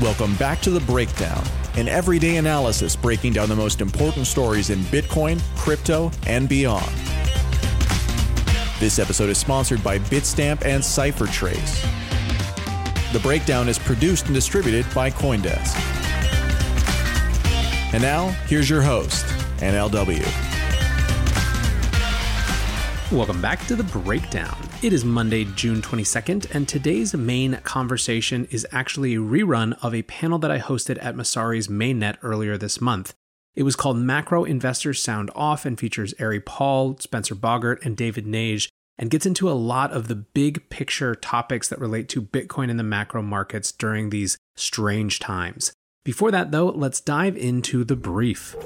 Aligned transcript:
Welcome 0.00 0.34
back 0.36 0.62
to 0.62 0.70
The 0.70 0.80
Breakdown, 0.80 1.44
an 1.76 1.86
everyday 1.86 2.36
analysis 2.36 2.96
breaking 2.96 3.34
down 3.34 3.50
the 3.50 3.56
most 3.56 3.82
important 3.82 4.26
stories 4.26 4.70
in 4.70 4.78
Bitcoin, 4.84 5.42
crypto, 5.58 6.10
and 6.26 6.48
beyond. 6.48 6.90
This 8.78 8.98
episode 8.98 9.28
is 9.28 9.36
sponsored 9.36 9.84
by 9.84 9.98
Bitstamp 9.98 10.64
and 10.64 10.82
CipherTrace. 10.82 11.82
The 13.12 13.18
Breakdown 13.18 13.68
is 13.68 13.78
produced 13.78 14.24
and 14.24 14.34
distributed 14.34 14.86
by 14.94 15.10
Coindesk. 15.10 15.76
And 17.92 18.02
now, 18.02 18.28
here's 18.46 18.70
your 18.70 18.80
host, 18.80 19.26
NLW. 19.58 20.24
Welcome 23.12 23.42
back 23.42 23.66
to 23.66 23.76
the 23.76 23.84
breakdown. 23.84 24.69
It 24.82 24.94
is 24.94 25.04
Monday, 25.04 25.44
June 25.44 25.82
22nd, 25.82 26.54
and 26.54 26.66
today's 26.66 27.12
main 27.12 27.56
conversation 27.64 28.48
is 28.50 28.66
actually 28.72 29.14
a 29.14 29.18
rerun 29.18 29.76
of 29.82 29.94
a 29.94 30.00
panel 30.04 30.38
that 30.38 30.50
I 30.50 30.58
hosted 30.58 30.96
at 31.04 31.14
Messari's 31.14 31.68
mainnet 31.68 32.16
earlier 32.22 32.56
this 32.56 32.80
month. 32.80 33.12
It 33.54 33.64
was 33.64 33.76
called 33.76 33.98
Macro 33.98 34.44
Investors 34.44 35.02
Sound 35.02 35.30
Off 35.34 35.66
and 35.66 35.78
features 35.78 36.14
Ari 36.18 36.40
Paul, 36.40 36.96
Spencer 36.96 37.34
Bogart, 37.34 37.84
and 37.84 37.94
David 37.94 38.24
Nage, 38.24 38.70
and 38.96 39.10
gets 39.10 39.26
into 39.26 39.50
a 39.50 39.52
lot 39.52 39.92
of 39.92 40.08
the 40.08 40.14
big 40.14 40.70
picture 40.70 41.14
topics 41.14 41.68
that 41.68 41.78
relate 41.78 42.08
to 42.08 42.22
Bitcoin 42.22 42.70
and 42.70 42.78
the 42.78 42.82
macro 42.82 43.20
markets 43.20 43.72
during 43.72 44.08
these 44.08 44.38
strange 44.56 45.18
times. 45.18 45.74
Before 46.04 46.30
that, 46.30 46.52
though, 46.52 46.70
let's 46.70 47.02
dive 47.02 47.36
into 47.36 47.84
the 47.84 47.96
brief. 47.96 48.56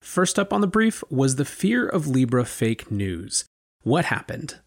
First 0.00 0.38
up 0.38 0.52
on 0.52 0.60
the 0.60 0.68
brief 0.68 1.02
was 1.10 1.34
the 1.34 1.44
fear 1.44 1.88
of 1.88 2.06
Libra 2.06 2.44
fake 2.44 2.92
news. 2.92 3.46
What 3.82 4.04
happened? 4.04 4.60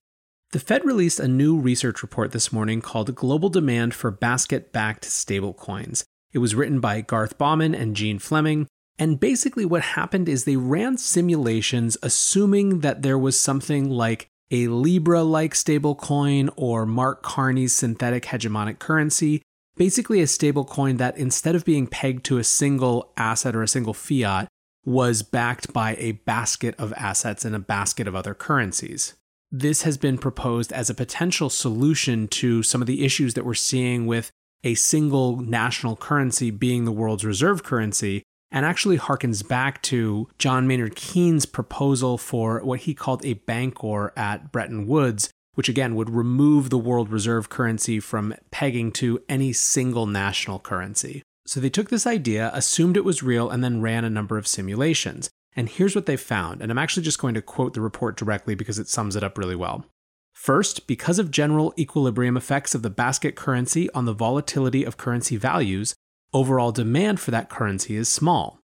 The 0.51 0.59
Fed 0.59 0.85
released 0.85 1.19
a 1.19 1.27
new 1.27 1.59
research 1.59 2.01
report 2.01 2.31
this 2.31 2.53
morning 2.53 2.79
called 2.79 3.13
Global 3.15 3.49
Demand 3.49 3.93
for 3.93 4.11
Basket 4.11 4.71
Backed 4.71 5.03
Stablecoins. 5.03 6.05
It 6.31 6.37
was 6.37 6.55
written 6.55 6.79
by 6.79 7.01
Garth 7.01 7.37
Baughman 7.37 7.77
and 7.77 7.97
Jean 7.97 8.17
Flemming. 8.17 8.65
And 8.97 9.19
basically, 9.19 9.65
what 9.65 9.81
happened 9.81 10.29
is 10.29 10.45
they 10.45 10.55
ran 10.55 10.97
simulations 10.97 11.97
assuming 12.01 12.79
that 12.79 13.01
there 13.01 13.17
was 13.17 13.37
something 13.37 13.89
like 13.89 14.29
a 14.49 14.69
Libra 14.69 15.21
like 15.21 15.53
stablecoin 15.53 16.49
or 16.55 16.85
Mark 16.85 17.23
Carney's 17.23 17.75
synthetic 17.75 18.23
hegemonic 18.23 18.79
currency. 18.79 19.41
Basically, 19.75 20.21
a 20.21 20.25
stablecoin 20.25 20.97
that 20.97 21.17
instead 21.17 21.55
of 21.55 21.65
being 21.65 21.87
pegged 21.87 22.23
to 22.23 22.37
a 22.37 22.43
single 22.45 23.11
asset 23.17 23.53
or 23.53 23.63
a 23.63 23.67
single 23.67 23.93
fiat, 23.93 24.47
was 24.85 25.23
backed 25.23 25.73
by 25.73 25.97
a 25.97 26.13
basket 26.13 26.73
of 26.77 26.93
assets 26.93 27.43
and 27.43 27.53
a 27.53 27.59
basket 27.59 28.07
of 28.07 28.15
other 28.15 28.33
currencies. 28.33 29.13
This 29.51 29.83
has 29.83 29.97
been 29.97 30.17
proposed 30.17 30.73
as 30.73 30.89
a 30.89 30.95
potential 30.95 31.49
solution 31.49 32.27
to 32.29 32.63
some 32.63 32.81
of 32.81 32.87
the 32.87 33.05
issues 33.05 33.33
that 33.35 33.45
we're 33.45 33.53
seeing 33.53 34.05
with 34.05 34.29
a 34.63 34.75
single 34.75 35.37
national 35.37 35.95
currency 35.95 36.51
being 36.51 36.83
the 36.83 36.91
world's 36.91 37.23
reserve 37.23 37.63
currency, 37.63 38.23
and 38.51 38.65
actually 38.65 38.97
harkens 38.97 39.47
back 39.47 39.81
to 39.83 40.27
John 40.37 40.67
Maynard 40.67 40.95
Keynes' 40.95 41.45
proposal 41.45 42.17
for 42.17 42.63
what 42.63 42.81
he 42.81 42.93
called 42.93 43.25
a 43.25 43.35
bancor 43.35 44.11
at 44.17 44.51
Bretton 44.51 44.87
Woods, 44.87 45.29
which 45.53 45.69
again 45.69 45.95
would 45.95 46.09
remove 46.09 46.69
the 46.69 46.77
world 46.77 47.09
reserve 47.09 47.49
currency 47.49 47.99
from 47.99 48.33
pegging 48.51 48.91
to 48.93 49.21
any 49.29 49.53
single 49.53 50.05
national 50.05 50.59
currency. 50.59 51.23
So 51.45 51.59
they 51.59 51.69
took 51.69 51.89
this 51.89 52.05
idea, 52.05 52.51
assumed 52.53 52.97
it 52.97 53.05
was 53.05 53.23
real, 53.23 53.49
and 53.49 53.63
then 53.63 53.81
ran 53.81 54.03
a 54.03 54.09
number 54.09 54.37
of 54.37 54.47
simulations. 54.47 55.29
And 55.57 55.67
here's 55.67 55.95
what 55.95 56.05
they 56.05 56.17
found, 56.17 56.61
and 56.61 56.71
I'm 56.71 56.77
actually 56.77 57.01
just 57.01 57.19
going 57.19 57.33
to 57.33 57.41
quote 57.41 57.73
the 57.73 57.81
report 57.81 58.15
directly 58.15 58.53
because 58.53 58.77
it 58.77 58.87
sums 58.87 59.15
it 59.15 59.23
up 59.23 59.39
really 59.39 59.55
well. 59.55 59.85
First, 60.31 60.85
because 60.85 61.17
of 61.17 61.31
general 61.31 61.73
equilibrium 61.79 62.37
effects 62.37 62.75
of 62.75 62.83
the 62.83 62.91
basket 62.91 63.35
currency 63.35 63.89
on 63.89 64.05
the 64.05 64.13
volatility 64.13 64.83
of 64.83 64.95
currency 64.95 65.35
values, 65.35 65.95
overall 66.31 66.71
demand 66.71 67.19
for 67.19 67.31
that 67.31 67.49
currency 67.49 67.95
is 67.95 68.07
small. 68.07 68.59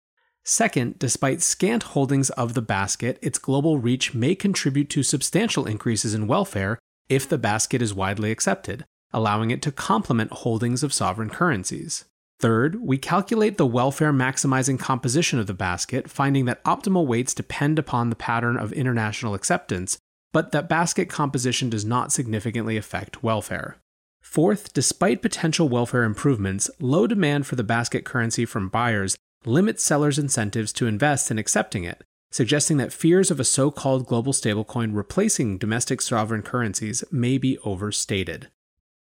Second, 0.46 1.00
despite 1.00 1.42
scant 1.42 1.82
holdings 1.82 2.30
of 2.32 2.54
the 2.54 2.62
basket, 2.62 3.18
its 3.24 3.40
global 3.40 3.80
reach 3.80 4.14
may 4.14 4.36
contribute 4.36 4.90
to 4.92 5.02
substantial 5.02 5.66
increases 5.66 6.14
in 6.14 6.28
welfare 6.28 6.78
if 7.10 7.28
the 7.28 7.40
basket 7.40 7.82
is 7.82 7.94
widely 7.94 8.30
accepted, 8.30 8.86
allowing 9.12 9.50
it 9.50 9.64
to 9.64 9.72
complement 9.72 10.32
holdings 10.32 10.84
of 10.84 10.94
sovereign 10.94 11.30
currencies. 11.30 12.06
Third, 12.44 12.82
we 12.82 12.98
calculate 12.98 13.56
the 13.56 13.66
welfare 13.66 14.12
maximizing 14.12 14.78
composition 14.78 15.40
of 15.40 15.48
the 15.48 15.54
basket, 15.54 16.10
finding 16.10 16.44
that 16.44 16.62
optimal 16.66 17.08
weights 17.08 17.34
depend 17.34 17.80
upon 17.80 18.10
the 18.10 18.18
pattern 18.18 18.58
of 18.58 18.74
international 18.74 19.34
acceptance, 19.34 19.98
but 20.34 20.52
that 20.52 20.68
basket 20.68 21.08
composition 21.08 21.70
does 21.70 21.86
not 21.86 22.12
significantly 22.12 22.76
affect 22.76 23.24
welfare. 23.24 23.78
Fourth, 24.22 24.74
despite 24.74 25.22
potential 25.22 25.70
welfare 25.70 26.04
improvements, 26.04 26.70
low 26.82 27.08
demand 27.08 27.48
for 27.48 27.56
the 27.56 27.64
basket 27.64 28.04
currency 28.04 28.44
from 28.44 28.68
buyers 28.68 29.16
limits 29.46 29.82
sellers' 29.82 30.20
incentives 30.20 30.74
to 30.74 30.86
invest 30.86 31.32
in 31.32 31.40
accepting 31.40 31.86
it, 31.86 32.04
suggesting 32.30 32.76
that 32.76 32.92
fears 32.92 33.32
of 33.32 33.40
a 33.40 33.46
so 33.46 33.72
called 33.72 34.06
global 34.06 34.34
stablecoin 34.34 34.94
replacing 34.94 35.58
domestic 35.58 36.02
sovereign 36.02 36.42
currencies 36.42 37.06
may 37.10 37.38
be 37.38 37.58
overstated. 37.60 38.50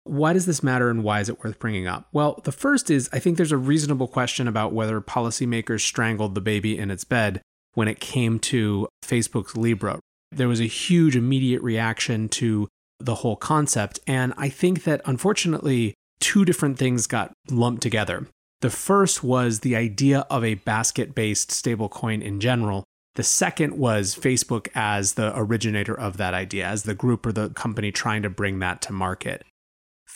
Why 0.04 0.34
does 0.34 0.46
this 0.46 0.64
matter 0.64 0.90
and 0.90 1.04
why 1.04 1.20
is 1.20 1.30
it 1.30 1.44
worth 1.44 1.60
bringing 1.60 1.88
up? 1.88 2.08
Well, 2.12 2.42
the 2.44 2.52
first 2.52 2.90
is 2.90 3.10
I 3.14 3.20
think 3.20 3.38
there's 3.38 3.52
a 3.52 3.58
reasonable 3.58 4.08
question 4.08 4.48
about 4.48 4.74
whether 4.74 5.00
policymakers 5.02 5.82
strangled 5.82 6.36
the 6.36 6.42
baby 6.42 6.78
in 6.78 6.90
its 6.90 7.04
bed 7.04 7.42
when 7.74 7.88
it 7.88 8.00
came 8.00 8.40
to 8.40 8.88
Facebook's 9.04 9.56
Libra. 9.56 10.00
There 10.32 10.48
was 10.48 10.62
a 10.62 10.66
huge 10.66 11.16
immediate 11.16 11.62
reaction 11.62 12.30
to 12.30 12.68
the 13.00 13.16
whole 13.16 13.36
concept. 13.36 14.00
And 14.08 14.34
I 14.38 14.50
think 14.50 14.84
that 14.84 15.02
unfortunately, 15.06 15.94
two 16.20 16.46
different 16.46 16.78
things 16.78 17.08
got 17.08 17.31
lumped 17.50 17.81
together. 17.81 18.28
The 18.62 18.70
first 18.70 19.24
was 19.24 19.62
the 19.62 19.76
idea 19.76 20.26
of 20.30 20.44
a 20.44 20.56
basket 20.56 21.16
based 21.16 21.52
stablecoin 21.52 22.22
in 22.22 22.40
general. 22.40 22.84
The 23.16 23.24
second 23.24 23.78
was 23.78 24.16
Facebook 24.16 24.68
as 24.76 25.14
the 25.14 25.34
originator 25.36 25.98
of 25.98 26.18
that 26.18 26.34
idea, 26.34 26.66
as 26.66 26.84
the 26.84 26.94
group 26.94 27.26
or 27.26 27.31
the 27.31 27.50
company 27.50 27.92
trying 27.92 28.22
to 28.24 28.30
bring 28.30 28.60
that 28.60 28.81
to 28.84 28.94
market 28.94 29.44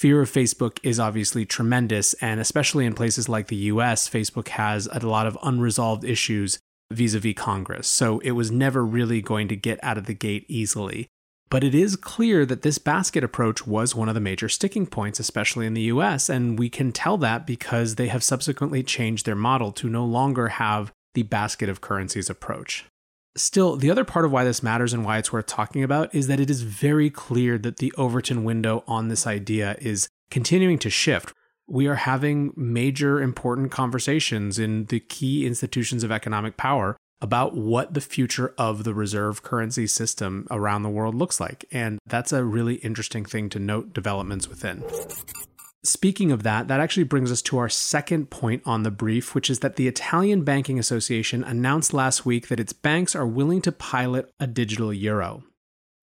fear 0.03 0.21
of 0.21 0.29
Facebook 0.29 0.79
is 0.83 0.99
obviously 0.99 1.45
tremendous. 1.45 2.13
And 2.15 2.41
especially 2.41 2.85
in 2.85 2.93
places 2.93 3.29
like 3.29 3.47
the 3.47 3.71
US, 3.71 4.09
Facebook 4.09 4.49
has 4.49 4.85
a 4.91 4.99
lot 5.07 5.25
of 5.25 5.37
unresolved 5.41 6.03
issues 6.03 6.59
vis 6.91 7.13
a 7.13 7.19
vis 7.19 7.35
Congress. 7.37 7.87
So 7.87 8.19
it 8.19 8.31
was 8.31 8.51
never 8.51 8.85
really 8.85 9.21
going 9.21 9.47
to 9.47 9.55
get 9.55 9.81
out 9.81 9.97
of 9.97 10.05
the 10.05 10.13
gate 10.13 10.45
easily. 10.49 11.07
But 11.49 11.63
it 11.63 11.73
is 11.73 11.95
clear 11.95 12.45
that 12.45 12.63
this 12.63 12.79
basket 12.79 13.23
approach 13.23 13.65
was 13.65 13.95
one 13.95 14.09
of 14.09 14.13
the 14.13 14.19
major 14.19 14.49
sticking 14.49 14.87
points, 14.87 15.21
especially 15.21 15.65
in 15.65 15.73
the 15.73 15.83
US. 15.93 16.27
And 16.27 16.59
we 16.59 16.67
can 16.67 16.91
tell 16.91 17.17
that 17.19 17.47
because 17.47 17.95
they 17.95 18.07
have 18.07 18.25
subsequently 18.25 18.83
changed 18.83 19.25
their 19.25 19.35
model 19.35 19.71
to 19.71 19.87
no 19.87 20.03
longer 20.03 20.49
have 20.49 20.91
the 21.13 21.23
basket 21.23 21.69
of 21.69 21.79
currencies 21.79 22.29
approach. 22.29 22.83
Still, 23.35 23.77
the 23.77 23.89
other 23.89 24.03
part 24.03 24.25
of 24.25 24.31
why 24.31 24.43
this 24.43 24.61
matters 24.61 24.93
and 24.93 25.03
why 25.03 25.17
it's 25.17 25.33
worth 25.33 25.47
talking 25.47 25.83
about 25.83 26.13
is 26.13 26.27
that 26.27 26.39
it 26.39 26.51
is 26.51 26.61
very 26.61 27.09
clear 27.09 27.57
that 27.57 27.77
the 27.77 27.91
Overton 27.97 28.43
window 28.43 28.83
on 28.87 29.07
this 29.07 29.25
idea 29.25 29.75
is 29.81 30.07
continuing 30.29 30.77
to 30.79 30.89
shift. 30.91 31.33
We 31.67 31.87
are 31.87 31.95
having 31.95 32.53
major 32.55 33.19
important 33.19 33.71
conversations 33.71 34.59
in 34.59 34.85
the 34.85 34.99
key 34.99 35.47
institutions 35.47 36.03
of 36.03 36.11
economic 36.11 36.57
power 36.57 36.95
about 37.21 37.55
what 37.55 37.93
the 37.93 38.01
future 38.01 38.53
of 38.57 38.83
the 38.83 38.93
reserve 38.93 39.41
currency 39.41 39.87
system 39.87 40.45
around 40.51 40.83
the 40.83 40.89
world 40.89 41.15
looks 41.15 41.39
like. 41.39 41.65
And 41.71 41.97
that's 42.05 42.33
a 42.33 42.43
really 42.43 42.75
interesting 42.75 43.25
thing 43.25 43.49
to 43.49 43.59
note 43.59 43.93
developments 43.93 44.47
within. 44.47 44.83
Speaking 45.85 46.31
of 46.31 46.43
that, 46.43 46.69
that 46.69 46.79
actually 46.79 47.03
brings 47.03 47.29
us 47.29 47.41
to 47.43 47.57
our 47.57 47.67
second 47.67 48.29
point 48.29 48.63
on 48.65 48.83
the 48.83 48.91
brief, 48.91 49.35
which 49.35 49.49
is 49.49 49.59
that 49.59 49.75
the 49.75 49.89
Italian 49.89 50.43
Banking 50.43 50.79
Association 50.79 51.43
announced 51.43 51.93
last 51.93 52.25
week 52.25 52.47
that 52.47 52.59
its 52.59 52.71
banks 52.71 53.15
are 53.15 53.27
willing 53.27 53.61
to 53.63 53.71
pilot 53.71 54.31
a 54.39 54.47
digital 54.47 54.93
euro. 54.93 55.43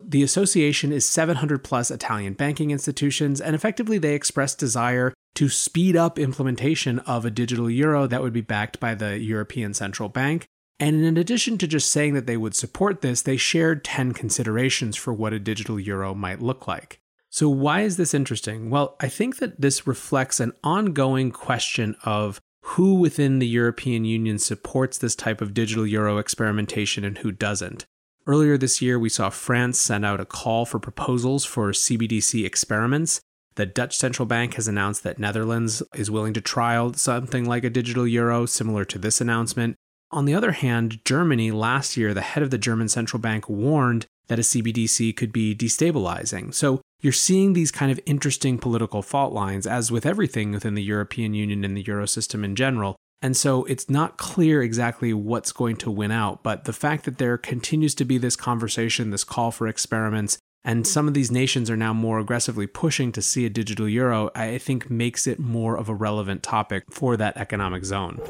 The 0.03 0.23
association 0.23 0.93
is 0.93 1.07
700 1.07 1.65
plus 1.65 1.91
Italian 1.91 2.35
banking 2.35 2.71
institutions, 2.71 3.41
and 3.41 3.55
effectively 3.55 3.97
they 3.97 4.15
expressed 4.15 4.59
desire 4.59 5.15
to 5.35 5.49
speed 5.49 5.97
up 5.97 6.19
implementation 6.19 6.99
of 7.01 7.25
a 7.25 7.31
digital 7.31 7.71
euro 7.71 8.07
that 8.07 8.23
would 8.23 8.33
be 8.35 8.41
backed 8.43 8.81
by 8.81 8.95
the 8.95 9.19
European 9.19 9.73
Central 9.73 10.11
Bank. 10.11 10.47
And 10.79 11.05
in 11.05 11.17
addition 11.17 11.57
to 11.59 11.67
just 11.67 11.91
saying 11.91 12.15
that 12.15 12.27
they 12.27 12.37
would 12.37 12.55
support 12.55 13.01
this, 13.01 13.23
they 13.23 13.37
shared 13.37 13.85
10 13.85 14.13
considerations 14.13 14.97
for 14.97 15.13
what 15.13 15.33
a 15.33 15.39
digital 15.39 15.81
euro 15.81 16.15
might 16.15 16.41
look 16.41 16.67
like. 16.67 17.00
So, 17.31 17.49
why 17.49 17.83
is 17.83 17.97
this 17.97 18.13
interesting? 18.13 18.71
Well, 18.71 18.97
I 19.01 19.09
think 19.09 19.39
that 19.39 19.61
this 19.61 19.87
reflects 19.87 20.41
an 20.41 20.53
ongoing 20.65 21.31
question 21.31 21.95
of 22.05 22.41
who 22.63 22.95
within 22.95 23.39
the 23.39 23.47
European 23.47 24.05
Union 24.05 24.39
supports 24.39 24.99
this 24.99 25.15
type 25.15 25.41
of 25.41 25.55
digital 25.55 25.87
euro 25.87 26.19
experimentation 26.19 27.05
and 27.05 27.19
who 27.19 27.31
doesn't. 27.31 27.87
Earlier 28.27 28.59
this 28.59 28.83
year, 28.83 28.99
we 28.99 29.09
saw 29.09 29.31
France 29.31 29.79
send 29.79 30.05
out 30.05 30.21
a 30.21 30.27
call 30.27 30.67
for 30.67 30.79
proposals 30.79 31.45
for 31.45 31.71
CBDC 31.71 32.45
experiments. 32.45 33.21
The 33.55 33.67
Dutch 33.67 33.97
central 33.97 34.27
bank 34.27 34.55
has 34.55 34.69
announced 34.69 35.03
that 35.05 35.19
Netherlands 35.19 35.83
is 35.95 36.11
willing 36.11 36.35
to 36.35 36.41
trial 36.41 36.93
something 36.95 37.45
like 37.45 37.65
a 37.65 37.71
digital 37.71 38.07
euro, 38.07 38.47
similar 38.47 38.85
to 38.87 38.99
this 38.99 39.21
announcement. 39.21 39.77
On 40.13 40.25
the 40.25 40.35
other 40.35 40.53
hand, 40.53 41.01
Germany 41.05 41.51
last 41.51 41.97
year, 41.97 42.13
the 42.13 42.21
head 42.21 42.43
of 42.43 42.51
the 42.51 42.59
German 42.59 42.89
central 42.89 43.21
bank 43.21 43.49
warned 43.49 44.07
that 44.31 44.39
a 44.39 44.43
CBDC 44.43 45.17
could 45.17 45.33
be 45.33 45.57
destabilizing. 45.57 46.55
So 46.55 46.81
you're 47.03 47.13
seeing 47.13 47.53
these 47.53 47.73
kind 47.73 47.91
of 47.91 47.99
interesting 48.07 48.59
political 48.59 49.03
fault 49.03 49.33
lines, 49.33 49.67
as 49.67 49.91
with 49.91 50.07
everything 50.07 50.53
within 50.53 50.77
the 50.77 50.85
European 50.85 51.35
Union 51.35 51.65
and 51.65 51.77
the 51.77 51.83
Eurosystem 51.83 52.45
in 52.45 52.55
general. 52.55 52.95
And 53.21 53.37
so 53.37 53.65
it's 53.65 53.91
not 53.91 54.19
clear 54.19 54.63
exactly 54.63 55.13
what's 55.13 55.51
going 55.51 55.77
to 55.79 55.91
win 55.91 56.13
out. 56.13 56.45
But 56.45 56.65
the 56.65 56.73
fact 56.73 57.07
that 57.07 57.19
there 57.19 57.37
continues 57.37 57.93
to 57.97 58.05
be 58.05 58.19
this 58.19 58.37
conversation, 58.37 59.11
this 59.11 59.25
call 59.25 59.51
for 59.51 59.67
experiments, 59.67 60.39
and 60.63 60.87
some 60.87 61.09
of 61.09 61.15
these 61.15 61.33
nations 61.33 61.69
are 61.69 61.77
now 61.77 61.93
more 61.93 62.21
aggressively 62.21 62.69
pushing 62.69 63.11
to 63.13 63.23
see 63.23 63.45
a 63.47 63.51
digital 63.51 63.89
euro, 63.89 64.31
I 64.37 64.59
think 64.59 64.89
makes 64.89 65.27
it 65.27 65.41
more 65.41 65.77
of 65.77 65.89
a 65.89 65.95
relevant 65.95 66.45
topic 66.45 66.85
for 66.93 67.17
that 67.17 67.37
economic 67.37 67.85
zone. 67.85 68.21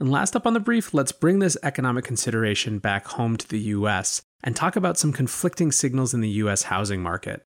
And 0.00 0.10
last 0.10 0.34
up 0.34 0.46
on 0.46 0.54
the 0.54 0.60
brief, 0.60 0.94
let's 0.94 1.12
bring 1.12 1.40
this 1.40 1.58
economic 1.62 2.06
consideration 2.06 2.78
back 2.78 3.08
home 3.08 3.36
to 3.36 3.46
the 3.46 3.60
US 3.60 4.22
and 4.42 4.56
talk 4.56 4.76
about 4.76 4.98
some 4.98 5.12
conflicting 5.12 5.72
signals 5.72 6.14
in 6.14 6.20
the 6.20 6.28
US 6.30 6.64
housing 6.64 7.02
market. 7.02 7.42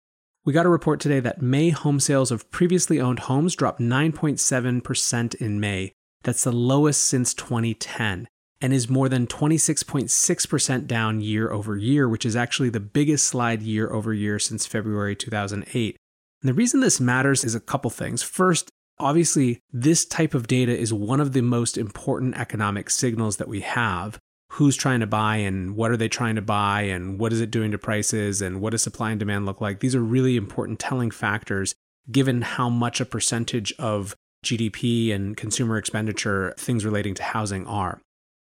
We 0.45 0.53
got 0.53 0.67
a 0.67 0.71
report 0.71 1.01
today 1.01 1.21
that 1.21 1.41
May 1.41 1.71
home 1.71 2.01
sales 2.01 2.31
of 2.31 2.51
previously 2.51 3.01
owned 3.01 3.21
homes 3.21 3.55
dropped 3.55 3.81
9.7% 3.81 5.35
in 5.37 5.61
May. 5.61 5.93
That's 6.25 6.45
the 6.45 6.53
lowest 6.53 7.05
since 7.05 7.33
2010 7.35 8.27
and 8.63 8.73
is 8.73 8.89
more 8.89 9.09
than 9.09 9.27
26.6% 9.27 10.87
down 10.87 11.21
year 11.21 11.51
over 11.51 11.77
year, 11.77 12.09
which 12.09 12.25
is 12.25 12.37
actually 12.37 12.71
the 12.71 12.81
biggest 12.81 13.27
slide 13.27 13.61
year 13.61 13.93
over 13.93 14.15
year 14.15 14.39
since 14.39 14.67
February 14.67 15.17
2008. 15.17 15.97
And 16.43 16.49
the 16.49 16.55
reason 16.55 16.81
this 16.81 17.01
matters 17.01 17.45
is 17.45 17.57
a 17.57 17.61
couple 17.61 17.91
things. 17.91 18.23
First, 18.23 18.71
obviously, 18.99 19.61
this 19.73 20.05
type 20.05 20.33
of 20.33 20.47
data 20.47 20.77
is 20.77 20.93
one 20.93 21.21
of 21.21 21.33
the 21.33 21.43
most 21.43 21.77
important 21.77 22.37
economic 22.37 22.89
signals 22.89 23.37
that 23.39 23.49
we 23.49 23.61
have. 23.63 24.19
Who's 24.57 24.77
trying 24.77 25.01
to 25.01 25.07
buy 25.07 25.37
and 25.37 25.77
what 25.77 25.91
are 25.91 25.97
they 25.97 26.09
trying 26.09 26.35
to 26.35 26.43
buy 26.43 26.83
and 26.83 27.19
what 27.19 27.33
is 27.33 27.41
it 27.41 27.51
doing 27.51 27.71
to 27.71 27.79
prices 27.79 28.43
and 28.43 28.61
what 28.61 28.71
does 28.71 28.83
supply 28.83 29.11
and 29.11 29.19
demand 29.19 29.47
look 29.47 29.61
like? 29.61 29.81
These 29.81 29.95
are 29.95 30.03
really 30.03 30.37
important 30.37 30.79
telling 30.79 31.11
factors 31.11 31.75
given 32.11 32.43
how 32.43 32.69
much 32.69 33.01
a 33.01 33.07
percentage 33.07 33.73
of 33.79 34.15
GDP 34.45 35.15
and 35.15 35.37
consumer 35.37 35.79
expenditure 35.79 36.53
things 36.59 36.85
relating 36.85 37.15
to 37.15 37.23
housing 37.23 37.67
are. 37.67 38.01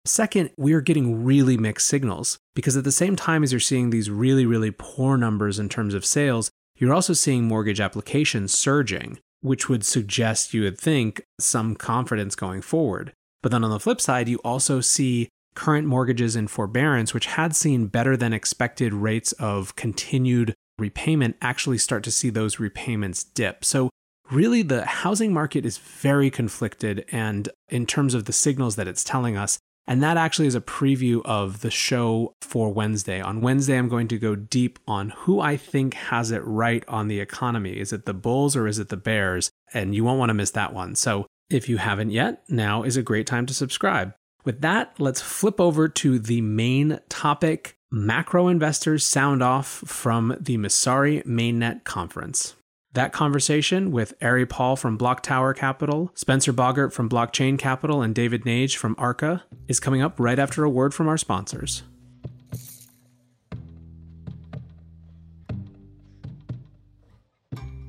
Second, 0.04 0.50
we 0.56 0.72
are 0.72 0.80
getting 0.80 1.24
really 1.24 1.56
mixed 1.56 1.86
signals 1.86 2.38
because 2.54 2.76
at 2.76 2.82
the 2.82 2.90
same 2.90 3.14
time 3.14 3.44
as 3.44 3.52
you're 3.52 3.60
seeing 3.60 3.90
these 3.90 4.10
really, 4.10 4.44
really 4.44 4.72
poor 4.72 5.16
numbers 5.16 5.60
in 5.60 5.68
terms 5.68 5.94
of 5.94 6.04
sales, 6.04 6.50
you're 6.76 6.94
also 6.94 7.12
seeing 7.12 7.44
mortgage 7.44 7.80
applications 7.80 8.52
surging, 8.52 9.20
which 9.40 9.68
would 9.68 9.84
suggest 9.84 10.52
you 10.52 10.62
would 10.62 10.78
think 10.78 11.22
some 11.38 11.76
confidence 11.76 12.34
going 12.34 12.62
forward. 12.62 13.12
But 13.42 13.52
then 13.52 13.62
on 13.62 13.70
the 13.70 13.78
flip 13.78 14.00
side, 14.00 14.28
you 14.28 14.38
also 14.38 14.80
see 14.80 15.28
current 15.54 15.86
mortgages 15.86 16.36
in 16.36 16.48
forbearance, 16.48 17.12
which 17.14 17.26
had 17.26 17.54
seen 17.54 17.86
better 17.86 18.16
than 18.16 18.32
expected 18.32 18.94
rates 18.94 19.32
of 19.32 19.76
continued 19.76 20.54
repayment, 20.78 21.36
actually 21.40 21.78
start 21.78 22.02
to 22.04 22.10
see 22.10 22.30
those 22.30 22.58
repayments 22.58 23.24
dip. 23.24 23.64
So, 23.64 23.90
really, 24.30 24.62
the 24.62 24.84
housing 24.84 25.32
market 25.32 25.66
is 25.66 25.78
very 25.78 26.30
conflicted. 26.30 27.04
And 27.12 27.48
in 27.68 27.86
terms 27.86 28.14
of 28.14 28.24
the 28.24 28.32
signals 28.32 28.76
that 28.76 28.88
it's 28.88 29.04
telling 29.04 29.36
us, 29.36 29.58
and 29.86 30.02
that 30.02 30.16
actually 30.16 30.46
is 30.46 30.54
a 30.54 30.60
preview 30.60 31.22
of 31.24 31.60
the 31.60 31.70
show 31.70 32.34
for 32.40 32.72
Wednesday. 32.72 33.20
On 33.20 33.40
Wednesday, 33.40 33.76
I'm 33.76 33.88
going 33.88 34.08
to 34.08 34.18
go 34.18 34.36
deep 34.36 34.78
on 34.86 35.10
who 35.10 35.40
I 35.40 35.56
think 35.56 35.94
has 35.94 36.30
it 36.30 36.42
right 36.44 36.84
on 36.86 37.08
the 37.08 37.20
economy. 37.20 37.78
Is 37.78 37.92
it 37.92 38.06
the 38.06 38.14
Bulls 38.14 38.54
or 38.54 38.66
is 38.68 38.78
it 38.78 38.90
the 38.90 38.96
Bears? 38.96 39.50
And 39.74 39.94
you 39.94 40.04
won't 40.04 40.20
want 40.20 40.30
to 40.30 40.34
miss 40.34 40.52
that 40.52 40.72
one. 40.72 40.94
So 40.94 41.26
if 41.50 41.68
you 41.68 41.78
haven't 41.78 42.10
yet, 42.10 42.44
now 42.48 42.84
is 42.84 42.96
a 42.96 43.02
great 43.02 43.26
time 43.26 43.44
to 43.46 43.54
subscribe. 43.54 44.14
With 44.44 44.60
that, 44.62 44.94
let's 44.98 45.20
flip 45.20 45.60
over 45.60 45.88
to 45.88 46.18
the 46.18 46.40
main 46.40 46.98
topic 47.08 47.76
macro 47.92 48.48
investors 48.48 49.04
sound 49.04 49.42
off 49.42 49.68
from 49.86 50.36
the 50.40 50.56
Messari 50.56 51.24
Mainnet 51.24 51.84
conference. 51.84 52.56
That 52.94 53.12
conversation 53.12 53.90
with 53.90 54.14
Ari 54.20 54.46
Paul 54.46 54.76
from 54.76 54.96
Block 54.96 55.22
Tower 55.22 55.54
Capital, 55.54 56.10
Spencer 56.14 56.52
Bogart 56.52 56.92
from 56.92 57.08
Blockchain 57.08 57.58
Capital, 57.58 58.02
and 58.02 58.14
David 58.14 58.42
Nage 58.42 58.76
from 58.76 58.94
Arca 58.98 59.44
is 59.68 59.80
coming 59.80 60.02
up 60.02 60.18
right 60.18 60.38
after 60.38 60.64
a 60.64 60.70
word 60.70 60.92
from 60.92 61.08
our 61.08 61.16
sponsors. 61.16 61.84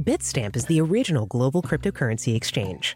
Bitstamp 0.02 0.56
is 0.56 0.66
the 0.66 0.80
original 0.82 1.26
global 1.26 1.62
cryptocurrency 1.62 2.36
exchange. 2.36 2.96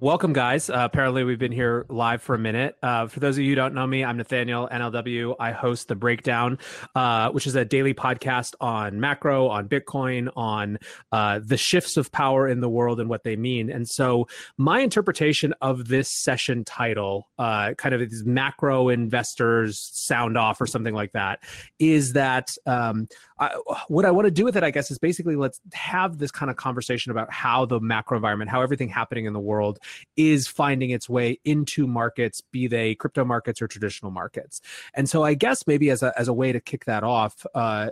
Welcome, 0.00 0.32
guys. 0.32 0.68
Uh, 0.68 0.78
apparently, 0.78 1.22
we've 1.22 1.38
been 1.38 1.52
here 1.52 1.86
live 1.88 2.20
for 2.20 2.34
a 2.34 2.38
minute. 2.38 2.76
Uh, 2.82 3.06
for 3.06 3.20
those 3.20 3.38
of 3.38 3.44
you 3.44 3.50
who 3.50 3.54
don't 3.54 3.74
know 3.74 3.86
me, 3.86 4.04
I'm 4.04 4.16
Nathaniel 4.16 4.68
NLW. 4.70 5.36
I 5.38 5.52
host 5.52 5.86
The 5.86 5.94
Breakdown, 5.94 6.58
uh, 6.96 7.30
which 7.30 7.46
is 7.46 7.54
a 7.54 7.64
daily 7.64 7.94
podcast 7.94 8.54
on 8.60 8.98
macro, 8.98 9.48
on 9.48 9.68
Bitcoin, 9.68 10.30
on 10.34 10.78
uh, 11.12 11.40
the 11.44 11.56
shifts 11.56 11.96
of 11.96 12.10
power 12.10 12.48
in 12.48 12.60
the 12.60 12.68
world 12.68 12.98
and 12.98 13.08
what 13.08 13.22
they 13.22 13.36
mean. 13.36 13.70
And 13.70 13.88
so, 13.88 14.26
my 14.58 14.80
interpretation 14.80 15.54
of 15.62 15.86
this 15.86 16.10
session 16.10 16.64
title, 16.64 17.28
uh, 17.38 17.74
kind 17.74 17.94
of 17.94 18.00
these 18.00 18.24
macro 18.26 18.88
investors 18.88 19.90
sound 19.92 20.36
off 20.36 20.60
or 20.60 20.66
something 20.66 20.94
like 20.94 21.12
that, 21.12 21.38
is 21.78 22.14
that 22.14 22.48
um, 22.66 23.06
What 23.88 24.04
I 24.04 24.10
want 24.10 24.26
to 24.26 24.30
do 24.30 24.44
with 24.44 24.56
it, 24.56 24.62
I 24.62 24.70
guess, 24.70 24.90
is 24.90 24.98
basically 24.98 25.34
let's 25.34 25.60
have 25.72 26.18
this 26.18 26.30
kind 26.30 26.50
of 26.50 26.56
conversation 26.56 27.10
about 27.10 27.32
how 27.32 27.66
the 27.66 27.80
macro 27.80 28.16
environment, 28.16 28.50
how 28.50 28.62
everything 28.62 28.88
happening 28.88 29.24
in 29.24 29.32
the 29.32 29.40
world 29.40 29.78
is 30.16 30.46
finding 30.46 30.90
its 30.90 31.08
way 31.08 31.40
into 31.44 31.86
markets, 31.86 32.40
be 32.40 32.68
they 32.68 32.94
crypto 32.94 33.24
markets 33.24 33.60
or 33.60 33.66
traditional 33.66 34.12
markets. 34.12 34.60
And 34.94 35.08
so 35.08 35.24
I 35.24 35.34
guess 35.34 35.66
maybe 35.66 35.90
as 35.90 36.02
a, 36.02 36.12
as 36.18 36.28
a 36.28 36.32
way 36.32 36.52
to 36.52 36.60
kick 36.60 36.84
that 36.84 37.02
off, 37.02 37.44
uh, 37.54 37.90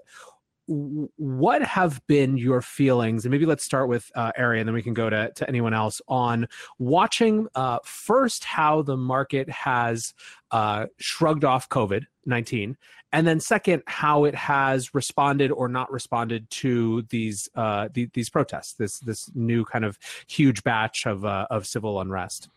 what 0.67 1.63
have 1.63 2.01
been 2.07 2.37
your 2.37 2.63
feelings? 2.63 3.25
And 3.25 3.33
maybe 3.33 3.47
let's 3.47 3.65
start 3.65 3.89
with 3.89 4.11
uh, 4.15 4.33
ari 4.39 4.61
and 4.61 4.69
then 4.69 4.75
we 4.75 4.83
can 4.83 4.95
go 4.95 5.11
to, 5.11 5.31
to 5.35 5.49
anyone 5.49 5.75
else 5.75 6.01
on 6.09 6.47
watching 6.79 7.49
uh, 7.55 7.79
first 7.85 8.45
how 8.45 8.83
the 8.83 8.97
market 8.97 9.49
has 9.51 10.15
uh, 10.51 10.87
shrugged 10.99 11.45
off 11.45 11.69
covid-19 11.69 12.77
and 13.13 13.27
then 13.27 13.41
second 13.41 13.83
how 13.87 14.25
it 14.25 14.35
has 14.35 14.95
responded 14.95 15.51
or 15.51 15.69
not 15.69 15.93
responded 15.93 16.49
to 16.51 17.03
these 17.11 17.49
uh, 17.55 17.89
the, 17.93 18.09
these 18.15 18.31
protests 18.31 18.75
this 18.75 18.99
this 19.01 19.31
new 19.35 19.65
kind 19.65 19.85
of 19.85 19.99
huge 20.27 20.65
batch 20.65 21.07
of 21.07 21.25
uh, 21.25 21.47
of 21.51 21.67
civil 21.67 22.01
unrest. 22.01 22.49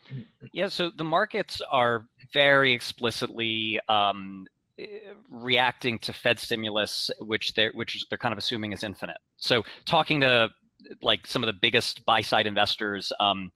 Yeah 0.54 0.70
so 0.70 0.90
the 0.96 1.04
markets 1.04 1.62
are 1.70 2.06
very 2.34 2.74
explicitly 2.74 3.80
um, 3.90 4.48
reacting 5.30 5.98
to 6.00 6.12
fed 6.12 6.38
stimulus 6.40 7.10
which 7.20 7.54
they're 7.54 7.72
which 7.74 8.06
they're 8.10 8.18
kind 8.18 8.34
of 8.34 8.38
assuming 8.38 8.74
is 8.74 8.84
infinite 8.84 9.18
so 9.38 9.64
talking 9.86 10.20
to 10.20 10.50
like 11.02 11.26
some 11.26 11.42
of 11.44 11.48
the 11.48 11.58
biggest 11.62 12.06
buy 12.06 12.22
side 12.22 12.46
investors 12.46 13.12
um, 13.20 13.52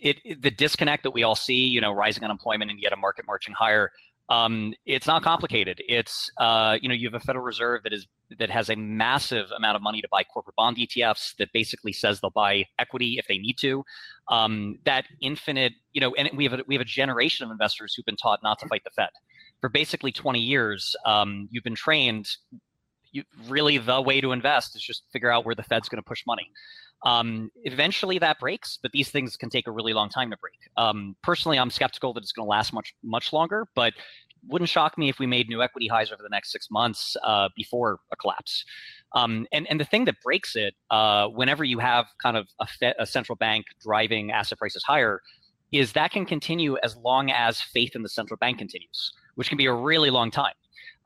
it, 0.00 0.16
it, 0.24 0.42
the 0.42 0.50
disconnect 0.50 1.02
that 1.02 1.10
we 1.10 1.22
all 1.22 1.34
see 1.34 1.66
you 1.66 1.80
know 1.80 1.92
rising 1.92 2.24
unemployment 2.24 2.70
and 2.70 2.80
yet 2.80 2.92
a 2.92 2.96
market 2.96 3.26
marching 3.26 3.54
higher 3.54 3.90
um, 4.28 4.72
it's 4.86 5.06
not 5.06 5.22
complicated. 5.22 5.82
It's 5.88 6.30
uh, 6.38 6.78
you 6.80 6.88
know 6.88 6.94
you 6.94 7.06
have 7.08 7.20
a 7.20 7.24
Federal 7.24 7.44
Reserve 7.44 7.82
that 7.82 7.92
is 7.92 8.06
that 8.38 8.48
has 8.48 8.70
a 8.70 8.76
massive 8.76 9.50
amount 9.50 9.76
of 9.76 9.82
money 9.82 10.00
to 10.00 10.08
buy 10.10 10.24
corporate 10.24 10.56
bond 10.56 10.78
ETFs 10.78 11.36
that 11.36 11.52
basically 11.52 11.92
says 11.92 12.20
they'll 12.20 12.30
buy 12.30 12.64
equity 12.78 13.16
if 13.18 13.26
they 13.26 13.36
need 13.36 13.58
to. 13.58 13.84
Um, 14.28 14.78
that 14.86 15.04
infinite, 15.20 15.74
you 15.92 16.00
know, 16.00 16.14
and 16.14 16.30
we 16.34 16.44
have 16.44 16.54
a, 16.54 16.62
we 16.66 16.74
have 16.74 16.80
a 16.80 16.86
generation 16.86 17.44
of 17.44 17.50
investors 17.50 17.94
who've 17.94 18.06
been 18.06 18.16
taught 18.16 18.40
not 18.42 18.58
to 18.60 18.68
fight 18.68 18.84
the 18.84 18.90
Fed. 18.90 19.10
For 19.62 19.70
basically 19.70 20.12
20 20.12 20.40
years, 20.40 20.94
um, 21.06 21.48
you've 21.50 21.64
been 21.64 21.74
trained. 21.74 22.28
You, 23.12 23.22
really, 23.48 23.78
the 23.78 24.02
way 24.02 24.20
to 24.20 24.32
invest 24.32 24.76
is 24.76 24.82
just 24.82 25.04
figure 25.12 25.30
out 25.30 25.46
where 25.46 25.54
the 25.54 25.62
Fed's 25.62 25.88
going 25.88 26.02
to 26.02 26.06
push 26.06 26.24
money. 26.26 26.50
Um, 27.04 27.50
eventually, 27.64 28.18
that 28.18 28.38
breaks, 28.38 28.78
but 28.82 28.92
these 28.92 29.08
things 29.08 29.36
can 29.36 29.50
take 29.50 29.66
a 29.66 29.70
really 29.70 29.92
long 29.92 30.08
time 30.08 30.30
to 30.30 30.36
break. 30.36 30.58
Um, 30.76 31.16
personally, 31.22 31.58
I'm 31.58 31.70
skeptical 31.70 32.12
that 32.14 32.22
it's 32.22 32.32
going 32.32 32.46
to 32.46 32.50
last 32.50 32.72
much 32.72 32.94
much 33.02 33.32
longer, 33.32 33.66
but 33.74 33.94
wouldn't 34.48 34.68
shock 34.68 34.98
me 34.98 35.08
if 35.08 35.18
we 35.20 35.26
made 35.26 35.48
new 35.48 35.62
equity 35.62 35.86
highs 35.86 36.10
over 36.10 36.22
the 36.22 36.28
next 36.28 36.50
six 36.50 36.68
months 36.70 37.16
uh, 37.24 37.48
before 37.56 37.98
a 38.12 38.16
collapse. 38.16 38.64
Um, 39.14 39.46
and, 39.52 39.68
and 39.70 39.78
the 39.78 39.84
thing 39.84 40.04
that 40.06 40.16
breaks 40.24 40.56
it, 40.56 40.74
uh, 40.90 41.28
whenever 41.28 41.62
you 41.62 41.78
have 41.78 42.06
kind 42.20 42.36
of 42.36 42.48
a, 42.58 42.66
fe- 42.66 42.94
a 42.98 43.06
central 43.06 43.36
bank 43.36 43.66
driving 43.80 44.32
asset 44.32 44.58
prices 44.58 44.82
higher, 44.84 45.20
is 45.70 45.92
that 45.92 46.10
can 46.10 46.26
continue 46.26 46.76
as 46.82 46.96
long 46.96 47.30
as 47.30 47.60
faith 47.60 47.94
in 47.94 48.02
the 48.02 48.08
central 48.08 48.36
bank 48.36 48.58
continues, 48.58 49.12
which 49.34 49.48
can 49.48 49.58
be 49.58 49.66
a 49.66 49.72
really 49.72 50.10
long 50.10 50.30
time. 50.30 50.54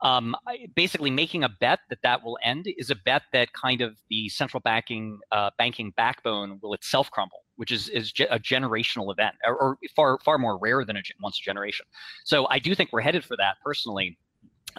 Um, 0.01 0.35
basically, 0.75 1.09
making 1.09 1.43
a 1.43 1.49
bet 1.49 1.79
that 1.89 1.99
that 2.03 2.23
will 2.23 2.37
end 2.43 2.67
is 2.77 2.91
a 2.91 2.95
bet 2.95 3.23
that 3.33 3.51
kind 3.53 3.81
of 3.81 3.97
the 4.09 4.29
central 4.29 4.61
banking 4.61 5.19
uh, 5.31 5.49
banking 5.57 5.91
backbone 5.97 6.59
will 6.61 6.73
itself 6.73 7.09
crumble, 7.09 7.43
which 7.55 7.71
is 7.71 7.89
is 7.89 8.13
a 8.29 8.39
generational 8.39 9.11
event, 9.11 9.35
or, 9.43 9.55
or, 9.55 9.77
far 9.95 10.19
far 10.23 10.37
more 10.37 10.57
rare 10.59 10.85
than 10.85 10.97
a 10.97 11.01
once 11.21 11.39
a 11.39 11.43
generation. 11.43 11.85
So 12.25 12.47
I 12.49 12.59
do 12.59 12.75
think 12.75 12.91
we're 12.93 13.01
headed 13.01 13.25
for 13.25 13.35
that 13.37 13.55
personally. 13.63 14.17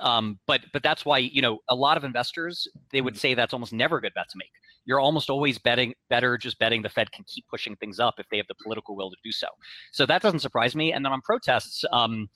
Um, 0.00 0.38
but 0.46 0.60
but 0.72 0.84
that's 0.84 1.04
why 1.04 1.18
you 1.18 1.42
know 1.42 1.58
a 1.68 1.74
lot 1.74 1.96
of 1.96 2.04
investors 2.04 2.68
they 2.92 3.00
would 3.00 3.18
say 3.18 3.34
that's 3.34 3.52
almost 3.52 3.72
never 3.72 3.98
a 3.98 4.00
good 4.00 4.14
bet 4.14 4.28
to 4.30 4.38
make. 4.38 4.52
You're 4.84 5.00
almost 5.00 5.28
always 5.28 5.58
betting 5.58 5.94
better 6.08 6.38
just 6.38 6.60
betting 6.60 6.82
the 6.82 6.88
Fed 6.88 7.10
can 7.10 7.24
keep 7.26 7.44
pushing 7.48 7.74
things 7.76 7.98
up 7.98 8.14
if 8.18 8.26
they 8.30 8.36
have 8.36 8.46
the 8.46 8.54
political 8.62 8.94
will 8.94 9.10
to 9.10 9.16
do 9.24 9.32
so. 9.32 9.48
So 9.90 10.06
that 10.06 10.22
doesn't 10.22 10.38
surprise 10.38 10.76
me. 10.76 10.92
And 10.92 11.04
then 11.04 11.12
on 11.12 11.20
protests, 11.22 11.84
um, 11.92 12.30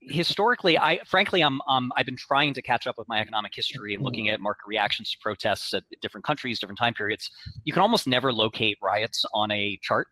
historically, 0.00 0.78
I 0.78 1.00
frankly 1.06 1.42
I'm 1.42 1.60
um, 1.68 1.92
I've 1.96 2.06
been 2.06 2.16
trying 2.16 2.54
to 2.54 2.62
catch 2.62 2.86
up 2.86 2.96
with 2.98 3.08
my 3.08 3.20
economic 3.20 3.52
history 3.54 3.94
and 3.94 4.02
looking 4.02 4.28
at 4.28 4.40
market 4.40 4.62
reactions 4.66 5.10
to 5.12 5.18
protests 5.20 5.74
at 5.74 5.84
different 6.00 6.24
countries, 6.24 6.58
different 6.58 6.78
time 6.78 6.94
periods. 6.94 7.30
You 7.64 7.72
can 7.72 7.82
almost 7.82 8.06
never 8.06 8.32
locate 8.32 8.78
riots 8.82 9.24
on 9.34 9.50
a 9.50 9.78
chart. 9.82 10.08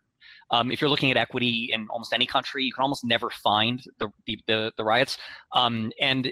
Um, 0.51 0.71
if 0.71 0.81
you're 0.81 0.89
looking 0.89 1.11
at 1.11 1.17
equity 1.17 1.69
in 1.73 1.87
almost 1.89 2.13
any 2.13 2.25
country, 2.25 2.63
you 2.63 2.73
can 2.73 2.83
almost 2.83 3.03
never 3.03 3.29
find 3.29 3.83
the 3.99 4.09
the, 4.25 4.39
the, 4.47 4.71
the 4.77 4.83
riots. 4.83 5.17
Um, 5.53 5.91
and 5.99 6.31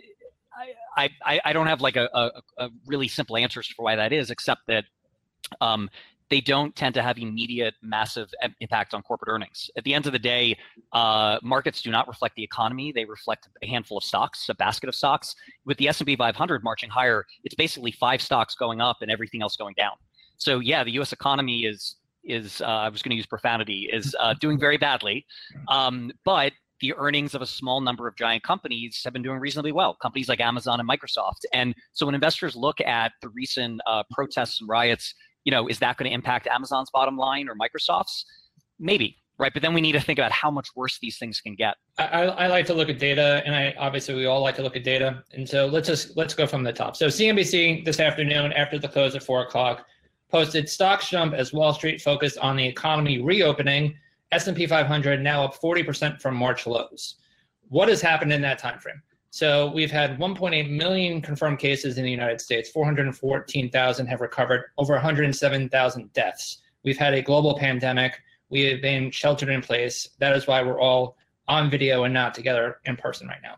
I, 0.97 1.09
I, 1.23 1.39
I 1.45 1.53
don't 1.53 1.67
have 1.67 1.81
like 1.81 1.95
a, 1.97 2.09
a, 2.13 2.31
a, 2.57 2.69
really 2.87 3.07
simple 3.07 3.37
answers 3.37 3.67
for 3.67 3.83
why 3.83 3.95
that 3.95 4.11
is, 4.11 4.31
except 4.31 4.61
that 4.67 4.85
um, 5.61 5.87
they 6.29 6.41
don't 6.41 6.75
tend 6.75 6.93
to 6.95 7.01
have 7.01 7.17
immediate 7.17 7.75
massive 7.81 8.29
impact 8.59 8.93
on 8.93 9.01
corporate 9.01 9.29
earnings. 9.29 9.69
At 9.77 9.83
the 9.83 9.93
end 9.93 10.05
of 10.05 10.13
the 10.13 10.19
day, 10.19 10.57
uh, 10.93 11.39
markets 11.41 11.81
do 11.81 11.91
not 11.91 12.07
reflect 12.07 12.35
the 12.35 12.43
economy; 12.43 12.91
they 12.91 13.05
reflect 13.05 13.47
a 13.61 13.67
handful 13.67 13.97
of 13.97 14.03
stocks, 14.03 14.49
a 14.49 14.55
basket 14.55 14.89
of 14.89 14.95
stocks. 14.95 15.35
With 15.65 15.77
the 15.77 15.87
S 15.87 15.99
and 15.99 16.07
P 16.07 16.15
500 16.15 16.63
marching 16.63 16.89
higher, 16.89 17.25
it's 17.43 17.55
basically 17.55 17.91
five 17.91 18.21
stocks 18.21 18.55
going 18.55 18.81
up 18.81 18.97
and 19.01 19.11
everything 19.11 19.41
else 19.41 19.55
going 19.55 19.75
down. 19.77 19.93
So 20.37 20.59
yeah, 20.59 20.83
the 20.83 20.91
U.S. 20.91 21.13
economy 21.13 21.65
is 21.65 21.95
is 22.23 22.61
uh, 22.61 22.65
I 22.65 22.89
was 22.89 23.01
going 23.01 23.11
to 23.11 23.15
use 23.15 23.25
profanity 23.25 23.89
is 23.91 24.15
uh, 24.19 24.33
doing 24.39 24.59
very 24.59 24.77
badly, 24.77 25.25
um, 25.69 26.11
but 26.25 26.51
the 26.79 26.93
earnings 26.95 27.33
of 27.33 27.41
a 27.41 27.45
small 27.45 27.81
number 27.81 28.07
of 28.07 28.15
giant 28.15 28.43
companies 28.43 29.01
have 29.03 29.13
been 29.13 29.23
doing 29.23 29.39
reasonably 29.39 29.71
well, 29.71 29.95
companies 29.95 30.29
like 30.29 30.39
Amazon 30.39 30.79
and 30.79 30.87
Microsoft. 30.87 31.41
And 31.53 31.73
so 31.93 32.05
when 32.05 32.13
investors 32.13 32.55
look 32.55 32.79
at 32.81 33.13
the 33.21 33.29
recent 33.29 33.81
uh, 33.87 34.03
protests 34.11 34.61
and 34.61 34.69
riots, 34.69 35.13
you 35.47 35.51
know, 35.51 35.65
is 35.69 35.79
that 35.79 35.95
going 35.95 36.09
to 36.09 36.13
impact 36.13 36.45
Amazon's 36.45 36.89
bottom 36.89 37.15
line 37.15 37.47
or 37.47 37.55
Microsoft's? 37.55 38.25
Maybe, 38.79 39.15
right? 39.37 39.53
But 39.53 39.61
then 39.61 39.73
we 39.73 39.79
need 39.79 39.93
to 39.93 40.01
think 40.01 40.19
about 40.19 40.33
how 40.33 40.51
much 40.51 40.67
worse 40.75 40.99
these 40.99 41.17
things 41.17 41.39
can 41.39 41.55
get. 41.55 41.75
I, 41.97 42.23
I, 42.23 42.47
like 42.47 42.65
to 42.65 42.73
look 42.73 42.89
at 42.89 42.99
data, 42.99 43.41
and 43.45 43.55
I 43.55 43.73
obviously 43.79 44.13
we 44.13 44.25
all 44.25 44.41
like 44.41 44.57
to 44.57 44.61
look 44.61 44.75
at 44.75 44.83
data. 44.83 45.23
And 45.31 45.47
so 45.47 45.65
let's 45.65 45.87
just 45.87 46.17
let's 46.17 46.33
go 46.33 46.47
from 46.47 46.63
the 46.63 46.73
top. 46.73 46.97
So 46.97 47.07
CNBC 47.07 47.85
this 47.85 48.01
afternoon, 48.01 48.51
after 48.51 48.77
the 48.77 48.89
close 48.89 49.15
at 49.15 49.23
four 49.23 49.41
o'clock, 49.43 49.85
posted 50.29 50.67
stocks 50.67 51.09
jump 51.09 51.33
as 51.33 51.53
Wall 51.53 51.73
Street 51.73 52.01
focused 52.01 52.37
on 52.39 52.57
the 52.57 52.67
economy 52.67 53.21
reopening 53.21 53.95
S&P 54.33 54.67
500 54.67 55.21
now 55.23 55.45
up 55.45 55.55
40% 55.55 56.19
from 56.19 56.35
March 56.35 56.67
lows. 56.67 57.15
What 57.69 57.87
has 57.87 58.01
happened 58.01 58.33
in 58.33 58.41
that 58.41 58.59
time 58.59 58.79
frame? 58.79 59.01
So 59.29 59.71
we've 59.71 59.91
had 59.91 60.17
1.8 60.17 60.69
million 60.69 61.21
confirmed 61.21 61.59
cases 61.59 61.97
in 61.97 62.03
the 62.03 62.11
United 62.11 62.41
States. 62.41 62.69
414,000 62.69 64.07
have 64.07 64.21
recovered. 64.21 64.65
Over 64.77 64.93
107,000 64.93 66.13
deaths. 66.13 66.59
We've 66.83 66.97
had 66.97 67.13
a 67.13 67.21
global 67.21 67.57
pandemic. 67.57 68.21
We 68.49 68.61
have 68.63 68.81
been 68.81 69.11
sheltered 69.11 69.49
in 69.49 69.61
place. 69.61 70.09
That 70.19 70.35
is 70.35 70.47
why 70.47 70.61
we're 70.61 70.79
all 70.79 71.17
on 71.47 71.69
video 71.69 72.03
and 72.03 72.13
not 72.13 72.33
together 72.33 72.79
in 72.85 72.95
person 72.95 73.27
right 73.27 73.41
now. 73.43 73.55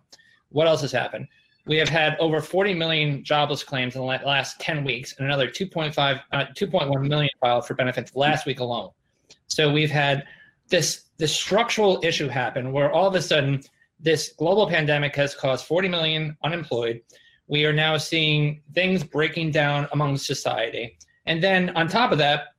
What 0.49 0.67
else 0.67 0.81
has 0.81 0.91
happened? 0.91 1.27
We 1.65 1.77
have 1.77 1.89
had 1.89 2.17
over 2.19 2.41
40 2.41 2.73
million 2.73 3.23
jobless 3.23 3.63
claims 3.63 3.95
in 3.95 4.01
the 4.01 4.07
last 4.07 4.59
10 4.59 4.83
weeks, 4.83 5.13
and 5.17 5.27
another 5.27 5.47
2.5, 5.47 6.21
uh, 6.31 6.45
2.1 6.55 7.07
million 7.07 7.29
filed 7.39 7.67
for 7.67 7.75
benefits 7.75 8.15
last 8.15 8.47
week 8.47 8.59
alone. 8.59 8.89
So 9.47 9.71
we've 9.71 9.91
had 9.91 10.25
this 10.69 11.03
this 11.17 11.35
structural 11.35 11.99
issue 12.01 12.27
happen 12.29 12.71
where 12.71 12.91
all 12.91 13.07
of 13.07 13.13
a 13.13 13.21
sudden 13.21 13.61
this 13.99 14.33
global 14.37 14.67
pandemic 14.67 15.15
has 15.15 15.35
caused 15.35 15.65
40 15.65 15.89
million 15.89 16.37
unemployed. 16.43 17.01
We 17.47 17.65
are 17.65 17.73
now 17.73 17.97
seeing 17.97 18.61
things 18.73 19.03
breaking 19.03 19.51
down 19.51 19.87
among 19.91 20.17
society. 20.17 20.97
And 21.25 21.43
then 21.43 21.75
on 21.75 21.87
top 21.87 22.11
of 22.11 22.17
that, 22.19 22.55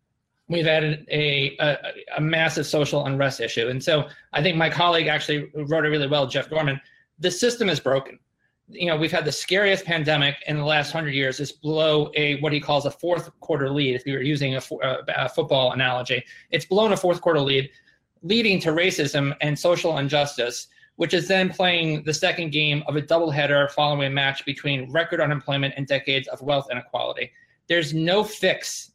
we've 0.49 0.67
added 0.67 1.07
a, 1.11 1.57
a, 1.59 1.77
a, 2.17 2.21
massive 2.21 2.67
social 2.67 3.07
unrest 3.07 3.41
issue. 3.41 3.69
And 3.69 3.83
so 3.83 4.09
I 4.33 4.43
think 4.43 4.57
my 4.57 4.69
colleague 4.69 5.07
actually 5.07 5.49
wrote 5.55 5.85
it 5.85 5.89
really 5.89 6.09
well, 6.09 6.27
Jeff 6.27 6.51
Dorman. 6.51 6.81
The 7.21 7.31
system 7.31 7.69
is 7.69 7.79
broken. 7.79 8.19
You 8.69 8.87
know, 8.87 8.97
we've 8.97 9.13
had 9.13 9.25
the 9.25 9.33
scariest 9.33 9.85
pandemic 9.85 10.37
in 10.47 10.57
the 10.57 10.65
last 10.65 10.91
hundred 10.93 11.15
years. 11.15 11.39
It's 11.41 11.53
below 11.53 12.11
a 12.15 12.41
what 12.41 12.53
he 12.53 12.61
calls 12.61 12.87
a 12.87 12.91
fourth 12.91 13.31
quarter 13.41 13.71
lead. 13.71 13.95
If 13.95 14.07
you 14.07 14.15
were 14.15 14.23
using 14.23 14.57
a, 14.57 14.63
a, 14.83 14.97
a 15.17 15.29
football 15.29 15.73
analogy, 15.73 16.25
it's 16.51 16.65
blown 16.65 16.93
a 16.93 16.97
fourth 16.97 17.21
quarter 17.21 17.41
lead 17.41 17.71
leading 18.23 18.61
to 18.61 18.71
racism 18.71 19.35
and 19.41 19.59
social 19.59 19.99
injustice, 19.99 20.69
which 21.01 21.15
is 21.15 21.27
then 21.27 21.49
playing 21.49 22.03
the 22.05 22.13
second 22.13 22.53
game 22.53 22.83
of 22.87 22.95
a 22.95 23.01
doubleheader 23.01 23.71
following 23.71 24.07
a 24.07 24.11
match 24.11 24.45
between 24.45 24.93
record 24.93 25.19
unemployment 25.19 25.73
and 25.79 25.87
decades 25.87 26.29
of 26.29 26.43
wealth 26.43 26.67
inequality. 26.71 27.33
There's 27.71 27.95
no 27.95 28.23
fix 28.23 28.93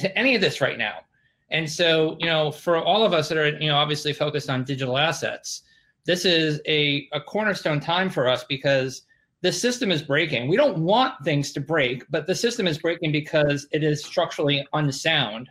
to 0.00 0.18
any 0.18 0.34
of 0.34 0.40
this 0.40 0.60
right 0.60 0.76
now. 0.76 1.02
And 1.52 1.70
so, 1.70 2.16
you 2.18 2.26
know, 2.26 2.50
for 2.50 2.78
all 2.78 3.04
of 3.04 3.12
us 3.12 3.28
that 3.28 3.38
are, 3.38 3.50
you 3.60 3.68
know, 3.68 3.76
obviously 3.76 4.12
focused 4.12 4.50
on 4.50 4.64
digital 4.64 4.98
assets, 4.98 5.62
this 6.04 6.24
is 6.24 6.60
a, 6.66 7.08
a 7.12 7.20
cornerstone 7.20 7.78
time 7.78 8.10
for 8.10 8.26
us 8.26 8.42
because 8.42 9.02
the 9.40 9.52
system 9.52 9.92
is 9.92 10.02
breaking. 10.02 10.48
We 10.48 10.56
don't 10.56 10.78
want 10.78 11.14
things 11.24 11.52
to 11.52 11.60
break, 11.60 12.02
but 12.10 12.26
the 12.26 12.34
system 12.34 12.66
is 12.66 12.78
breaking 12.78 13.12
because 13.12 13.68
it 13.70 13.84
is 13.84 14.04
structurally 14.04 14.66
unsound. 14.72 15.48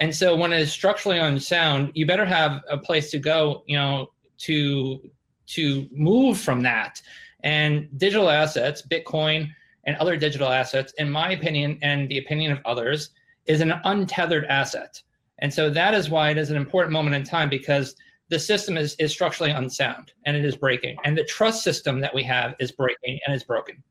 And 0.00 0.14
so 0.14 0.36
when 0.36 0.52
it 0.52 0.60
is 0.60 0.70
structurally 0.70 1.18
unsound, 1.18 1.92
you 1.94 2.04
better 2.04 2.26
have 2.26 2.60
a 2.68 2.76
place 2.76 3.10
to 3.12 3.18
go, 3.18 3.62
you 3.66 3.78
know, 3.78 4.10
to 4.38 5.00
to 5.46 5.88
move 5.92 6.38
from 6.38 6.62
that. 6.62 7.00
And 7.42 7.88
digital 7.98 8.28
assets, 8.28 8.82
Bitcoin 8.82 9.48
and 9.84 9.96
other 9.96 10.16
digital 10.16 10.48
assets, 10.48 10.92
in 10.98 11.10
my 11.10 11.32
opinion 11.32 11.78
and 11.82 12.08
the 12.08 12.18
opinion 12.18 12.52
of 12.52 12.58
others, 12.64 13.10
is 13.46 13.60
an 13.60 13.72
untethered 13.84 14.44
asset. 14.46 15.00
And 15.38 15.52
so 15.52 15.70
that 15.70 15.94
is 15.94 16.10
why 16.10 16.30
it 16.30 16.38
is 16.38 16.50
an 16.50 16.56
important 16.56 16.92
moment 16.92 17.16
in 17.16 17.24
time 17.24 17.48
because 17.48 17.94
the 18.28 18.38
system 18.38 18.76
is, 18.76 18.94
is 18.96 19.10
structurally 19.10 19.52
unsound 19.52 20.12
and 20.26 20.36
it 20.36 20.44
is 20.44 20.56
breaking. 20.56 20.96
And 21.04 21.16
the 21.16 21.24
trust 21.24 21.62
system 21.62 22.00
that 22.00 22.14
we 22.14 22.22
have 22.24 22.54
is 22.60 22.72
breaking 22.72 23.18
and 23.26 23.34
is 23.34 23.44
broken. 23.44 23.82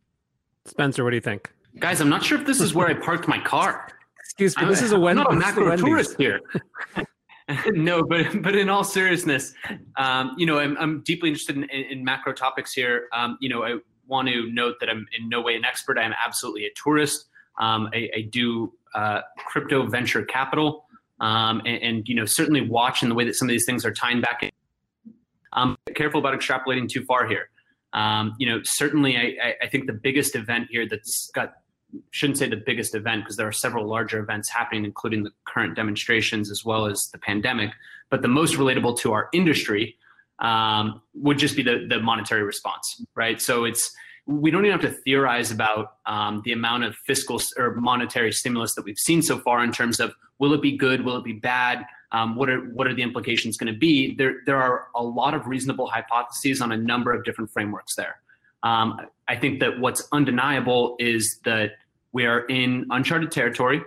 Spencer, 0.65 1.03
what 1.03 1.11
do 1.11 1.15
you 1.15 1.21
think? 1.21 1.51
Guys, 1.79 2.01
I'm 2.01 2.09
not 2.09 2.23
sure 2.23 2.39
if 2.39 2.45
this 2.45 2.59
is 2.59 2.73
where 2.73 2.87
I 2.87 2.93
parked 2.93 3.27
my 3.27 3.39
car. 3.39 3.87
Excuse 4.19 4.57
me. 4.57 4.65
This 4.65 4.81
is 4.81 4.91
a 4.91 4.99
Wendy's. 4.99 5.25
I'm 5.29 5.39
not 5.39 5.57
a 5.57 5.61
macro 5.61 5.75
tourist 5.77 6.15
here. 6.17 6.41
no, 7.67 8.03
but 8.03 8.41
but 8.41 8.55
in 8.55 8.69
all 8.69 8.83
seriousness, 8.83 9.53
um, 9.95 10.35
you 10.37 10.45
know, 10.45 10.59
I'm 10.59 10.77
I'm 10.77 11.01
deeply 11.03 11.29
interested 11.29 11.55
in, 11.55 11.63
in, 11.65 11.83
in 11.83 12.03
macro 12.03 12.33
topics 12.33 12.73
here. 12.73 13.07
Um, 13.13 13.37
you 13.39 13.47
know, 13.47 13.63
I 13.63 13.77
want 14.07 14.27
to 14.27 14.51
note 14.51 14.75
that 14.79 14.89
I'm 14.89 15.07
in 15.17 15.29
no 15.29 15.41
way 15.41 15.55
an 15.55 15.65
expert. 15.65 15.97
I 15.97 16.03
am 16.03 16.13
absolutely 16.25 16.65
a 16.65 16.71
tourist. 16.75 17.25
Um, 17.59 17.89
I, 17.93 18.09
I, 18.15 18.21
do 18.21 18.71
uh, 18.93 19.21
crypto 19.47 19.87
venture 19.87 20.23
capital, 20.23 20.85
um, 21.19 21.59
and, 21.65 21.81
and, 21.81 22.07
you 22.07 22.13
know, 22.13 22.25
certainly 22.25 22.61
watch 22.61 23.01
in 23.01 23.09
the 23.09 23.15
way 23.15 23.25
that 23.25 23.35
some 23.35 23.47
of 23.47 23.51
these 23.51 23.65
things 23.65 23.83
are 23.83 23.91
tying 23.91 24.21
back 24.21 24.43
in. 24.43 24.51
Um, 25.53 25.75
careful 25.95 26.19
about 26.19 26.39
extrapolating 26.39 26.87
too 26.87 27.03
far 27.05 27.27
here. 27.27 27.49
Um, 27.93 28.35
you 28.37 28.47
know, 28.47 28.61
certainly, 28.63 29.17
I, 29.17 29.55
I 29.63 29.67
think 29.67 29.87
the 29.87 29.93
biggest 29.93 30.35
event 30.35 30.67
here 30.69 30.87
that's 30.87 31.31
got 31.33 31.53
shouldn't 32.11 32.37
say 32.37 32.49
the 32.49 32.61
biggest 32.65 32.95
event 32.95 33.23
because 33.23 33.37
there 33.37 33.47
are 33.47 33.53
several 33.53 33.85
larger 33.85 34.19
events 34.19 34.49
happening, 34.49 34.85
including 34.85 35.23
the 35.23 35.31
current 35.45 35.75
demonstrations 35.75 36.51
as 36.51 36.65
well 36.65 36.85
as 36.85 37.09
the 37.11 37.17
pandemic. 37.17 37.71
But 38.09 38.21
the 38.21 38.27
most 38.27 38.55
relatable 38.55 38.99
to 38.99 39.13
our 39.13 39.29
industry 39.33 39.95
um, 40.39 41.01
would 41.13 41.37
just 41.37 41.55
be 41.55 41.63
the, 41.63 41.85
the 41.89 41.99
monetary 41.99 42.43
response, 42.43 43.03
right? 43.15 43.41
So 43.41 43.65
it's 43.65 43.91
we 44.25 44.51
don't 44.51 44.65
even 44.65 44.77
have 44.77 44.91
to 44.91 44.97
theorize 45.03 45.51
about 45.51 45.93
um, 46.05 46.41
the 46.43 46.51
amount 46.51 46.83
of 46.83 46.95
fiscal 46.95 47.41
or 47.57 47.75
monetary 47.75 48.33
stimulus 48.33 48.75
that 48.75 48.83
we've 48.83 48.99
seen 48.99 49.21
so 49.21 49.39
far 49.39 49.63
in 49.63 49.71
terms 49.71 50.01
of 50.01 50.13
will 50.37 50.53
it 50.53 50.61
be 50.61 50.75
good, 50.75 51.05
will 51.05 51.15
it 51.15 51.23
be 51.23 51.33
bad, 51.33 51.85
um, 52.11 52.35
what 52.35 52.49
are 52.49 52.59
what 52.59 52.87
are 52.87 52.93
the 52.93 53.01
implications 53.01 53.57
going 53.57 53.71
to 53.71 53.77
be? 53.77 54.15
There 54.15 54.35
there 54.45 54.61
are 54.61 54.87
a 54.95 55.03
lot 55.03 55.33
of 55.33 55.47
reasonable 55.47 55.87
hypotheses 55.87 56.61
on 56.61 56.71
a 56.71 56.77
number 56.77 57.11
of 57.13 57.23
different 57.25 57.51
frameworks 57.51 57.95
there. 57.95 58.17
Um, 58.67 58.99
I 59.27 59.35
think 59.35 59.59
that 59.61 59.79
what's 59.79 60.07
undeniable 60.11 60.95
is 60.99 61.39
that 61.45 61.71
we 62.11 62.25
are 62.25 62.45
in 62.47 62.85
uncharted 62.89 63.31
territory, 63.31 63.81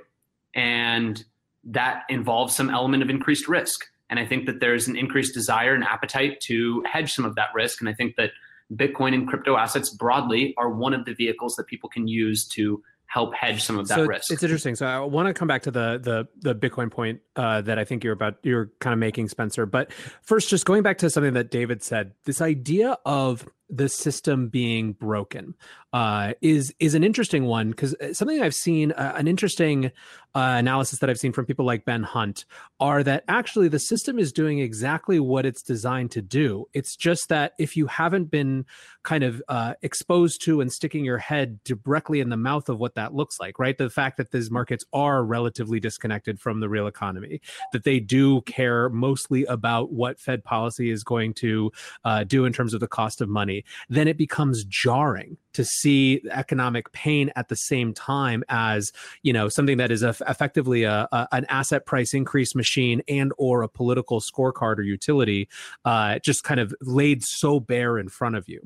and 0.54 1.22
that 1.64 2.04
involves 2.08 2.56
some 2.56 2.70
element 2.70 3.02
of 3.02 3.10
increased 3.10 3.49
risk. 3.49 3.84
And 4.08 4.18
I 4.18 4.26
think 4.26 4.46
that 4.46 4.60
there's 4.60 4.88
an 4.88 4.96
increased 4.96 5.34
desire 5.34 5.75
and 5.75 5.84
appetite 5.84 6.40
to 6.42 6.82
hedge 6.90 7.12
some 7.12 7.25
of 7.25 7.34
that 7.37 7.49
risk. 7.54 7.80
And 7.80 7.88
I 7.88 7.94
think 7.94 8.16
that 8.16 8.30
Bitcoin 8.75 9.14
and 9.14 9.28
crypto 9.28 9.56
assets 9.56 9.90
broadly 9.90 10.54
are 10.56 10.70
one 10.70 10.94
of 10.94 11.04
the 11.04 11.14
vehicles 11.14 11.56
that 11.56 11.66
people 11.66 11.88
can 11.88 12.08
use 12.08 12.46
to 12.49 12.82
help 13.06 13.34
hedge 13.34 13.62
some 13.62 13.78
of 13.78 13.88
that 13.88 13.96
so 13.96 14.06
risk. 14.06 14.32
It's 14.32 14.42
interesting. 14.42 14.76
So 14.76 14.87
I 14.87 15.00
want 15.00 15.26
to 15.26 15.34
come 15.34 15.49
back 15.49 15.62
to 15.62 15.70
the 15.70 15.99
the 16.02 16.52
the 16.52 16.54
Bitcoin 16.54 16.90
point 16.90 17.20
uh, 17.37 17.60
that 17.62 17.78
I 17.78 17.84
think 17.84 18.02
you're 18.04 18.12
about 18.12 18.37
you're 18.42 18.70
kind 18.80 18.92
of 18.92 18.99
making, 18.99 19.28
Spencer. 19.28 19.66
But 19.66 19.92
first, 20.22 20.49
just 20.49 20.64
going 20.64 20.82
back 20.82 20.99
to 20.99 21.10
something 21.10 21.34
that 21.34 21.50
David 21.50 21.82
said, 21.82 22.12
this 22.25 22.40
idea 22.40 22.96
of 23.04 23.46
the 23.70 23.88
system 23.88 24.48
being 24.48 24.92
broken 24.92 25.54
uh, 25.92 26.34
is 26.40 26.74
is 26.78 26.94
an 26.94 27.02
interesting 27.02 27.46
one 27.46 27.70
because 27.70 27.94
uh, 27.94 28.12
something 28.12 28.40
I've 28.40 28.54
seen 28.54 28.92
uh, 28.92 29.14
an 29.16 29.26
interesting 29.26 29.86
uh, 30.34 30.54
analysis 30.58 31.00
that 31.00 31.10
I've 31.10 31.18
seen 31.18 31.32
from 31.32 31.46
people 31.46 31.64
like 31.64 31.84
Ben 31.84 32.04
Hunt 32.04 32.44
are 32.78 33.02
that 33.02 33.24
actually 33.26 33.66
the 33.66 33.80
system 33.80 34.18
is 34.18 34.32
doing 34.32 34.60
exactly 34.60 35.18
what 35.18 35.44
it's 35.44 35.62
designed 35.62 36.12
to 36.12 36.22
do. 36.22 36.66
It's 36.72 36.94
just 36.94 37.28
that 37.30 37.54
if 37.58 37.76
you 37.76 37.88
haven't 37.88 38.30
been 38.30 38.64
kind 39.02 39.24
of 39.24 39.42
uh, 39.48 39.74
exposed 39.82 40.44
to 40.44 40.60
and 40.60 40.72
sticking 40.72 41.04
your 41.04 41.18
head 41.18 41.58
directly 41.64 42.20
in 42.20 42.28
the 42.28 42.36
mouth 42.36 42.68
of 42.68 42.78
what 42.78 42.94
that 42.94 43.12
looks 43.12 43.40
like, 43.40 43.58
right? 43.58 43.76
The 43.76 43.90
fact 43.90 44.18
that 44.18 44.30
these 44.30 44.50
markets 44.50 44.84
are 44.92 45.24
relatively 45.24 45.80
disconnected 45.80 46.38
from 46.38 46.60
the 46.60 46.68
real 46.68 46.86
economy, 46.86 47.40
that 47.72 47.82
they 47.82 47.98
do 47.98 48.42
care 48.42 48.88
mostly 48.88 49.44
about 49.46 49.92
what 49.92 50.20
Fed 50.20 50.44
policy 50.44 50.90
is 50.90 51.02
going 51.02 51.34
to 51.34 51.72
uh, 52.04 52.22
do 52.22 52.44
in 52.44 52.52
terms 52.52 52.72
of 52.72 52.78
the 52.78 52.86
cost 52.86 53.20
of 53.20 53.28
money 53.28 53.59
then 53.88 54.08
it 54.08 54.16
becomes 54.16 54.64
jarring 54.64 55.36
to 55.52 55.64
see 55.64 56.22
economic 56.30 56.92
pain 56.92 57.30
at 57.36 57.48
the 57.48 57.56
same 57.56 57.92
time 57.92 58.44
as 58.48 58.92
you 59.22 59.32
know 59.32 59.48
something 59.48 59.78
that 59.78 59.90
is 59.90 60.02
a, 60.02 60.14
effectively 60.28 60.84
a, 60.84 61.08
a, 61.12 61.28
an 61.32 61.44
asset 61.48 61.86
price 61.86 62.14
increase 62.14 62.54
machine 62.54 63.02
and 63.08 63.32
or 63.36 63.62
a 63.62 63.68
political 63.68 64.20
scorecard 64.20 64.78
or 64.78 64.82
utility 64.82 65.48
uh, 65.84 66.18
just 66.20 66.44
kind 66.44 66.60
of 66.60 66.74
laid 66.80 67.22
so 67.22 67.60
bare 67.60 67.98
in 67.98 68.08
front 68.08 68.36
of 68.36 68.48
you. 68.48 68.60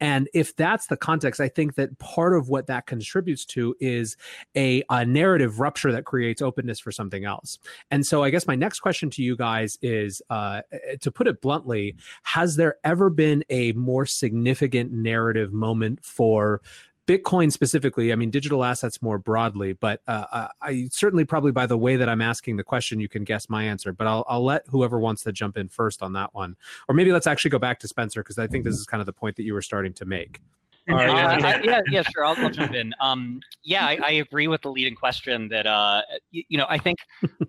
And 0.00 0.28
if 0.34 0.56
that's 0.56 0.86
the 0.86 0.96
context 0.96 1.40
i 1.40 1.48
think 1.48 1.74
that 1.74 1.98
part 1.98 2.36
of 2.36 2.48
what 2.48 2.66
that 2.66 2.86
contributes 2.86 3.44
to 3.44 3.74
is 3.80 4.16
a, 4.56 4.82
a 4.90 5.04
narrative 5.04 5.60
rupture 5.60 5.92
that 5.92 6.04
creates 6.04 6.42
openness 6.42 6.80
for 6.80 6.92
something 6.92 7.24
else. 7.24 7.58
And 7.90 8.04
so 8.06 8.22
i 8.22 8.30
guess 8.30 8.46
my 8.46 8.56
next 8.56 8.80
question 8.80 9.10
to 9.10 9.22
you 9.22 9.36
guys 9.36 9.78
is 9.82 10.22
uh, 10.30 10.62
to 11.00 11.10
put 11.10 11.26
it 11.26 11.40
bluntly 11.40 11.96
has 12.22 12.56
there 12.56 12.76
ever 12.84 13.10
been 13.10 13.44
a 13.50 13.72
more 13.72 14.06
significant 14.06 14.39
narrative 14.44 15.52
moment 15.52 16.04
for 16.04 16.30
for 16.30 16.60
Bitcoin 17.06 17.50
specifically, 17.50 18.12
I 18.12 18.14
mean, 18.14 18.30
digital 18.30 18.62
assets 18.62 19.02
more 19.02 19.18
broadly, 19.18 19.72
but 19.72 20.00
uh, 20.06 20.26
uh, 20.30 20.48
I 20.62 20.88
certainly 20.92 21.24
probably 21.24 21.50
by 21.50 21.66
the 21.66 21.76
way 21.76 21.96
that 21.96 22.08
I'm 22.08 22.22
asking 22.22 22.56
the 22.56 22.62
question, 22.62 23.00
you 23.00 23.08
can 23.08 23.24
guess 23.24 23.48
my 23.48 23.64
answer. 23.64 23.92
But 23.92 24.06
I'll, 24.06 24.24
I'll 24.28 24.44
let 24.44 24.64
whoever 24.68 25.00
wants 25.00 25.24
to 25.24 25.32
jump 25.32 25.56
in 25.56 25.68
first 25.68 26.02
on 26.02 26.12
that 26.12 26.34
one, 26.34 26.56
or 26.88 26.94
maybe 26.94 27.10
let's 27.10 27.26
actually 27.26 27.50
go 27.50 27.58
back 27.58 27.80
to 27.80 27.88
Spencer 27.88 28.22
because 28.22 28.38
I 28.38 28.46
think 28.46 28.64
this 28.64 28.76
is 28.76 28.86
kind 28.86 29.00
of 29.00 29.06
the 29.06 29.12
point 29.12 29.34
that 29.36 29.42
you 29.42 29.54
were 29.54 29.62
starting 29.62 29.92
to 29.94 30.04
make. 30.04 30.40
Uh, 30.88 30.94
I, 30.94 31.60
yeah, 31.64 31.80
yeah, 31.90 32.02
sure. 32.14 32.24
I'll, 32.24 32.36
I'll 32.36 32.50
jump 32.50 32.74
in. 32.74 32.94
Um, 33.00 33.40
yeah, 33.64 33.86
I, 33.86 33.98
I, 34.04 34.10
agree 34.12 34.46
with 34.46 34.62
the 34.62 34.70
leading 34.70 34.94
question 34.94 35.48
that 35.48 35.66
uh, 35.66 36.02
you, 36.30 36.44
you, 36.48 36.58
know. 36.58 36.66
I 36.68 36.78
think 36.78 36.98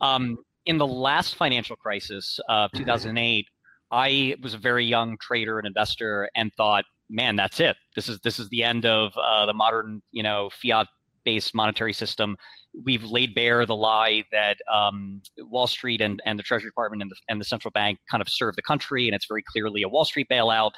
um, 0.01 0.37
in 0.65 0.77
the 0.77 0.87
last 0.87 1.35
financial 1.35 1.75
crisis 1.75 2.39
of 2.49 2.71
2008, 2.71 3.47
I 3.91 4.35
was 4.41 4.53
a 4.53 4.57
very 4.57 4.85
young 4.85 5.17
trader 5.17 5.57
and 5.59 5.67
investor 5.67 6.29
and 6.35 6.53
thought 6.53 6.85
man, 7.11 7.35
that's 7.35 7.59
it. 7.59 7.75
This 7.95 8.09
is 8.09 8.19
this 8.21 8.39
is 8.39 8.49
the 8.49 8.63
end 8.63 8.85
of 8.85 9.11
uh, 9.17 9.45
the 9.45 9.53
modern, 9.53 10.01
you 10.11 10.23
know, 10.23 10.49
fiat-based 10.61 11.53
monetary 11.53 11.93
system. 11.93 12.37
We've 12.85 13.03
laid 13.03 13.35
bare 13.35 13.65
the 13.65 13.75
lie 13.75 14.23
that 14.31 14.57
um, 14.71 15.21
Wall 15.39 15.67
Street 15.67 15.99
and, 15.99 16.21
and 16.25 16.39
the 16.39 16.43
Treasury 16.43 16.69
Department 16.69 17.01
and 17.01 17.11
the, 17.11 17.15
and 17.27 17.39
the 17.39 17.45
central 17.45 17.71
bank 17.71 17.99
kind 18.09 18.21
of 18.21 18.29
serve 18.29 18.55
the 18.55 18.61
country, 18.61 19.07
and 19.07 19.15
it's 19.15 19.27
very 19.27 19.43
clearly 19.43 19.83
a 19.83 19.89
Wall 19.89 20.05
Street 20.05 20.27
bailout 20.31 20.71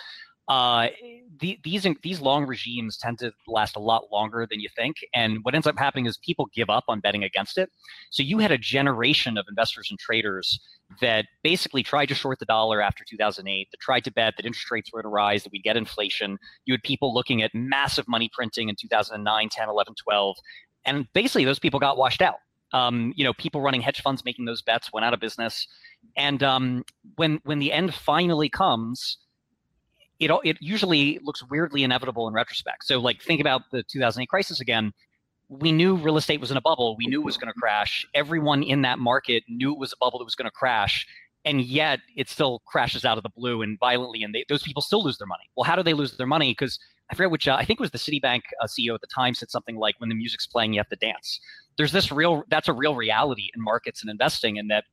uh, 0.48 0.88
the, 1.40 1.58
these 1.64 1.88
these 2.02 2.20
long 2.20 2.46
regimes 2.46 2.98
tend 2.98 3.20
to 3.20 3.32
last 3.48 3.76
a 3.76 3.80
lot 3.80 4.12
longer 4.12 4.46
than 4.50 4.60
you 4.60 4.70
think, 4.76 4.98
and 5.14 5.40
what 5.44 5.56
ends 5.56 5.68
up 5.68 5.78
happening 5.78 6.06
is 6.06 6.18
people 6.18 6.48
give 6.54 6.70
up 6.70 6.84
on 6.88 7.00
betting 7.00 7.24
against 7.24 7.58
it. 7.58 7.70
So 8.12 8.24
you 8.24 8.40
had 8.40 8.52
a 8.52 8.58
generation 8.58 9.38
of 9.38 9.46
investors 9.48 9.88
and 9.90 9.98
traders 9.98 10.60
that 11.02 11.26
basically 11.44 11.82
tried 11.82 12.08
to 12.08 12.16
short 12.16 12.40
the 12.40 12.46
dollar 12.46 12.82
after 12.82 13.04
2008, 13.04 13.70
that 13.72 13.80
tried 13.80 14.04
to 14.04 14.12
bet 14.12 14.36
that 14.38 14.46
interest 14.46 14.70
rates 14.70 14.92
were 14.92 15.02
going 15.02 15.10
to 15.10 15.14
rise, 15.14 15.44
that 15.44 15.52
we'd 15.52 15.64
get 15.64 15.78
inflation. 15.78 16.38
You 16.66 16.74
had 16.74 16.84
people 16.84 17.14
looking 17.14 17.42
at 17.42 17.52
massive 17.54 18.08
money 18.08 18.30
printing 18.34 18.70
in 18.70 18.76
2009, 18.76 19.50
10, 19.50 19.70
11, 19.70 19.96
12, 19.96 20.38
and 20.86 21.08
basically 21.14 21.46
those 21.46 21.60
people 21.60 21.80
got 21.80 21.98
washed 21.98 22.22
out. 22.22 22.40
Um, 22.74 23.14
you 23.16 23.24
know, 23.24 23.34
people 23.34 23.62
running 23.62 23.82
hedge 23.82 24.02
funds 24.02 24.26
making 24.26 24.46
those 24.46 24.62
bets 24.62 24.92
went 24.92 25.06
out 25.06 25.14
of 25.14 25.20
business, 25.20 25.68
and 26.18 26.42
um, 26.44 26.84
when 27.16 27.40
when 27.44 27.60
the 27.60 27.72
end 27.72 27.94
finally 27.94 28.50
comes 28.50 29.18
it 30.26 30.32
it 30.44 30.58
usually 30.60 31.20
looks 31.24 31.44
weirdly 31.50 31.84
inevitable 31.84 32.28
in 32.28 32.34
retrospect. 32.34 32.86
So 32.86 33.00
like 33.00 33.22
think 33.22 33.42
about 33.42 33.64
the 33.72 33.84
2008 33.84 34.28
crisis 34.28 34.60
again. 34.60 34.92
We 35.50 35.72
knew 35.72 35.96
real 35.96 36.18
estate 36.18 36.40
was 36.40 36.52
in 36.52 36.58
a 36.58 36.62
bubble. 36.62 36.96
We 36.98 37.06
knew 37.06 37.22
it 37.22 37.26
was 37.26 37.38
going 37.38 37.54
to 37.54 37.60
crash. 37.60 38.08
Everyone 38.16 38.64
in 38.64 38.82
that 38.84 38.98
market 38.98 39.44
knew 39.48 39.74
it 39.74 39.78
was 39.78 39.94
a 39.94 39.98
bubble 40.00 40.20
that 40.20 40.26
was 40.26 40.36
going 40.36 40.48
to 40.48 40.52
crash, 40.52 41.06
and 41.46 41.62
yet 41.62 42.00
it 42.16 42.30
still 42.30 42.62
crashes 42.66 43.06
out 43.06 43.18
of 43.18 43.24
the 43.24 43.30
blue 43.30 43.62
and 43.62 43.78
violently, 43.78 44.24
and 44.24 44.34
they, 44.34 44.46
those 44.50 44.64
people 44.64 44.82
still 44.82 45.04
lose 45.04 45.18
their 45.18 45.28
money. 45.28 45.44
Well, 45.56 45.66
how 45.66 45.76
do 45.76 45.84
they 45.84 45.94
lose 45.94 46.18
their 46.18 46.28
money? 46.28 46.52
Because 46.52 46.80
I 47.12 47.16
forget 47.16 47.30
which. 47.30 47.48
Uh, 47.48 47.56
I 47.56 47.66
think 47.66 47.80
it 47.80 47.82
was 47.82 47.92
the 47.92 47.98
Citibank 47.98 48.42
uh, 48.62 48.66
CEO 48.66 48.96
at 48.96 49.02
the 49.02 49.08
time 49.14 49.34
said 49.34 49.52
something 49.52 49.76
like, 49.76 49.96
"When 50.00 50.10
the 50.10 50.16
music's 50.16 50.48
playing, 50.48 50.74
you 50.74 50.80
have 50.80 50.90
to 50.90 50.96
dance." 50.96 51.40
There's 51.78 51.92
this 51.92 52.12
real. 52.12 52.44
That's 52.50 52.68
a 52.68 52.74
real 52.74 52.96
reality 52.96 53.50
in 53.56 53.62
markets 53.62 54.02
and 54.02 54.10
investing, 54.10 54.58
and 54.58 54.72
that 54.72 54.86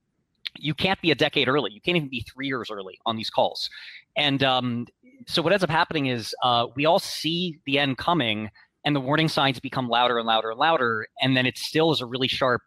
you 0.59 0.74
can't 0.74 1.00
be 1.00 1.11
a 1.11 1.14
decade 1.14 1.48
early. 1.48 1.72
You 1.72 1.81
can't 1.81 1.96
even 1.96 2.09
be 2.09 2.24
three 2.33 2.46
years 2.46 2.70
early 2.70 2.98
on 3.07 3.16
these 3.16 3.31
calls. 3.31 3.70
And 4.16 4.42
um, 4.42 4.87
so 5.26 5.42
what 5.42 5.53
ends 5.53 5.64
up 5.64 5.70
happening 5.70 6.07
is 6.07 6.35
uh, 6.42 6.66
we 6.74 6.87
all 6.87 6.98
see 6.98 7.61
the 7.66 7.79
end 7.79 7.98
coming, 7.98 8.50
and 8.85 8.96
the 8.96 9.00
warning 9.00 9.29
signs 9.29 9.61
become 9.61 9.88
louder 9.88 10.18
and 10.18 10.26
louder 10.26 10.50
and 10.50 10.59
louder, 10.59 11.07
and 11.20 11.37
then 11.37 11.46
it 11.46 11.59
still 11.59 11.92
is 11.92 12.00
a 12.00 12.07
really 12.07 12.29
sharp 12.29 12.62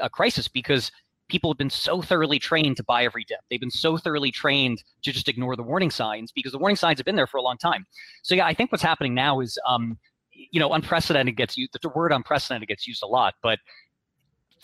uh, 0.00 0.08
crisis 0.08 0.48
because 0.48 0.90
people 1.28 1.50
have 1.50 1.58
been 1.58 1.70
so 1.70 2.02
thoroughly 2.02 2.38
trained 2.38 2.76
to 2.76 2.84
buy 2.84 3.04
every 3.04 3.24
dip. 3.24 3.40
They've 3.50 3.60
been 3.60 3.70
so 3.70 3.96
thoroughly 3.96 4.30
trained 4.30 4.82
to 5.02 5.12
just 5.12 5.28
ignore 5.28 5.56
the 5.56 5.62
warning 5.62 5.90
signs 5.90 6.32
because 6.32 6.52
the 6.52 6.58
warning 6.58 6.76
signs 6.76 6.98
have 6.98 7.06
been 7.06 7.16
there 7.16 7.26
for 7.26 7.38
a 7.38 7.42
long 7.42 7.56
time. 7.56 7.86
So 8.22 8.34
yeah, 8.34 8.46
I 8.46 8.54
think 8.54 8.70
what's 8.70 8.84
happening 8.84 9.14
now 9.14 9.40
is, 9.40 9.58
um, 9.66 9.98
you 10.32 10.60
know, 10.60 10.72
unprecedented 10.72 11.36
gets 11.36 11.56
used. 11.56 11.76
The 11.80 11.88
word 11.88 12.12
unprecedented 12.12 12.68
gets 12.68 12.86
used 12.86 13.02
a 13.02 13.06
lot, 13.06 13.34
but 13.42 13.58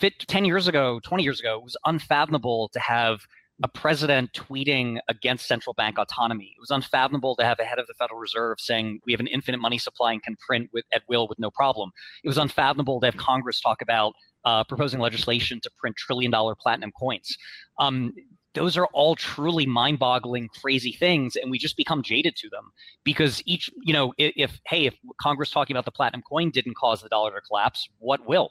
fit 0.00 0.18
10 0.26 0.44
years 0.44 0.66
ago, 0.66 0.98
20 1.04 1.22
years 1.22 1.40
ago, 1.40 1.58
it 1.58 1.62
was 1.62 1.76
unfathomable 1.84 2.70
to 2.72 2.80
have 2.80 3.20
a 3.62 3.68
president 3.68 4.32
tweeting 4.32 4.98
against 5.08 5.46
central 5.46 5.74
bank 5.74 5.98
autonomy. 5.98 6.54
It 6.56 6.60
was 6.60 6.70
unfathomable 6.70 7.36
to 7.36 7.44
have 7.44 7.60
a 7.60 7.64
head 7.64 7.78
of 7.78 7.86
the 7.86 7.94
Federal 7.94 8.18
Reserve 8.18 8.58
saying 8.58 9.00
we 9.04 9.12
have 9.12 9.20
an 9.20 9.26
infinite 9.26 9.58
money 9.58 9.76
supply 9.76 10.12
and 10.12 10.22
can 10.22 10.36
print 10.36 10.70
with, 10.72 10.86
at 10.94 11.02
will 11.08 11.28
with 11.28 11.38
no 11.38 11.50
problem. 11.50 11.90
It 12.24 12.28
was 12.28 12.38
unfathomable 12.38 13.00
to 13.00 13.06
have 13.06 13.18
Congress 13.18 13.60
talk 13.60 13.82
about 13.82 14.14
uh, 14.46 14.64
proposing 14.64 14.98
legislation 14.98 15.60
to 15.60 15.70
print 15.78 15.96
trillion 15.96 16.30
dollar 16.30 16.54
platinum 16.54 16.90
coins. 16.98 17.36
Um, 17.78 18.14
those 18.54 18.76
are 18.76 18.86
all 18.86 19.14
truly 19.14 19.66
mind-boggling 19.66 20.48
crazy 20.60 20.92
things 20.92 21.36
and 21.36 21.50
we 21.50 21.58
just 21.58 21.76
become 21.76 22.02
jaded 22.02 22.34
to 22.36 22.48
them 22.48 22.72
because 23.04 23.42
each 23.46 23.70
you 23.84 23.92
know 23.92 24.12
if, 24.18 24.32
if 24.34 24.60
hey 24.66 24.86
if 24.86 24.94
congress 25.20 25.50
talking 25.50 25.76
about 25.76 25.84
the 25.84 25.92
platinum 25.92 26.20
coin 26.28 26.50
didn't 26.50 26.74
cause 26.74 27.00
the 27.00 27.08
dollar 27.08 27.30
to 27.30 27.40
collapse 27.42 27.88
what 28.00 28.26
will 28.26 28.50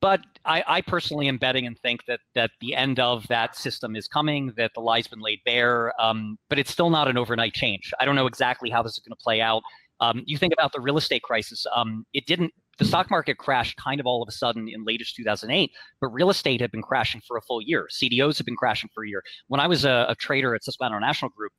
but 0.00 0.20
I, 0.44 0.64
I, 0.66 0.80
personally 0.80 1.28
am 1.28 1.36
betting 1.36 1.66
and 1.66 1.78
think 1.78 2.06
that 2.06 2.20
that 2.34 2.50
the 2.60 2.74
end 2.74 2.98
of 2.98 3.26
that 3.28 3.56
system 3.56 3.94
is 3.94 4.08
coming, 4.08 4.52
that 4.56 4.72
the 4.74 4.80
lie's 4.80 5.06
been 5.06 5.20
laid 5.20 5.40
bare. 5.44 5.92
Um, 6.00 6.38
but 6.48 6.58
it's 6.58 6.70
still 6.70 6.90
not 6.90 7.08
an 7.08 7.18
overnight 7.18 7.54
change. 7.54 7.92
I 8.00 8.04
don't 8.04 8.16
know 8.16 8.26
exactly 8.26 8.70
how 8.70 8.82
this 8.82 8.92
is 8.92 9.00
going 9.00 9.16
to 9.16 9.22
play 9.22 9.40
out. 9.40 9.62
Um, 10.00 10.22
you 10.24 10.38
think 10.38 10.52
about 10.52 10.72
the 10.72 10.80
real 10.80 10.96
estate 10.96 11.22
crisis. 11.22 11.66
Um, 11.74 12.06
it 12.14 12.26
didn't. 12.26 12.52
The 12.78 12.86
stock 12.86 13.10
market 13.10 13.36
crashed 13.36 13.76
kind 13.76 14.00
of 14.00 14.06
all 14.06 14.22
of 14.22 14.28
a 14.28 14.32
sudden 14.32 14.66
in 14.66 14.86
latest 14.86 15.14
2008, 15.16 15.70
but 16.00 16.08
real 16.08 16.30
estate 16.30 16.62
had 16.62 16.70
been 16.70 16.80
crashing 16.80 17.20
for 17.28 17.36
a 17.36 17.42
full 17.42 17.60
year. 17.60 17.86
CDOs 17.92 18.38
had 18.38 18.46
been 18.46 18.56
crashing 18.56 18.88
for 18.94 19.04
a 19.04 19.08
year. 19.08 19.22
When 19.48 19.60
I 19.60 19.66
was 19.66 19.84
a, 19.84 20.06
a 20.08 20.14
trader 20.14 20.54
at 20.54 20.64
Susquehanna 20.64 20.96
International 20.96 21.30
Group, 21.36 21.52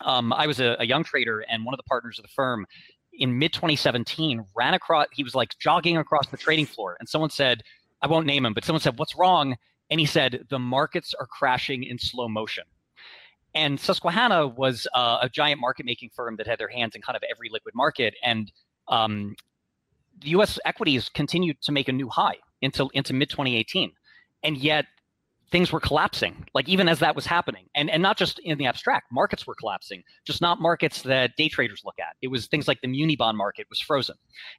um, 0.00 0.32
I 0.32 0.48
was 0.48 0.58
a, 0.58 0.76
a, 0.80 0.84
young 0.84 1.04
trader, 1.04 1.44
and 1.48 1.64
one 1.64 1.72
of 1.72 1.78
the 1.78 1.84
partners 1.84 2.18
of 2.18 2.24
the 2.24 2.30
firm 2.34 2.66
in 3.18 3.38
mid 3.38 3.52
2017 3.52 4.44
ran 4.54 4.74
across. 4.74 5.06
He 5.12 5.24
was 5.24 5.34
like 5.34 5.58
jogging 5.58 5.96
across 5.96 6.28
the 6.28 6.36
trading 6.36 6.66
floor, 6.66 6.96
and 6.98 7.08
someone 7.08 7.30
said, 7.30 7.62
I 8.02 8.06
won't 8.06 8.26
name 8.26 8.44
him, 8.44 8.54
but 8.54 8.64
someone 8.64 8.80
said, 8.80 8.98
What's 8.98 9.16
wrong? 9.16 9.56
And 9.90 10.00
he 10.00 10.06
said, 10.06 10.46
The 10.50 10.58
markets 10.58 11.14
are 11.18 11.26
crashing 11.26 11.84
in 11.84 11.98
slow 11.98 12.28
motion. 12.28 12.64
And 13.54 13.80
Susquehanna 13.80 14.48
was 14.48 14.86
uh, 14.94 15.18
a 15.22 15.30
giant 15.30 15.60
market 15.60 15.86
making 15.86 16.10
firm 16.14 16.36
that 16.36 16.46
had 16.46 16.58
their 16.58 16.68
hands 16.68 16.94
in 16.94 17.00
kind 17.00 17.16
of 17.16 17.22
every 17.30 17.48
liquid 17.50 17.74
market. 17.74 18.14
And 18.22 18.52
um, 18.88 19.34
the 20.20 20.28
US 20.30 20.58
equities 20.66 21.08
continued 21.08 21.60
to 21.62 21.72
make 21.72 21.88
a 21.88 21.92
new 21.92 22.08
high 22.08 22.36
into, 22.60 22.90
into 22.92 23.14
mid 23.14 23.30
2018. 23.30 23.92
And 24.42 24.58
yet, 24.58 24.84
things 25.50 25.70
were 25.70 25.80
collapsing 25.80 26.44
like 26.54 26.68
even 26.68 26.88
as 26.88 26.98
that 26.98 27.14
was 27.14 27.26
happening. 27.26 27.66
And 27.74 27.90
and 27.90 28.02
not 28.02 28.16
just 28.16 28.38
in 28.40 28.58
the 28.58 28.66
abstract 28.66 29.12
markets 29.12 29.46
were 29.46 29.54
collapsing 29.54 30.02
just 30.24 30.40
not 30.40 30.60
markets 30.60 31.02
that 31.02 31.36
day 31.36 31.48
traders 31.48 31.82
look 31.84 31.98
at. 31.98 32.16
It 32.22 32.28
was 32.28 32.46
things 32.46 32.66
like 32.68 32.80
the 32.80 32.88
muni 32.88 33.16
bond 33.16 33.38
market 33.38 33.66
was 33.70 33.80
frozen. 33.80 34.16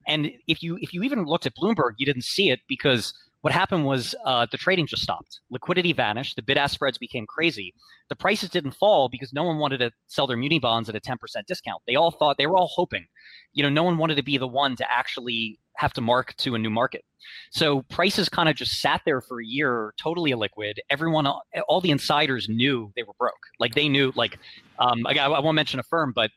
And 0.08 0.32
if 0.48 0.64
you 0.64 0.78
if 0.82 0.94
you 0.94 1.04
even 1.04 1.26
looked 1.26 1.46
at 1.46 1.56
bloomberg 1.56 1.94
you 1.98 2.06
didn't 2.06 2.24
see 2.24 2.50
it 2.50 2.62
because 2.68 3.14
what 3.42 3.54
happened 3.54 3.86
was 3.86 4.16
uh, 4.26 4.46
the 4.52 4.58
trading 4.58 4.88
just 4.88 5.04
stopped 5.04 5.40
liquidity 5.50 5.94
vanished 5.94 6.36
the 6.36 6.42
bid 6.42 6.58
ask 6.58 6.74
spreads 6.74 6.98
became 6.98 7.26
crazy 7.26 7.74
the 8.10 8.16
prices 8.16 8.50
didn't 8.50 8.72
fall 8.72 9.10
because 9.10 9.34
no 9.34 9.44
one 9.44 9.58
wanted 9.58 9.78
to 9.78 9.92
sell 10.08 10.28
their 10.28 10.38
muni 10.38 10.60
bonds 10.60 10.90
at 10.90 10.96
a 10.96 11.00
10% 11.00 11.18
discount 11.48 11.82
they 11.88 11.96
all 11.96 12.12
thought 12.12 12.38
they 12.38 12.48
were 12.48 12.58
all 12.58 12.72
hoping 12.74 13.06
you 13.54 13.64
know 13.64 13.70
no 13.70 13.84
one 13.84 13.98
wanted 13.98 14.16
to 14.16 14.24
be 14.24 14.38
the 14.38 14.48
one 14.48 14.76
to 14.76 14.92
actually 14.92 15.60
have 15.78 15.94
to 15.94 16.02
mark 16.02 16.36
to 16.38 16.56
a 16.56 16.60
new 16.60 16.70
market. 16.70 17.04
So 17.52 17.84
prices 17.84 18.30
kind 18.30 18.50
of 18.50 18.56
just 18.56 18.82
sat 18.82 19.02
there 19.06 19.22
for 19.22 19.40
a 19.40 19.46
year, 19.46 19.94
totally 20.02 20.32
illiquid. 20.32 20.74
Everyone, 20.90 21.28
all 21.68 21.82
the 21.82 21.92
insiders 21.92 22.50
knew 22.50 22.92
they 22.96 23.04
were 23.04 23.14
broke. 23.18 23.34
Like 23.60 23.76
they 23.76 23.88
knew, 23.88 24.12
like, 24.16 24.40
um, 24.80 25.06
I, 25.06 25.14
I 25.18 25.40
won't 25.40 25.56
mention 25.56 25.80
a 25.80 25.84
firm, 25.84 26.14
but 26.14 26.32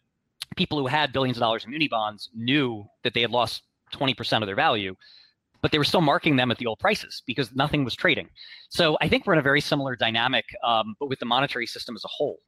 people 0.56 0.78
who 0.78 0.86
had 0.86 1.12
billions 1.12 1.36
of 1.38 1.40
dollars 1.40 1.64
in 1.64 1.70
muni 1.70 1.88
bonds 1.88 2.28
knew 2.34 2.84
that 3.02 3.14
they 3.14 3.22
had 3.22 3.30
lost 3.30 3.62
20% 3.94 4.42
of 4.42 4.46
their 4.46 4.56
value, 4.56 4.94
but 5.62 5.70
they 5.70 5.78
were 5.78 5.84
still 5.84 6.00
marking 6.00 6.36
them 6.36 6.50
at 6.50 6.58
the 6.58 6.66
old 6.66 6.78
prices 6.78 7.22
because 7.26 7.54
nothing 7.54 7.84
was 7.84 7.94
trading. 7.94 8.28
So 8.68 8.96
I 9.00 9.08
think 9.08 9.26
we're 9.26 9.34
in 9.34 9.38
a 9.38 9.42
very 9.42 9.60
similar 9.60 9.96
dynamic, 9.96 10.44
um, 10.64 10.94
but 10.98 11.08
with 11.08 11.18
the 11.18 11.26
monetary 11.26 11.66
system 11.66 11.96
as 11.96 12.04
a 12.04 12.08
whole. 12.08 12.38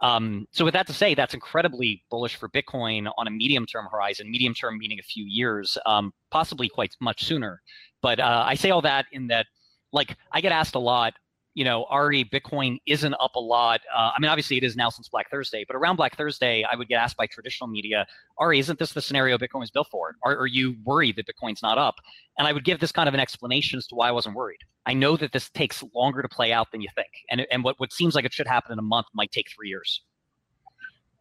Um, 0.00 0.46
so 0.52 0.64
with 0.64 0.74
that 0.74 0.86
to 0.88 0.92
say, 0.92 1.14
that's 1.14 1.32
incredibly 1.32 2.02
bullish 2.10 2.36
for 2.36 2.48
Bitcoin 2.50 3.10
on 3.16 3.26
a 3.26 3.30
medium-term 3.30 3.86
horizon. 3.90 4.30
Medium 4.30 4.52
term 4.52 4.78
meaning 4.78 4.98
a 4.98 5.02
few 5.02 5.24
years, 5.24 5.78
um, 5.86 6.12
possibly 6.30 6.68
quite 6.68 6.94
much 7.00 7.24
sooner. 7.24 7.62
But 8.02 8.20
uh, 8.20 8.44
I 8.46 8.54
say 8.56 8.70
all 8.70 8.82
that 8.82 9.06
in 9.12 9.26
that, 9.28 9.46
like, 9.92 10.16
I 10.32 10.40
get 10.42 10.52
asked 10.52 10.74
a 10.74 10.78
lot 10.78 11.14
you 11.56 11.64
know, 11.64 11.86
Ari, 11.88 12.22
Bitcoin 12.26 12.76
isn't 12.84 13.14
up 13.14 13.34
a 13.34 13.40
lot. 13.40 13.80
Uh, 13.92 14.10
I 14.14 14.20
mean, 14.20 14.28
obviously 14.28 14.58
it 14.58 14.62
is 14.62 14.76
now 14.76 14.90
since 14.90 15.08
Black 15.08 15.30
Thursday, 15.30 15.64
but 15.66 15.74
around 15.74 15.96
Black 15.96 16.14
Thursday, 16.14 16.62
I 16.70 16.76
would 16.76 16.86
get 16.86 16.96
asked 16.96 17.16
by 17.16 17.26
traditional 17.26 17.66
media, 17.66 18.06
Ari, 18.36 18.58
isn't 18.58 18.78
this 18.78 18.92
the 18.92 19.00
scenario 19.00 19.38
Bitcoin 19.38 19.60
was 19.60 19.70
built 19.70 19.88
for? 19.90 20.16
Are, 20.22 20.36
are 20.36 20.46
you 20.46 20.76
worried 20.84 21.16
that 21.16 21.26
Bitcoin's 21.26 21.62
not 21.62 21.78
up? 21.78 21.94
And 22.38 22.46
I 22.46 22.52
would 22.52 22.62
give 22.62 22.78
this 22.78 22.92
kind 22.92 23.08
of 23.08 23.14
an 23.14 23.20
explanation 23.20 23.78
as 23.78 23.86
to 23.86 23.94
why 23.94 24.08
I 24.08 24.12
wasn't 24.12 24.36
worried. 24.36 24.60
I 24.84 24.92
know 24.92 25.16
that 25.16 25.32
this 25.32 25.48
takes 25.48 25.82
longer 25.94 26.20
to 26.20 26.28
play 26.28 26.52
out 26.52 26.70
than 26.72 26.82
you 26.82 26.88
think. 26.94 27.08
And, 27.30 27.46
and 27.50 27.64
what, 27.64 27.80
what 27.80 27.90
seems 27.90 28.14
like 28.14 28.26
it 28.26 28.34
should 28.34 28.46
happen 28.46 28.72
in 28.72 28.78
a 28.78 28.82
month 28.82 29.06
might 29.14 29.32
take 29.32 29.46
three 29.50 29.70
years. 29.70 30.02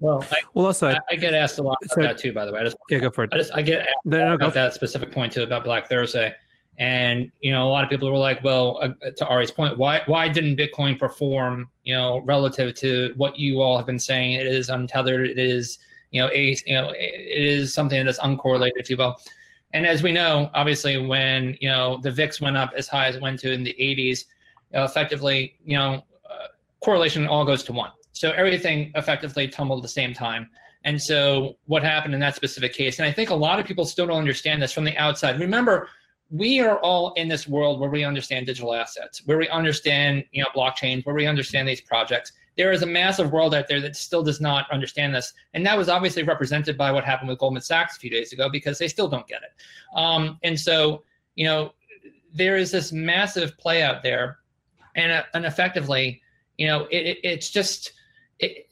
Well, 0.01 0.21
I, 0.29 0.41
well, 0.53 0.65
also, 0.65 0.89
I, 0.89 0.99
I, 1.09 1.15
get 1.15 1.33
asked 1.33 1.59
a 1.59 1.63
lot 1.63 1.77
about 1.81 1.95
so, 1.95 2.01
that 2.01 2.17
too. 2.17 2.33
By 2.33 2.43
the 2.43 2.51
way, 2.51 2.59
I 2.59 2.63
just 2.65 2.75
yeah, 2.89 2.97
go 2.99 3.09
for 3.09 3.23
it. 3.23 3.29
I 3.31 3.37
just 3.37 3.53
I 3.55 3.61
get 3.61 3.79
asked 3.79 3.89
no, 4.03 4.17
no, 4.17 4.35
about 4.35 4.53
that 4.53 4.73
specific 4.73 5.13
point 5.13 5.31
too 5.31 5.43
about 5.43 5.63
Black 5.63 5.87
Thursday. 5.87 6.35
And 6.77 7.31
you 7.39 7.51
know, 7.51 7.67
a 7.67 7.69
lot 7.69 7.83
of 7.83 7.89
people 7.89 8.11
were 8.11 8.17
like, 8.17 8.43
"Well, 8.43 8.79
uh, 8.81 9.11
to 9.15 9.27
Ari's 9.27 9.51
point, 9.51 9.77
why 9.77 10.01
why 10.07 10.27
didn't 10.27 10.57
Bitcoin 10.57 10.99
perform? 10.99 11.69
You 11.83 11.95
know, 11.95 12.21
relative 12.25 12.75
to 12.75 13.13
what 13.15 13.39
you 13.39 13.61
all 13.61 13.77
have 13.77 13.85
been 13.85 13.99
saying, 13.99 14.33
it 14.33 14.45
is 14.45 14.69
untethered. 14.69 15.29
It 15.29 15.39
is 15.39 15.79
you 16.11 16.21
know 16.21 16.29
a 16.33 16.57
you 16.65 16.73
know 16.73 16.91
it 16.93 17.43
is 17.43 17.73
something 17.73 18.05
that's 18.05 18.19
uncorrelated, 18.19 18.73
if 18.75 18.89
you 18.89 18.97
will." 18.97 19.15
And 19.73 19.85
as 19.85 20.03
we 20.03 20.11
know, 20.11 20.49
obviously, 20.53 20.97
when 20.97 21.57
you 21.61 21.69
know 21.69 21.99
the 22.01 22.11
VIX 22.11 22.41
went 22.41 22.57
up 22.57 22.73
as 22.75 22.87
high 22.87 23.07
as 23.07 23.15
it 23.15 23.21
went 23.21 23.39
to 23.41 23.53
in 23.53 23.63
the 23.63 23.75
80s, 23.79 24.25
you 24.71 24.79
know, 24.79 24.83
effectively, 24.83 25.55
you 25.65 25.77
know, 25.77 26.03
uh, 26.29 26.47
correlation 26.81 27.25
all 27.27 27.45
goes 27.45 27.63
to 27.63 27.73
one. 27.73 27.91
So 28.11 28.31
everything 28.31 28.91
effectively 28.95 29.47
tumbled 29.47 29.79
at 29.79 29.83
the 29.83 29.89
same 29.89 30.13
time. 30.13 30.49
And 30.85 31.01
so 31.01 31.57
what 31.65 31.83
happened 31.83 32.13
in 32.13 32.19
that 32.21 32.35
specific 32.35 32.73
case? 32.73 32.99
And 32.99 33.07
I 33.07 33.11
think 33.11 33.31
a 33.31 33.35
lot 33.35 33.59
of 33.59 33.65
people 33.65 33.85
still 33.85 34.07
don't 34.07 34.19
understand 34.19 34.61
this 34.61 34.71
from 34.71 34.85
the 34.85 34.95
outside. 34.97 35.39
Remember 35.39 35.89
we 36.31 36.59
are 36.59 36.79
all 36.79 37.13
in 37.13 37.27
this 37.27 37.47
world 37.47 37.79
where 37.79 37.89
we 37.89 38.03
understand 38.03 38.45
digital 38.45 38.73
assets, 38.73 39.21
where 39.25 39.37
we 39.37 39.47
understand, 39.49 40.23
you 40.31 40.41
know, 40.41 40.49
blockchains, 40.55 41.05
where 41.05 41.15
we 41.15 41.27
understand 41.27 41.67
these 41.67 41.81
projects. 41.81 42.31
There 42.57 42.71
is 42.71 42.81
a 42.81 42.85
massive 42.85 43.31
world 43.31 43.53
out 43.53 43.67
there 43.67 43.81
that 43.81 43.95
still 43.95 44.23
does 44.23 44.41
not 44.41 44.69
understand 44.71 45.13
this, 45.13 45.33
and 45.53 45.65
that 45.65 45.77
was 45.77 45.89
obviously 45.89 46.23
represented 46.23 46.77
by 46.77 46.91
what 46.91 47.03
happened 47.03 47.29
with 47.29 47.39
Goldman 47.39 47.61
Sachs 47.61 47.97
a 47.97 47.99
few 47.99 48.09
days 48.09 48.33
ago 48.33 48.49
because 48.49 48.79
they 48.79 48.87
still 48.87 49.07
don't 49.07 49.27
get 49.27 49.41
it. 49.43 49.51
Um, 49.97 50.39
and 50.43 50.59
so, 50.59 51.03
you 51.35 51.45
know, 51.45 51.73
there 52.33 52.57
is 52.57 52.71
this 52.71 52.91
massive 52.91 53.57
play 53.57 53.83
out 53.83 54.01
there, 54.01 54.39
and 54.95 55.11
uh, 55.11 55.23
and 55.33 55.45
effectively, 55.45 56.21
you 56.57 56.67
know, 56.67 56.85
it, 56.91 57.05
it, 57.05 57.17
it's 57.23 57.49
just 57.49 57.93
it, 58.39 58.67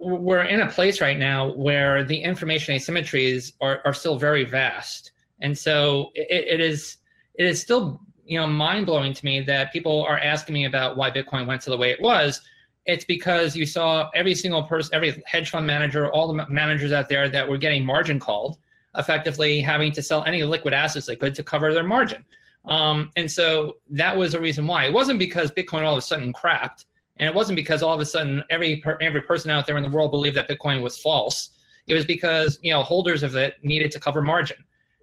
we're 0.00 0.44
in 0.44 0.60
a 0.60 0.68
place 0.68 1.00
right 1.00 1.18
now 1.18 1.52
where 1.54 2.04
the 2.04 2.18
information 2.18 2.74
asymmetries 2.74 3.52
are, 3.60 3.80
are 3.84 3.94
still 3.94 4.18
very 4.18 4.44
vast 4.44 5.12
and 5.40 5.56
so 5.56 6.10
it, 6.14 6.60
it 6.60 6.60
is 6.60 6.98
it 7.34 7.46
is 7.46 7.60
still 7.60 8.00
you 8.24 8.38
know 8.38 8.46
mind 8.46 8.86
blowing 8.86 9.12
to 9.12 9.24
me 9.24 9.40
that 9.40 9.72
people 9.72 10.04
are 10.04 10.18
asking 10.18 10.54
me 10.54 10.64
about 10.64 10.96
why 10.96 11.10
Bitcoin 11.10 11.46
went 11.46 11.62
to 11.62 11.70
the 11.70 11.76
way 11.76 11.90
it 11.90 12.00
was. 12.00 12.40
It's 12.86 13.04
because 13.04 13.54
you 13.54 13.66
saw 13.66 14.10
every 14.14 14.34
single 14.34 14.62
person, 14.62 14.94
every 14.94 15.22
hedge 15.26 15.50
fund 15.50 15.66
manager, 15.66 16.10
all 16.10 16.32
the 16.32 16.46
managers 16.48 16.92
out 16.92 17.08
there 17.08 17.28
that 17.28 17.48
were 17.48 17.58
getting 17.58 17.84
margin 17.84 18.18
called, 18.18 18.58
effectively 18.96 19.60
having 19.60 19.92
to 19.92 20.02
sell 20.02 20.24
any 20.24 20.42
liquid 20.42 20.74
assets 20.74 21.06
they 21.06 21.16
could 21.16 21.34
to 21.34 21.42
cover 21.42 21.74
their 21.74 21.84
margin. 21.84 22.24
Um, 22.64 23.10
and 23.16 23.30
so 23.30 23.78
that 23.90 24.16
was 24.16 24.32
the 24.32 24.40
reason 24.40 24.66
why. 24.66 24.86
It 24.86 24.92
wasn't 24.92 25.18
because 25.18 25.50
Bitcoin 25.50 25.82
all 25.82 25.94
of 25.94 25.98
a 25.98 26.02
sudden 26.02 26.32
crapped, 26.32 26.84
and 27.18 27.28
it 27.28 27.34
wasn't 27.34 27.56
because 27.56 27.82
all 27.82 27.94
of 27.94 28.00
a 28.00 28.06
sudden 28.06 28.42
every 28.50 28.82
every 29.00 29.22
person 29.22 29.50
out 29.50 29.66
there 29.66 29.76
in 29.76 29.82
the 29.82 29.90
world 29.90 30.10
believed 30.10 30.36
that 30.36 30.48
Bitcoin 30.48 30.82
was 30.82 30.98
false. 30.98 31.50
It 31.86 31.94
was 31.94 32.04
because 32.04 32.58
you 32.62 32.72
know 32.72 32.82
holders 32.82 33.22
of 33.22 33.36
it 33.36 33.56
needed 33.62 33.90
to 33.92 34.00
cover 34.00 34.22
margin. 34.22 34.58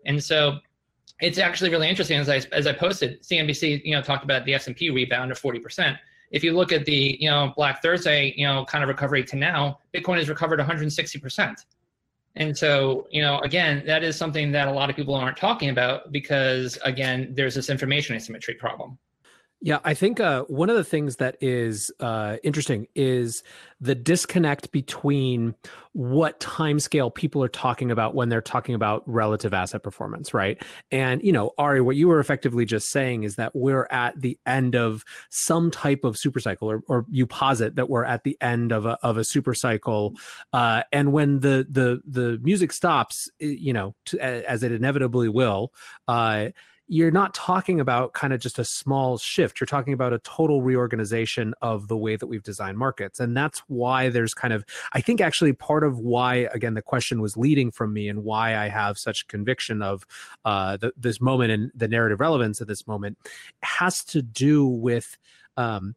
And 0.07 0.23
so 0.23 0.57
it's 1.21 1.37
actually 1.37 1.69
really 1.69 1.89
interesting 1.89 2.17
as 2.17 2.29
I 2.29 2.41
as 2.51 2.65
I 2.67 2.73
posted, 2.73 3.21
CNBC, 3.21 3.83
you 3.83 3.93
know, 3.93 4.01
talked 4.01 4.23
about 4.23 4.45
the 4.45 4.53
S&P 4.55 4.89
rebound 4.89 5.31
of 5.31 5.39
40%. 5.39 5.97
If 6.31 6.43
you 6.43 6.53
look 6.53 6.71
at 6.71 6.85
the, 6.85 7.17
you 7.19 7.29
know, 7.29 7.53
Black 7.55 7.81
Thursday, 7.81 8.33
you 8.35 8.45
know, 8.45 8.65
kind 8.65 8.83
of 8.83 8.89
recovery 8.89 9.23
to 9.25 9.35
now, 9.35 9.79
Bitcoin 9.93 10.17
has 10.17 10.27
recovered 10.27 10.59
160%. 10.59 11.55
And 12.35 12.55
so, 12.55 13.07
you 13.09 13.21
know, 13.21 13.39
again, 13.39 13.83
that 13.85 14.03
is 14.03 14.15
something 14.15 14.51
that 14.51 14.67
a 14.67 14.71
lot 14.71 14.89
of 14.89 14.95
people 14.95 15.15
aren't 15.15 15.37
talking 15.37 15.69
about 15.69 16.11
because 16.11 16.77
again, 16.83 17.33
there's 17.33 17.55
this 17.55 17.69
information 17.69 18.15
asymmetry 18.15 18.53
problem. 18.53 18.97
Yeah, 19.59 19.79
I 19.83 19.95
think 19.95 20.19
uh, 20.19 20.43
one 20.43 20.69
of 20.69 20.75
the 20.75 20.83
things 20.83 21.15
that 21.15 21.37
is 21.41 21.91
uh, 21.99 22.37
interesting 22.43 22.87
is 22.93 23.41
the 23.81 23.95
disconnect 23.95 24.71
between 24.71 25.55
what 25.93 26.39
timescale 26.39 27.13
people 27.13 27.43
are 27.43 27.49
talking 27.49 27.89
about 27.89 28.13
when 28.13 28.29
they're 28.29 28.39
talking 28.39 28.75
about 28.75 29.01
relative 29.07 29.55
asset 29.55 29.81
performance, 29.81 30.31
right? 30.31 30.61
And 30.91 31.23
you 31.23 31.31
know, 31.31 31.53
Ari, 31.57 31.81
what 31.81 31.95
you 31.95 32.07
were 32.07 32.19
effectively 32.19 32.65
just 32.65 32.91
saying 32.91 33.23
is 33.23 33.35
that 33.37 33.55
we're 33.55 33.87
at 33.89 34.21
the 34.21 34.37
end 34.45 34.75
of 34.75 35.03
some 35.31 35.71
type 35.71 36.03
of 36.03 36.17
super 36.17 36.39
cycle, 36.39 36.69
or, 36.69 36.83
or 36.87 37.05
you 37.09 37.25
posit 37.25 37.77
that 37.77 37.89
we're 37.89 38.05
at 38.05 38.23
the 38.23 38.37
end 38.39 38.71
of 38.71 38.85
a 38.85 38.99
of 39.01 39.17
a 39.17 39.23
super 39.23 39.55
cycle, 39.55 40.13
uh, 40.53 40.83
and 40.91 41.11
when 41.11 41.39
the 41.39 41.65
the 41.67 41.99
the 42.05 42.39
music 42.43 42.71
stops, 42.71 43.27
you 43.39 43.73
know, 43.73 43.95
as 44.21 44.61
it 44.61 44.71
inevitably 44.71 45.29
will 45.29 45.73
uh, 46.07 46.49
you're 46.87 47.11
not 47.11 47.33
talking 47.33 47.79
about 47.79 48.13
kind 48.13 48.31
of 48.31 48.39
just 48.39 48.59
a 48.59 48.63
small 48.63 49.17
shift. 49.17 49.59
You're 49.59 49.67
talking 49.67 49.93
about 49.93 50.13
a 50.13 50.19
total 50.19 50.61
reorganization 50.61 51.53
of 51.61 51.87
the 51.89 51.97
way 51.97 52.15
that 52.15 52.27
we've 52.27 52.43
designed 52.43 52.77
markets. 52.77 53.19
And 53.19 53.35
that's 53.35 53.59
why 53.67 54.09
there's 54.09 54.33
kind 54.33 54.53
of, 54.53 54.63
I 54.93 55.01
think 55.01 55.19
actually 55.19 55.53
part 55.53 55.83
of 55.83 55.99
why, 55.99 56.47
again, 56.53 56.75
the 56.75 56.81
question 56.81 57.21
was 57.21 57.35
leading 57.35 57.71
from 57.71 57.91
me 57.91 58.07
and 58.07 58.23
why 58.23 58.55
I 58.55 58.69
have 58.69 58.97
such 58.97 59.27
conviction 59.27 59.81
of 59.81 60.05
uh, 60.45 60.77
the, 60.77 60.93
this 60.95 61.19
moment 61.19 61.51
and 61.51 61.71
the 61.75 61.87
narrative 61.89 62.21
relevance 62.21 62.61
of 62.61 62.67
this 62.67 62.87
moment 62.87 63.17
has 63.61 64.03
to 64.05 64.21
do 64.21 64.65
with. 64.65 65.17
Um, 65.57 65.95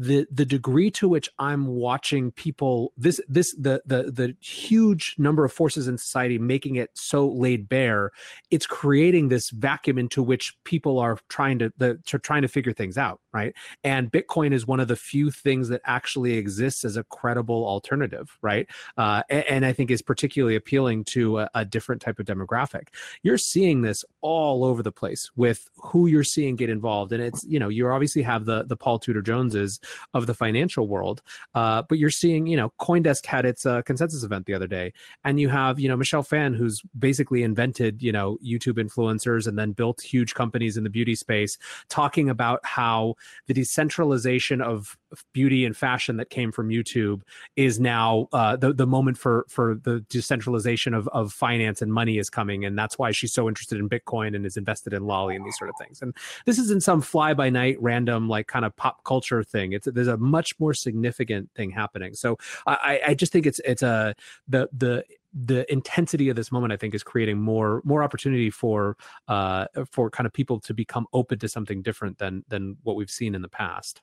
the 0.00 0.26
the 0.30 0.46
degree 0.46 0.90
to 0.90 1.06
which 1.06 1.28
I'm 1.38 1.66
watching 1.66 2.32
people 2.32 2.94
this 2.96 3.20
this 3.28 3.54
the 3.54 3.82
the 3.84 4.04
the 4.04 4.34
huge 4.40 5.14
number 5.18 5.44
of 5.44 5.52
forces 5.52 5.88
in 5.88 5.98
society 5.98 6.38
making 6.38 6.76
it 6.76 6.88
so 6.94 7.28
laid 7.28 7.68
bare, 7.68 8.10
it's 8.50 8.66
creating 8.66 9.28
this 9.28 9.50
vacuum 9.50 9.98
into 9.98 10.22
which 10.22 10.56
people 10.64 10.98
are 10.98 11.18
trying 11.28 11.58
to 11.58 11.70
the 11.76 11.98
to 12.06 12.18
trying 12.18 12.40
to 12.40 12.48
figure 12.48 12.72
things 12.72 12.96
out, 12.96 13.20
right? 13.34 13.52
And 13.84 14.10
Bitcoin 14.10 14.54
is 14.54 14.66
one 14.66 14.80
of 14.80 14.88
the 14.88 14.96
few 14.96 15.30
things 15.30 15.68
that 15.68 15.82
actually 15.84 16.32
exists 16.32 16.82
as 16.86 16.96
a 16.96 17.04
credible 17.04 17.66
alternative, 17.66 18.38
right? 18.40 18.66
Uh, 18.96 19.22
and, 19.28 19.44
and, 19.50 19.66
I 19.66 19.74
think 19.74 19.90
is 19.90 20.00
particularly 20.00 20.56
appealing 20.56 21.04
to 21.04 21.40
a, 21.40 21.50
a 21.54 21.64
different 21.66 22.00
type 22.00 22.18
of 22.18 22.24
demographic. 22.24 22.88
You're 23.22 23.36
seeing 23.36 23.82
this 23.82 24.02
all 24.22 24.64
over 24.64 24.82
the 24.82 24.92
place 24.92 25.30
with 25.36 25.68
who 25.76 26.06
you're 26.06 26.24
seeing 26.24 26.56
get 26.56 26.70
involved, 26.70 27.12
and 27.12 27.22
it's 27.22 27.44
you 27.44 27.58
know 27.58 27.68
you 27.68 27.86
obviously 27.88 28.22
have 28.22 28.46
the 28.46 28.64
the 28.64 28.76
Paul 28.76 28.98
Tudor 28.98 29.20
Joneses 29.20 29.78
of 30.14 30.26
the 30.26 30.34
financial 30.34 30.88
world. 30.88 31.22
Uh, 31.54 31.82
but 31.88 31.98
you're 31.98 32.10
seeing, 32.10 32.46
you 32.46 32.56
know, 32.56 32.72
CoinDesk 32.80 33.26
had 33.26 33.44
its 33.44 33.66
uh, 33.66 33.82
consensus 33.82 34.22
event 34.22 34.46
the 34.46 34.54
other 34.54 34.66
day, 34.66 34.92
and 35.24 35.40
you 35.40 35.48
have, 35.48 35.78
you 35.80 35.88
know, 35.88 35.96
Michelle 35.96 36.22
Phan, 36.22 36.54
who's 36.54 36.82
basically 36.98 37.42
invented, 37.42 38.02
you 38.02 38.12
know, 38.12 38.38
YouTube 38.44 38.78
influencers 38.78 39.46
and 39.46 39.58
then 39.58 39.72
built 39.72 40.00
huge 40.00 40.34
companies 40.34 40.76
in 40.76 40.84
the 40.84 40.90
beauty 40.90 41.14
space, 41.14 41.58
talking 41.88 42.30
about 42.30 42.60
how 42.64 43.14
the 43.46 43.54
decentralization 43.54 44.60
of 44.60 44.96
beauty 45.32 45.64
and 45.64 45.76
fashion 45.76 46.16
that 46.16 46.30
came 46.30 46.52
from 46.52 46.68
YouTube 46.68 47.22
is 47.56 47.80
now 47.80 48.28
uh, 48.32 48.56
the 48.56 48.72
the 48.72 48.86
moment 48.86 49.18
for 49.18 49.46
for 49.48 49.76
the 49.82 50.00
decentralization 50.08 50.94
of 50.94 51.08
of 51.08 51.32
finance 51.32 51.82
and 51.82 51.92
money 51.92 52.18
is 52.18 52.30
coming, 52.30 52.64
and 52.64 52.78
that's 52.78 52.98
why 52.98 53.10
she's 53.10 53.32
so 53.32 53.48
interested 53.48 53.78
in 53.78 53.88
Bitcoin 53.88 54.34
and 54.34 54.46
is 54.46 54.56
invested 54.56 54.92
in 54.92 55.02
Lolli 55.02 55.36
and 55.36 55.44
these 55.44 55.58
sort 55.58 55.70
of 55.70 55.76
things. 55.78 56.02
And 56.02 56.14
this 56.46 56.58
isn't 56.58 56.82
some 56.82 57.00
fly 57.00 57.34
by 57.34 57.50
night 57.50 57.76
random 57.80 58.28
like 58.28 58.46
kind 58.46 58.64
of 58.64 58.74
pop 58.76 59.04
culture 59.04 59.42
thing. 59.42 59.72
It's 59.72 59.88
there's 59.90 60.08
a 60.08 60.16
much 60.16 60.58
more 60.58 60.74
significant 60.74 61.50
thing 61.54 61.70
happening. 61.70 62.14
So 62.14 62.38
I 62.66 63.00
I 63.08 63.14
just 63.14 63.32
think 63.32 63.46
it's 63.46 63.60
it's 63.64 63.82
a 63.82 64.14
the 64.48 64.68
the 64.72 65.04
the 65.32 65.70
intensity 65.72 66.28
of 66.28 66.36
this 66.36 66.50
moment 66.50 66.72
i 66.72 66.76
think 66.76 66.94
is 66.94 67.02
creating 67.02 67.38
more 67.38 67.80
more 67.84 68.02
opportunity 68.02 68.50
for 68.50 68.96
uh 69.28 69.66
for 69.88 70.10
kind 70.10 70.26
of 70.26 70.32
people 70.32 70.58
to 70.58 70.74
become 70.74 71.06
open 71.12 71.38
to 71.38 71.48
something 71.48 71.82
different 71.82 72.18
than 72.18 72.44
than 72.48 72.76
what 72.82 72.96
we've 72.96 73.10
seen 73.10 73.34
in 73.34 73.42
the 73.42 73.48
past 73.48 74.02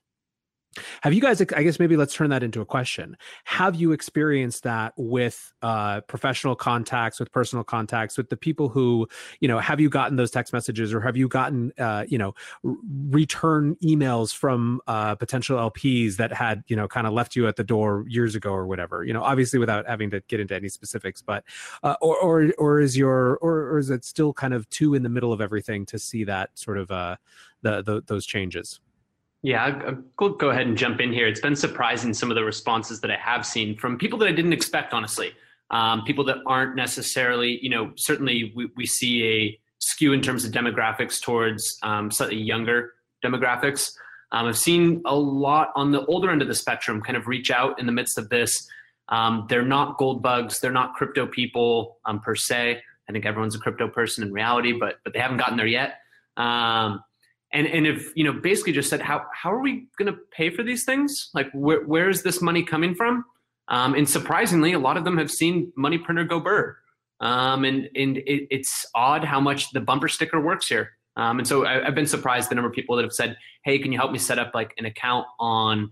have 1.02 1.14
you 1.14 1.22
guys, 1.22 1.42
I 1.42 1.64
guess 1.64 1.80
maybe 1.80 1.98
let's 1.98 2.14
turn 2.14 2.30
that 2.30 2.44
into 2.44 2.62
a 2.62 2.66
question. 2.66 3.18
Have 3.46 3.76
you 3.76 3.92
experienced 3.92 4.64
that 4.64 4.94
with 4.98 5.54
uh, 5.62 6.02
professional 6.02 6.56
contacts, 6.56 7.20
with 7.20 7.32
personal 7.32 7.64
contacts, 7.64 8.18
with 8.18 8.30
the 8.30 8.38
people 8.38 8.70
who, 8.70 9.08
you 9.40 9.48
know, 9.48 9.60
have 9.60 9.80
you 9.80 9.90
gotten 9.90 10.18
those 10.18 10.32
text 10.32 10.54
messages 10.54 10.94
or 10.94 11.02
have 11.02 11.18
you 11.18 11.28
gotten, 11.28 11.72
uh, 11.78 12.06
you 12.08 12.18
know, 12.18 12.34
return 13.10 13.76
emails 13.84 14.34
from 14.34 14.82
uh, 14.88 15.16
potential 15.16 15.58
LPs 15.58 16.18
that 16.18 16.32
had, 16.32 16.64
you 16.68 16.76
know, 16.76 16.88
kind 16.88 17.08
of 17.08 17.14
left 17.14 17.36
you 17.36 17.48
at 17.48 17.56
the 17.56 17.64
door 17.64 18.06
years 18.08 18.36
ago 18.36 18.52
or 18.52 18.68
whatever, 18.68 19.04
you 19.04 19.14
know, 19.14 19.24
obviously 19.24 19.60
without 19.60 19.88
having 19.88 20.10
to 20.10 20.22
get 20.28 20.40
into 20.40 20.56
any 20.56 20.70
specifics, 20.70 21.22
but, 21.22 21.44
uh, 21.84 21.96
or, 22.02 22.18
or, 22.18 22.52
or 22.58 22.80
is 22.80 22.98
your, 22.98 23.38
or, 23.38 23.70
or 23.70 23.78
is 23.80 23.90
it 23.90 24.06
still 24.06 24.34
kind 24.34 24.54
of 24.54 24.70
too 24.70 24.94
in 24.94 25.04
the 25.04 25.10
middle 25.10 25.34
of 25.34 25.42
everything 25.42 25.86
to 25.86 26.00
see 26.00 26.24
that 26.24 26.50
sort 26.54 26.78
of, 26.78 26.92
uh, 26.92 27.16
the, 27.62 27.82
the 27.82 28.04
those 28.06 28.26
changes? 28.26 28.80
Yeah, 29.44 29.80
I'll 30.20 30.30
go 30.30 30.50
ahead 30.50 30.68
and 30.68 30.78
jump 30.78 31.00
in 31.00 31.14
here. 31.14 31.28
It's 31.28 31.40
been 31.40 31.56
surprising 31.56 32.14
some 32.14 32.32
of 32.32 32.36
the 32.36 32.44
responses 32.44 33.02
that 33.02 33.12
I 33.12 33.18
have 33.18 33.46
seen 33.46 33.78
from 33.78 33.98
people 33.98 34.18
that 34.20 34.28
I 34.28 34.32
didn't 34.32 34.54
expect, 34.54 34.94
honestly. 34.94 35.34
Um, 35.70 36.04
people 36.06 36.24
that 36.26 36.38
aren't 36.46 36.76
necessarily, 36.76 37.60
you 37.62 37.70
know, 37.70 37.92
certainly 37.96 38.52
we, 38.56 38.70
we 38.76 38.86
see 38.86 39.24
a 39.26 39.60
skew 39.80 40.14
in 40.14 40.22
terms 40.22 40.44
of 40.44 40.52
demographics 40.52 41.22
towards 41.22 41.78
um, 41.84 42.10
slightly 42.10 42.38
younger 42.38 42.94
demographics. 43.24 43.92
Um, 44.32 44.48
I've 44.48 44.58
seen 44.58 45.02
a 45.06 45.16
lot 45.16 45.72
on 45.76 45.92
the 45.92 46.06
older 46.06 46.30
end 46.32 46.42
of 46.42 46.48
the 46.48 46.56
spectrum 46.56 47.02
kind 47.02 47.18
of 47.18 47.28
reach 47.28 47.52
out 47.52 47.80
in 47.80 47.86
the 47.86 47.92
midst 47.92 48.18
of 48.18 48.30
this. 48.30 48.68
Um, 49.10 49.46
they're 49.50 49.64
not 49.64 49.98
gold 49.98 50.22
bugs, 50.22 50.60
they're 50.60 50.72
not 50.72 50.96
crypto 50.96 51.28
people 51.28 52.00
um, 52.06 52.20
per 52.20 52.36
se. 52.36 52.82
I 53.08 53.12
think 53.14 53.26
everyone's 53.26 53.56
a 53.56 53.60
crypto 53.60 53.88
person 53.88 54.24
in 54.24 54.34
reality, 54.34 54.74
but 54.74 54.96
but 55.04 55.14
they 55.14 55.20
haven't 55.20 55.38
gotten 55.38 55.56
there 55.56 55.68
yet. 55.68 56.00
Um, 56.36 57.02
and 57.54 57.68
and 57.68 57.88
if 57.88 58.12
you 58.16 58.24
know 58.24 58.34
basically 58.34 58.74
just 58.74 58.90
said 58.90 59.02
how 59.02 59.26
how 59.34 59.52
are 59.52 59.62
we 59.62 59.88
going 59.98 60.12
to 60.12 60.20
pay 60.32 60.50
for 60.50 60.64
these 60.64 60.84
things? 60.84 61.30
Like 61.34 61.50
where, 61.54 61.86
where 61.86 62.10
is 62.10 62.24
this 62.24 62.42
money 62.42 62.64
coming 62.64 62.94
from? 62.96 63.26
Um, 63.70 63.96
and 63.96 64.10
surprisingly 64.10 64.74
a 64.74 64.80
lot 64.80 64.98
of 64.98 65.04
them 65.04 65.18
have 65.18 65.32
seen 65.32 65.72
money 65.76 65.98
printer 65.98 66.24
go 66.24 66.40
burr. 66.40 66.78
Um, 67.20 67.66
and 67.66 67.90
and 67.96 68.18
it, 68.18 68.48
it's 68.50 68.86
odd 68.96 69.24
how 69.24 69.40
much 69.40 69.72
the 69.72 69.82
bumper 69.82 70.08
sticker 70.08 70.40
works 70.40 70.68
here. 70.68 70.92
Um, 71.16 71.40
and 71.40 71.48
so 71.48 71.66
I, 71.66 71.84
have 71.84 71.96
been 71.96 72.06
surprised 72.06 72.50
the 72.52 72.56
number 72.56 72.70
of 72.70 72.76
people 72.76 72.96
that 72.98 73.04
have 73.04 73.14
said 73.14 73.38
hey 73.64 73.80
can 73.80 73.92
you 73.92 73.98
help 73.98 74.12
me 74.12 74.20
set 74.20 74.40
up 74.40 74.52
like 74.54 74.74
an 74.78 74.86
account 74.86 75.26
on 75.40 75.92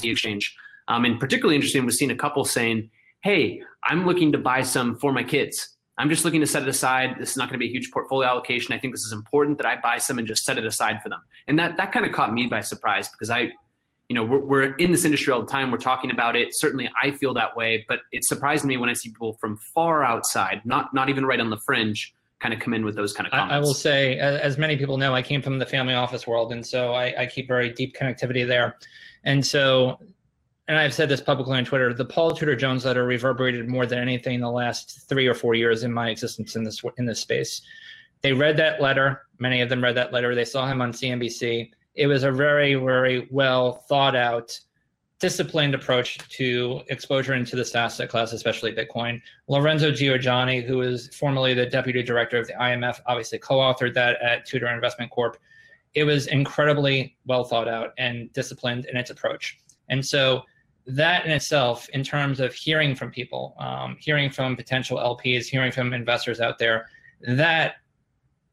the 0.00 0.10
exchange? 0.10 0.54
Um, 0.88 1.04
and 1.04 1.20
particularly 1.20 1.54
interesting 1.54 1.84
we've 1.84 1.94
seen 1.94 2.10
a 2.10 2.16
couple 2.16 2.44
saying 2.44 2.90
hey 3.22 3.62
i'm 3.84 4.04
looking 4.04 4.32
to 4.32 4.38
buy 4.38 4.62
some 4.62 4.98
for 4.98 5.12
my 5.12 5.22
kids 5.22 5.76
I'm 6.02 6.08
just 6.08 6.24
looking 6.24 6.40
to 6.40 6.48
set 6.48 6.62
it 6.64 6.68
aside. 6.68 7.14
This 7.20 7.30
is 7.30 7.36
not 7.36 7.48
going 7.48 7.54
to 7.54 7.58
be 7.58 7.68
a 7.68 7.70
huge 7.70 7.92
portfolio 7.92 8.28
allocation. 8.28 8.74
I 8.74 8.78
think 8.78 8.92
this 8.92 9.04
is 9.04 9.12
important 9.12 9.56
that 9.58 9.66
I 9.66 9.76
buy 9.80 9.98
some 9.98 10.18
and 10.18 10.26
just 10.26 10.44
set 10.44 10.58
it 10.58 10.66
aside 10.66 11.00
for 11.00 11.08
them. 11.08 11.20
And 11.46 11.56
that 11.60 11.76
that 11.76 11.92
kind 11.92 12.04
of 12.04 12.10
caught 12.10 12.34
me 12.34 12.48
by 12.48 12.60
surprise 12.60 13.08
because 13.08 13.30
I, 13.30 13.52
you 14.08 14.16
know, 14.16 14.24
we're, 14.24 14.40
we're 14.40 14.74
in 14.74 14.90
this 14.90 15.04
industry 15.04 15.32
all 15.32 15.42
the 15.42 15.46
time. 15.46 15.70
We're 15.70 15.78
talking 15.78 16.10
about 16.10 16.34
it. 16.34 16.56
Certainly, 16.56 16.90
I 17.00 17.12
feel 17.12 17.32
that 17.34 17.56
way. 17.56 17.84
But 17.86 18.00
it 18.10 18.24
surprised 18.24 18.64
me 18.64 18.76
when 18.76 18.90
I 18.90 18.94
see 18.94 19.10
people 19.10 19.34
from 19.34 19.58
far 19.58 20.02
outside, 20.02 20.62
not 20.64 20.92
not 20.92 21.08
even 21.08 21.24
right 21.24 21.38
on 21.38 21.50
the 21.50 21.58
fringe, 21.58 22.12
kind 22.40 22.52
of 22.52 22.58
come 22.58 22.74
in 22.74 22.84
with 22.84 22.96
those 22.96 23.12
kind 23.12 23.28
of 23.28 23.30
comments. 23.30 23.54
I, 23.54 23.56
I 23.58 23.60
will 23.60 23.72
say, 23.72 24.18
as 24.18 24.58
many 24.58 24.76
people 24.76 24.98
know, 24.98 25.14
I 25.14 25.22
came 25.22 25.40
from 25.40 25.60
the 25.60 25.66
family 25.66 25.94
office 25.94 26.26
world, 26.26 26.52
and 26.52 26.66
so 26.66 26.94
I, 26.94 27.22
I 27.22 27.26
keep 27.26 27.46
very 27.46 27.72
deep 27.72 27.94
connectivity 27.94 28.44
there. 28.44 28.76
And 29.22 29.46
so 29.46 30.00
and 30.68 30.78
I've 30.78 30.94
said 30.94 31.08
this 31.08 31.20
publicly 31.20 31.58
on 31.58 31.64
Twitter, 31.64 31.92
the 31.92 32.04
Paul 32.04 32.32
Tudor 32.32 32.54
Jones 32.54 32.84
letter 32.84 33.04
reverberated 33.04 33.68
more 33.68 33.84
than 33.84 33.98
anything 33.98 34.36
in 34.36 34.40
the 34.40 34.50
last 34.50 35.08
three 35.08 35.26
or 35.26 35.34
four 35.34 35.54
years 35.54 35.82
in 35.82 35.92
my 35.92 36.10
existence 36.10 36.54
in 36.54 36.62
this 36.62 36.82
in 36.98 37.06
this 37.06 37.20
space. 37.20 37.62
They 38.22 38.32
read 38.32 38.56
that 38.58 38.80
letter. 38.80 39.22
Many 39.38 39.60
of 39.60 39.68
them 39.68 39.82
read 39.82 39.96
that 39.96 40.12
letter. 40.12 40.34
They 40.34 40.44
saw 40.44 40.66
him 40.66 40.80
on 40.80 40.92
CNBC. 40.92 41.70
It 41.96 42.06
was 42.06 42.22
a 42.22 42.30
very, 42.30 42.74
very 42.74 43.26
well 43.32 43.84
thought 43.88 44.14
out, 44.14 44.58
disciplined 45.18 45.74
approach 45.74 46.18
to 46.36 46.82
exposure 46.88 47.34
into 47.34 47.56
this 47.56 47.74
asset 47.74 48.08
class, 48.08 48.32
especially 48.32 48.72
Bitcoin. 48.72 49.20
Lorenzo 49.48 49.90
Giorgianni, 49.90 50.64
who 50.64 50.82
is 50.82 51.14
formerly 51.16 51.54
the 51.54 51.66
deputy 51.66 52.04
director 52.04 52.38
of 52.38 52.46
the 52.46 52.54
IMF, 52.54 53.00
obviously 53.06 53.38
co-authored 53.38 53.94
that 53.94 54.22
at 54.22 54.46
Tudor 54.46 54.68
Investment 54.68 55.10
Corp. 55.10 55.36
It 55.94 56.04
was 56.04 56.28
incredibly 56.28 57.16
well 57.26 57.42
thought 57.42 57.68
out 57.68 57.92
and 57.98 58.32
disciplined 58.32 58.86
in 58.86 58.96
its 58.96 59.10
approach. 59.10 59.58
And 59.88 60.04
so 60.06 60.44
that 60.86 61.24
in 61.24 61.30
itself, 61.30 61.88
in 61.90 62.02
terms 62.02 62.40
of 62.40 62.52
hearing 62.54 62.94
from 62.94 63.10
people, 63.10 63.54
um, 63.58 63.96
hearing 64.00 64.30
from 64.30 64.56
potential 64.56 64.98
LPs, 64.98 65.46
hearing 65.46 65.72
from 65.72 65.92
investors 65.92 66.40
out 66.40 66.58
there, 66.58 66.88
that 67.20 67.76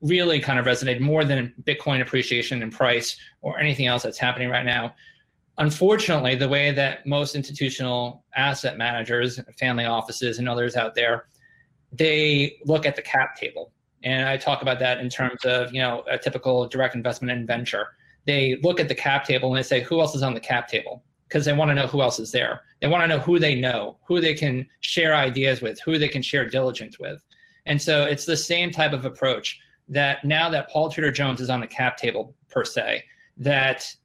really 0.02 0.40
kind 0.40 0.60
of 0.60 0.66
resonated 0.66 1.00
more 1.02 1.26
than 1.26 1.54
Bitcoin 1.64 2.02
appreciation 2.02 2.62
and 2.64 2.72
price 2.72 3.18
or 3.42 3.60
anything 3.60 3.88
else 3.88 4.04
that's 4.04 4.18
happening 4.18 4.50
right 4.50 4.66
now. 4.66 4.94
Unfortunately, 5.58 6.36
the 6.36 6.48
way 6.48 6.72
that 6.72 7.06
most 7.06 7.36
institutional 7.36 8.24
asset 8.36 8.78
managers, 8.78 9.42
family 9.60 9.86
offices, 9.86 10.40
and 10.40 10.48
others 10.48 10.78
out 10.78 10.96
there, 10.96 11.26
they 11.92 12.58
look 12.64 12.86
at 12.86 12.96
the 12.96 13.02
cap 13.02 13.36
table. 13.36 13.74
And 14.04 14.30
I 14.30 14.38
talk 14.38 14.62
about 14.62 14.80
that 14.80 15.00
in 15.00 15.10
terms 15.10 15.44
of, 15.44 15.74
you 15.74 15.82
know, 15.82 16.04
a 16.10 16.18
typical 16.18 16.66
direct 16.68 16.96
investment 16.96 17.38
in 17.38 17.46
venture. 17.46 17.88
They 18.26 18.58
look 18.64 18.80
at 18.80 18.88
the 18.88 18.96
cap 18.96 19.26
table 19.26 19.50
and 19.50 19.58
they 19.58 19.68
say, 19.68 19.82
who 19.82 20.00
else 20.00 20.16
is 20.16 20.24
on 20.24 20.34
the 20.34 20.40
cap 20.40 20.70
table? 20.70 21.04
Because 21.30 21.46
they 21.46 21.54
want 21.54 21.70
to 21.70 21.76
know 21.76 21.86
who 21.86 22.02
else 22.02 22.20
is 22.20 22.32
there. 22.32 22.62
They 22.82 22.88
want 22.88 23.04
to 23.04 23.08
know 23.08 23.20
who 23.20 23.38
they 23.38 23.54
know, 23.54 23.98
who 24.04 24.20
they 24.20 24.34
can 24.34 24.68
share 24.80 25.16
ideas 25.16 25.62
with, 25.62 25.80
who 25.82 26.00
they 26.00 26.08
can 26.08 26.24
share 26.24 26.50
diligence 26.50 27.00
with. 27.00 27.22
And 27.68 27.80
so 27.80 28.06
it's 28.06 28.26
the 28.26 28.36
same 28.36 28.72
type 28.72 28.94
of 28.94 29.06
approach 29.06 29.60
that 29.88 30.26
now 30.26 30.50
that 30.50 30.70
Paul 30.70 30.90
Tudor 30.90 31.12
Jones 31.12 31.40
is 31.40 31.52
on 31.52 31.60
the 31.60 31.68
cap 31.68 31.98
table 31.98 32.36
per 32.50 32.66
se, 32.66 33.04
that 33.38 33.96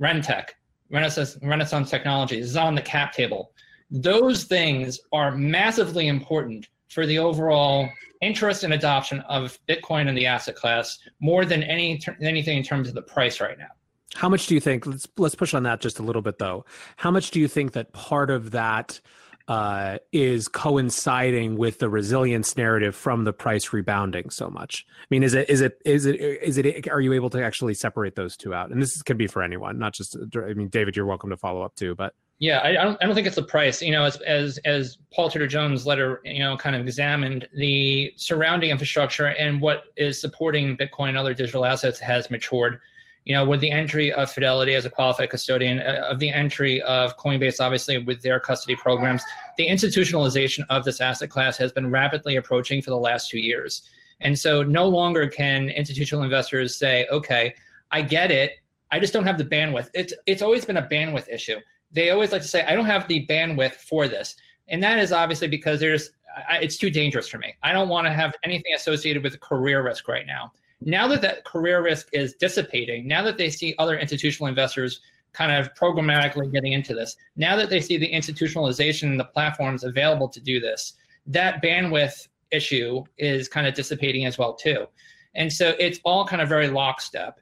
Rentech, 0.00 0.50
Renaissance, 0.90 1.38
Renaissance 1.42 1.88
Technologies 1.88 2.44
is 2.44 2.56
on 2.56 2.74
the 2.74 2.82
cap 2.82 3.14
table. 3.14 3.52
Those 3.90 4.44
things 4.44 5.00
are 5.12 5.34
massively 5.34 6.08
important 6.08 6.68
for 6.88 7.06
the 7.06 7.18
overall 7.18 7.88
interest 8.20 8.62
and 8.62 8.74
adoption 8.74 9.20
of 9.20 9.58
Bitcoin 9.68 10.08
and 10.08 10.16
the 10.16 10.26
asset 10.26 10.54
class 10.54 10.98
more 11.20 11.44
than 11.44 11.62
any 11.62 12.00
anything 12.20 12.58
in 12.58 12.62
terms 12.62 12.88
of 12.88 12.94
the 12.94 13.02
price 13.02 13.40
right 13.40 13.58
now. 13.58 13.68
How 14.14 14.28
much 14.28 14.46
do 14.46 14.54
you 14.54 14.60
think? 14.60 14.86
Let's 14.86 15.08
let's 15.16 15.34
push 15.34 15.54
on 15.54 15.64
that 15.64 15.80
just 15.80 15.98
a 15.98 16.02
little 16.02 16.22
bit 16.22 16.38
though. 16.38 16.64
How 16.96 17.10
much 17.10 17.30
do 17.30 17.40
you 17.40 17.48
think 17.48 17.72
that 17.72 17.92
part 17.92 18.30
of 18.30 18.52
that 18.52 19.00
uh, 19.48 19.98
is 20.12 20.48
coinciding 20.48 21.56
with 21.56 21.78
the 21.78 21.88
resilience 21.88 22.56
narrative 22.56 22.94
from 22.94 23.24
the 23.24 23.32
price 23.32 23.72
rebounding 23.72 24.30
so 24.30 24.48
much? 24.48 24.86
I 25.00 25.06
mean, 25.10 25.22
is 25.22 25.34
it 25.34 25.50
is 25.50 25.60
it 25.60 25.80
is 25.84 26.06
it 26.06 26.16
is 26.20 26.58
it? 26.58 26.88
Are 26.88 27.00
you 27.00 27.12
able 27.12 27.30
to 27.30 27.42
actually 27.42 27.74
separate 27.74 28.14
those 28.14 28.36
two 28.36 28.54
out? 28.54 28.70
And 28.70 28.80
this 28.80 29.02
could 29.02 29.18
be 29.18 29.26
for 29.26 29.42
anyone, 29.42 29.78
not 29.78 29.94
just. 29.94 30.16
I 30.36 30.54
mean, 30.54 30.68
David, 30.68 30.96
you're 30.96 31.06
welcome 31.06 31.30
to 31.30 31.36
follow 31.36 31.62
up 31.62 31.74
too, 31.74 31.94
but. 31.94 32.14
Yeah, 32.40 32.60
I, 32.64 32.72
don't. 32.72 32.98
I 33.00 33.06
don't 33.06 33.14
think 33.14 33.28
it's 33.28 33.36
the 33.36 33.44
price. 33.44 33.80
You 33.80 33.92
know, 33.92 34.02
as 34.02 34.16
as 34.22 34.58
as 34.64 34.98
Paul 35.12 35.30
Tudor 35.30 35.46
Jones' 35.46 35.86
letter, 35.86 36.20
you 36.24 36.40
know, 36.40 36.56
kind 36.56 36.74
of 36.74 36.82
examined 36.82 37.48
the 37.56 38.12
surrounding 38.16 38.70
infrastructure 38.70 39.26
and 39.26 39.60
what 39.60 39.84
is 39.96 40.20
supporting 40.20 40.76
Bitcoin 40.76 41.10
and 41.10 41.16
other 41.16 41.32
digital 41.32 41.64
assets 41.64 42.00
has 42.00 42.30
matured 42.32 42.80
you 43.24 43.34
know, 43.34 43.44
with 43.44 43.60
the 43.60 43.70
entry 43.70 44.12
of 44.12 44.30
Fidelity 44.30 44.74
as 44.74 44.84
a 44.84 44.90
qualified 44.90 45.30
custodian, 45.30 45.80
uh, 45.80 46.06
of 46.10 46.18
the 46.18 46.30
entry 46.30 46.82
of 46.82 47.16
Coinbase, 47.16 47.60
obviously 47.60 47.98
with 47.98 48.20
their 48.20 48.38
custody 48.38 48.76
programs, 48.76 49.22
the 49.56 49.66
institutionalization 49.66 50.64
of 50.68 50.84
this 50.84 51.00
asset 51.00 51.30
class 51.30 51.56
has 51.56 51.72
been 51.72 51.90
rapidly 51.90 52.36
approaching 52.36 52.82
for 52.82 52.90
the 52.90 52.96
last 52.96 53.30
two 53.30 53.38
years. 53.38 53.88
And 54.20 54.38
so 54.38 54.62
no 54.62 54.86
longer 54.86 55.26
can 55.26 55.70
institutional 55.70 56.24
investors 56.24 56.76
say, 56.76 57.06
okay, 57.10 57.54
I 57.90 58.02
get 58.02 58.30
it. 58.30 58.52
I 58.90 59.00
just 59.00 59.12
don't 59.12 59.26
have 59.26 59.38
the 59.38 59.44
bandwidth. 59.44 59.88
It's, 59.94 60.12
it's 60.26 60.42
always 60.42 60.64
been 60.64 60.76
a 60.76 60.86
bandwidth 60.86 61.28
issue. 61.32 61.58
They 61.92 62.10
always 62.10 62.30
like 62.30 62.42
to 62.42 62.48
say, 62.48 62.64
I 62.64 62.74
don't 62.74 62.86
have 62.86 63.08
the 63.08 63.26
bandwidth 63.26 63.74
for 63.74 64.06
this. 64.06 64.36
And 64.68 64.82
that 64.82 64.98
is 64.98 65.12
obviously 65.12 65.48
because 65.48 65.80
there's, 65.80 66.10
it's 66.50 66.76
too 66.76 66.90
dangerous 66.90 67.28
for 67.28 67.38
me. 67.38 67.54
I 67.62 67.72
don't 67.72 67.88
want 67.88 68.06
to 68.06 68.12
have 68.12 68.34
anything 68.44 68.74
associated 68.74 69.22
with 69.22 69.40
career 69.40 69.82
risk 69.82 70.08
right 70.08 70.26
now. 70.26 70.52
Now 70.84 71.08
that 71.08 71.22
that 71.22 71.44
career 71.44 71.82
risk 71.82 72.08
is 72.12 72.34
dissipating, 72.34 73.08
now 73.08 73.22
that 73.22 73.38
they 73.38 73.50
see 73.50 73.74
other 73.78 73.98
institutional 73.98 74.48
investors 74.48 75.00
kind 75.32 75.50
of 75.50 75.72
programmatically 75.74 76.52
getting 76.52 76.72
into 76.72 76.94
this, 76.94 77.16
now 77.36 77.56
that 77.56 77.70
they 77.70 77.80
see 77.80 77.96
the 77.96 78.10
institutionalization 78.12 79.04
and 79.04 79.18
the 79.18 79.24
platforms 79.24 79.82
available 79.82 80.28
to 80.28 80.40
do 80.40 80.60
this, 80.60 80.94
that 81.26 81.62
bandwidth 81.62 82.28
issue 82.50 83.02
is 83.18 83.48
kind 83.48 83.66
of 83.66 83.74
dissipating 83.74 84.26
as 84.26 84.38
well 84.38 84.54
too. 84.54 84.86
And 85.34 85.52
so 85.52 85.74
it's 85.78 85.98
all 86.04 86.26
kind 86.26 86.40
of 86.40 86.48
very 86.48 86.68
lockstep. 86.68 87.40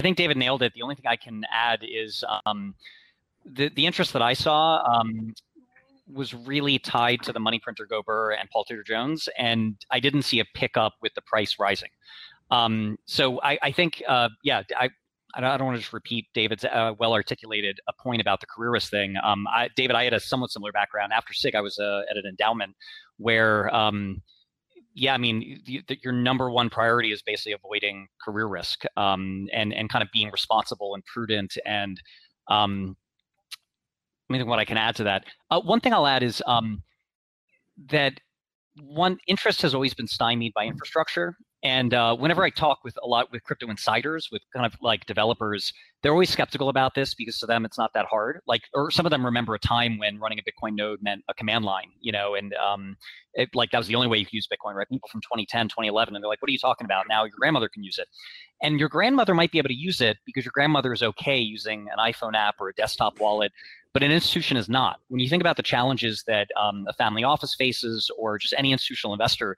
I 0.00 0.02
think 0.02 0.16
David 0.16 0.36
nailed 0.36 0.62
it. 0.62 0.72
The 0.74 0.82
only 0.82 0.94
thing 0.94 1.06
I 1.06 1.16
can 1.16 1.44
add 1.52 1.80
is 1.82 2.24
um, 2.46 2.74
the 3.44 3.70
the 3.70 3.86
interest 3.86 4.12
that 4.12 4.22
I 4.22 4.32
saw 4.34 4.82
um, 4.84 5.34
was 6.12 6.34
really 6.34 6.78
tied 6.78 7.22
to 7.22 7.32
the 7.32 7.40
money 7.40 7.58
printer 7.58 7.86
go 7.86 8.02
brr 8.02 8.32
and 8.32 8.48
Paul 8.50 8.64
Tudor 8.64 8.82
Jones, 8.82 9.28
and 9.38 9.76
I 9.90 10.00
didn't 10.00 10.22
see 10.22 10.40
a 10.40 10.44
pickup 10.54 10.94
with 11.00 11.14
the 11.14 11.22
price 11.22 11.58
rising. 11.58 11.90
Um, 12.50 12.98
so 13.06 13.40
I, 13.42 13.58
I 13.62 13.72
think, 13.72 14.02
uh, 14.08 14.28
yeah, 14.42 14.62
I, 14.76 14.90
I 15.34 15.40
don't 15.40 15.64
want 15.66 15.76
to 15.76 15.80
just 15.80 15.92
repeat 15.92 16.26
David's 16.34 16.64
uh, 16.64 16.94
well 16.98 17.12
articulated 17.12 17.78
a 17.88 17.92
point 17.92 18.20
about 18.20 18.40
the 18.40 18.46
career 18.46 18.70
risk 18.72 18.90
thing. 18.90 19.14
Um, 19.22 19.46
I, 19.46 19.68
David, 19.76 19.94
I 19.94 20.04
had 20.04 20.12
a 20.12 20.20
somewhat 20.20 20.50
similar 20.50 20.72
background. 20.72 21.12
After 21.12 21.32
SIG, 21.32 21.54
I 21.54 21.60
was 21.60 21.78
uh, 21.78 22.02
at 22.10 22.16
an 22.16 22.24
endowment 22.28 22.74
where, 23.18 23.72
um, 23.74 24.22
yeah, 24.92 25.14
I 25.14 25.18
mean, 25.18 25.60
the, 25.66 25.82
the, 25.86 25.98
your 26.02 26.12
number 26.12 26.50
one 26.50 26.68
priority 26.68 27.12
is 27.12 27.22
basically 27.22 27.52
avoiding 27.52 28.08
career 28.24 28.46
risk 28.46 28.82
um, 28.96 29.46
and 29.52 29.72
and 29.72 29.88
kind 29.88 30.02
of 30.02 30.08
being 30.12 30.30
responsible 30.32 30.94
and 30.94 31.04
prudent 31.04 31.56
and 31.64 32.00
um, 32.48 32.96
I 34.28 34.32
mean, 34.32 34.46
what 34.46 34.58
I 34.58 34.64
can 34.64 34.76
add 34.76 34.96
to 34.96 35.04
that. 35.04 35.24
Uh, 35.50 35.60
one 35.60 35.80
thing 35.80 35.92
I'll 35.92 36.06
add 36.06 36.22
is 36.22 36.42
um, 36.46 36.82
that 37.88 38.14
one 38.80 39.18
interest 39.26 39.62
has 39.62 39.74
always 39.74 39.92
been 39.92 40.06
stymied 40.06 40.52
by 40.54 40.66
infrastructure. 40.66 41.36
And 41.62 41.92
uh, 41.92 42.16
whenever 42.16 42.42
I 42.42 42.48
talk 42.48 42.78
with 42.84 42.96
a 43.02 43.06
lot 43.06 43.30
with 43.30 43.44
crypto 43.44 43.68
insiders, 43.68 44.28
with 44.32 44.40
kind 44.54 44.64
of 44.64 44.74
like 44.80 45.04
developers, 45.04 45.72
they're 46.02 46.12
always 46.12 46.30
skeptical 46.30 46.70
about 46.70 46.94
this 46.94 47.14
because 47.14 47.38
to 47.40 47.46
them 47.46 47.66
it's 47.66 47.76
not 47.76 47.92
that 47.92 48.06
hard. 48.06 48.40
Like, 48.46 48.62
or 48.72 48.90
some 48.90 49.04
of 49.04 49.10
them 49.10 49.24
remember 49.24 49.54
a 49.54 49.58
time 49.58 49.98
when 49.98 50.18
running 50.18 50.38
a 50.38 50.42
Bitcoin 50.42 50.74
node 50.74 51.00
meant 51.02 51.22
a 51.28 51.34
command 51.34 51.66
line, 51.66 51.90
you 52.00 52.12
know, 52.12 52.34
and 52.34 52.54
um, 52.54 52.96
it, 53.34 53.50
like 53.54 53.72
that 53.72 53.78
was 53.78 53.88
the 53.88 53.94
only 53.94 54.08
way 54.08 54.16
you 54.16 54.24
could 54.24 54.32
use 54.32 54.48
Bitcoin, 54.50 54.74
right? 54.74 54.88
People 54.88 55.10
from 55.12 55.20
2010, 55.20 55.66
2011, 55.68 56.14
and 56.14 56.24
they're 56.24 56.28
like, 56.30 56.40
"What 56.40 56.48
are 56.48 56.52
you 56.52 56.58
talking 56.58 56.86
about?" 56.86 57.04
Now 57.08 57.24
your 57.24 57.34
grandmother 57.38 57.68
can 57.68 57.84
use 57.84 57.98
it, 57.98 58.08
and 58.62 58.80
your 58.80 58.88
grandmother 58.88 59.34
might 59.34 59.52
be 59.52 59.58
able 59.58 59.68
to 59.68 59.74
use 59.74 60.00
it 60.00 60.16
because 60.24 60.46
your 60.46 60.52
grandmother 60.54 60.94
is 60.94 61.02
okay 61.02 61.38
using 61.38 61.88
an 61.92 61.98
iPhone 61.98 62.34
app 62.34 62.54
or 62.58 62.70
a 62.70 62.74
desktop 62.74 63.20
wallet, 63.20 63.52
but 63.92 64.02
an 64.02 64.10
institution 64.10 64.56
is 64.56 64.70
not. 64.70 65.00
When 65.08 65.20
you 65.20 65.28
think 65.28 65.42
about 65.42 65.58
the 65.58 65.62
challenges 65.62 66.24
that 66.26 66.48
um, 66.58 66.86
a 66.88 66.94
family 66.94 67.22
office 67.22 67.54
faces, 67.54 68.10
or 68.16 68.38
just 68.38 68.54
any 68.56 68.72
institutional 68.72 69.12
investor, 69.12 69.56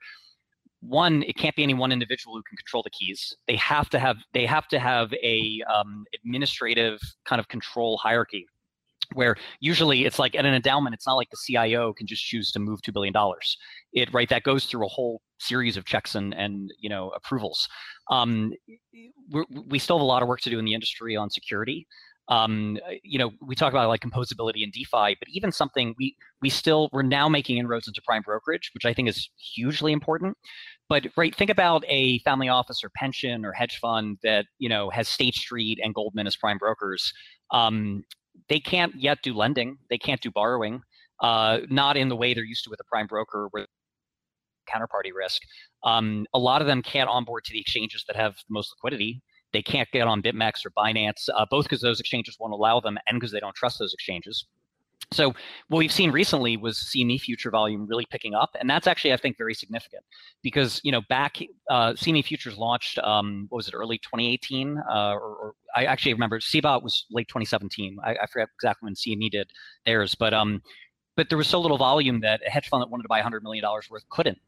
one 0.87 1.23
it 1.23 1.37
can't 1.37 1.55
be 1.55 1.63
any 1.63 1.73
one 1.73 1.91
individual 1.91 2.35
who 2.35 2.43
can 2.43 2.57
control 2.57 2.83
the 2.83 2.89
keys. 2.89 3.35
They 3.47 3.55
have 3.57 3.89
to 3.91 3.99
have 3.99 4.17
they 4.33 4.45
have 4.45 4.67
to 4.69 4.79
have 4.79 5.13
a 5.13 5.61
um, 5.73 6.05
administrative 6.13 6.99
kind 7.25 7.39
of 7.39 7.47
control 7.47 7.97
hierarchy 7.97 8.45
where 9.13 9.35
usually 9.59 10.05
it's 10.05 10.17
like 10.17 10.33
at 10.33 10.45
an 10.45 10.53
endowment 10.53 10.95
it's 10.95 11.05
not 11.05 11.15
like 11.15 11.29
the 11.29 11.37
cio 11.37 11.93
can 11.93 12.07
just 12.07 12.23
choose 12.23 12.51
to 12.51 12.57
move 12.57 12.79
$2 12.81 12.93
billion 12.93 13.13
it 13.91 14.11
right 14.13 14.29
that 14.29 14.43
goes 14.43 14.65
through 14.65 14.83
a 14.85 14.89
whole 14.89 15.21
series 15.43 15.77
of 15.77 15.85
checks 15.85 16.15
and 16.15 16.33
and 16.33 16.71
you 16.79 16.89
know 16.89 17.09
approvals. 17.09 17.67
Um, 18.09 18.53
we 19.67 19.79
still 19.79 19.97
have 19.97 20.03
a 20.03 20.05
lot 20.05 20.21
of 20.21 20.27
work 20.27 20.41
to 20.41 20.49
do 20.49 20.59
in 20.59 20.65
the 20.65 20.73
industry 20.73 21.15
on 21.15 21.29
security 21.29 21.87
um, 22.29 22.77
you 23.03 23.19
know, 23.19 23.31
we 23.41 23.55
talk 23.55 23.73
about 23.73 23.89
like 23.89 24.01
composability 24.01 24.63
and 24.63 24.71
DeFi, 24.71 25.17
but 25.19 25.27
even 25.27 25.51
something 25.51 25.93
we 25.97 26.15
we 26.41 26.49
still 26.49 26.89
we're 26.93 27.01
now 27.01 27.27
making 27.27 27.57
inroads 27.57 27.87
into 27.87 28.01
prime 28.01 28.21
brokerage, 28.21 28.71
which 28.73 28.85
I 28.85 28.93
think 28.93 29.09
is 29.09 29.29
hugely 29.37 29.91
important. 29.91 30.37
But 30.87 31.07
right, 31.17 31.35
think 31.35 31.49
about 31.49 31.83
a 31.87 32.19
family 32.19 32.49
office 32.49 32.83
or 32.83 32.89
pension 32.95 33.45
or 33.45 33.51
hedge 33.51 33.77
fund 33.77 34.17
that 34.23 34.45
you 34.57 34.69
know 34.69 34.89
has 34.89 35.09
State 35.09 35.35
Street 35.35 35.79
and 35.83 35.93
Goldman 35.93 36.27
as 36.27 36.35
prime 36.37 36.57
brokers. 36.57 37.13
Um, 37.51 38.03
they 38.49 38.59
can't 38.59 38.93
yet 38.95 39.19
do 39.21 39.33
lending. 39.33 39.77
They 39.89 39.97
can't 39.97 40.21
do 40.21 40.31
borrowing. 40.31 40.81
Uh, 41.19 41.59
not 41.69 41.97
in 41.97 42.09
the 42.09 42.15
way 42.15 42.33
they're 42.33 42.43
used 42.43 42.63
to 42.65 42.69
with 42.69 42.79
a 42.79 42.85
prime 42.85 43.07
broker, 43.07 43.47
where 43.51 43.67
counterparty 44.69 45.11
risk. 45.13 45.41
Um, 45.83 46.25
a 46.33 46.39
lot 46.39 46.61
of 46.61 46.67
them 46.67 46.81
can't 46.81 47.09
onboard 47.09 47.43
to 47.45 47.53
the 47.53 47.59
exchanges 47.59 48.05
that 48.07 48.15
have 48.15 48.35
the 48.35 48.51
most 48.51 48.71
liquidity. 48.71 49.21
They 49.53 49.61
can't 49.61 49.89
get 49.91 50.07
on 50.07 50.21
BitMEX 50.21 50.65
or 50.65 50.71
Binance, 50.71 51.29
uh, 51.33 51.45
both 51.49 51.65
because 51.65 51.81
those 51.81 51.99
exchanges 51.99 52.37
won't 52.39 52.53
allow 52.53 52.79
them 52.79 52.97
and 53.07 53.19
because 53.19 53.31
they 53.31 53.39
don't 53.39 53.55
trust 53.55 53.79
those 53.79 53.93
exchanges. 53.93 54.45
So 55.11 55.33
what 55.67 55.77
we've 55.77 55.91
seen 55.91 56.11
recently 56.11 56.57
was 56.57 56.77
CME 56.77 57.21
future 57.21 57.51
volume 57.51 57.85
really 57.85 58.05
picking 58.09 58.33
up, 58.33 58.55
and 58.59 58.69
that's 58.69 58.87
actually 58.87 59.13
I 59.13 59.17
think 59.17 59.37
very 59.37 59.53
significant 59.53 60.03
because 60.41 60.81
you 60.83 60.91
know 60.91 61.01
back 61.07 61.37
uh, 61.69 61.93
CME 61.93 62.25
futures 62.25 62.57
launched 62.57 62.97
um, 62.99 63.45
what 63.49 63.57
was 63.57 63.67
it 63.67 63.73
early 63.75 63.97
2018 63.99 64.77
uh, 64.77 65.13
or, 65.13 65.19
or, 65.19 65.55
I 65.75 65.85
actually 65.85 66.13
remember 66.13 66.39
CBOE 66.39 66.83
was 66.83 67.05
late 67.11 67.27
2017. 67.27 67.97
I, 68.03 68.11
I 68.11 68.25
forget 68.27 68.49
exactly 68.55 68.87
when 68.87 68.95
CME 68.95 69.31
did 69.31 69.51
theirs, 69.85 70.15
but 70.15 70.33
um, 70.33 70.61
but 71.15 71.29
there 71.29 71.37
was 71.37 71.47
so 71.47 71.59
little 71.59 71.77
volume 71.77 72.21
that 72.21 72.41
a 72.45 72.49
hedge 72.49 72.69
fund 72.69 72.81
that 72.81 72.89
wanted 72.89 73.03
to 73.03 73.09
buy 73.09 73.17
100 73.17 73.43
million 73.43 73.61
dollars 73.61 73.89
worth 73.89 74.07
couldn't 74.09 74.39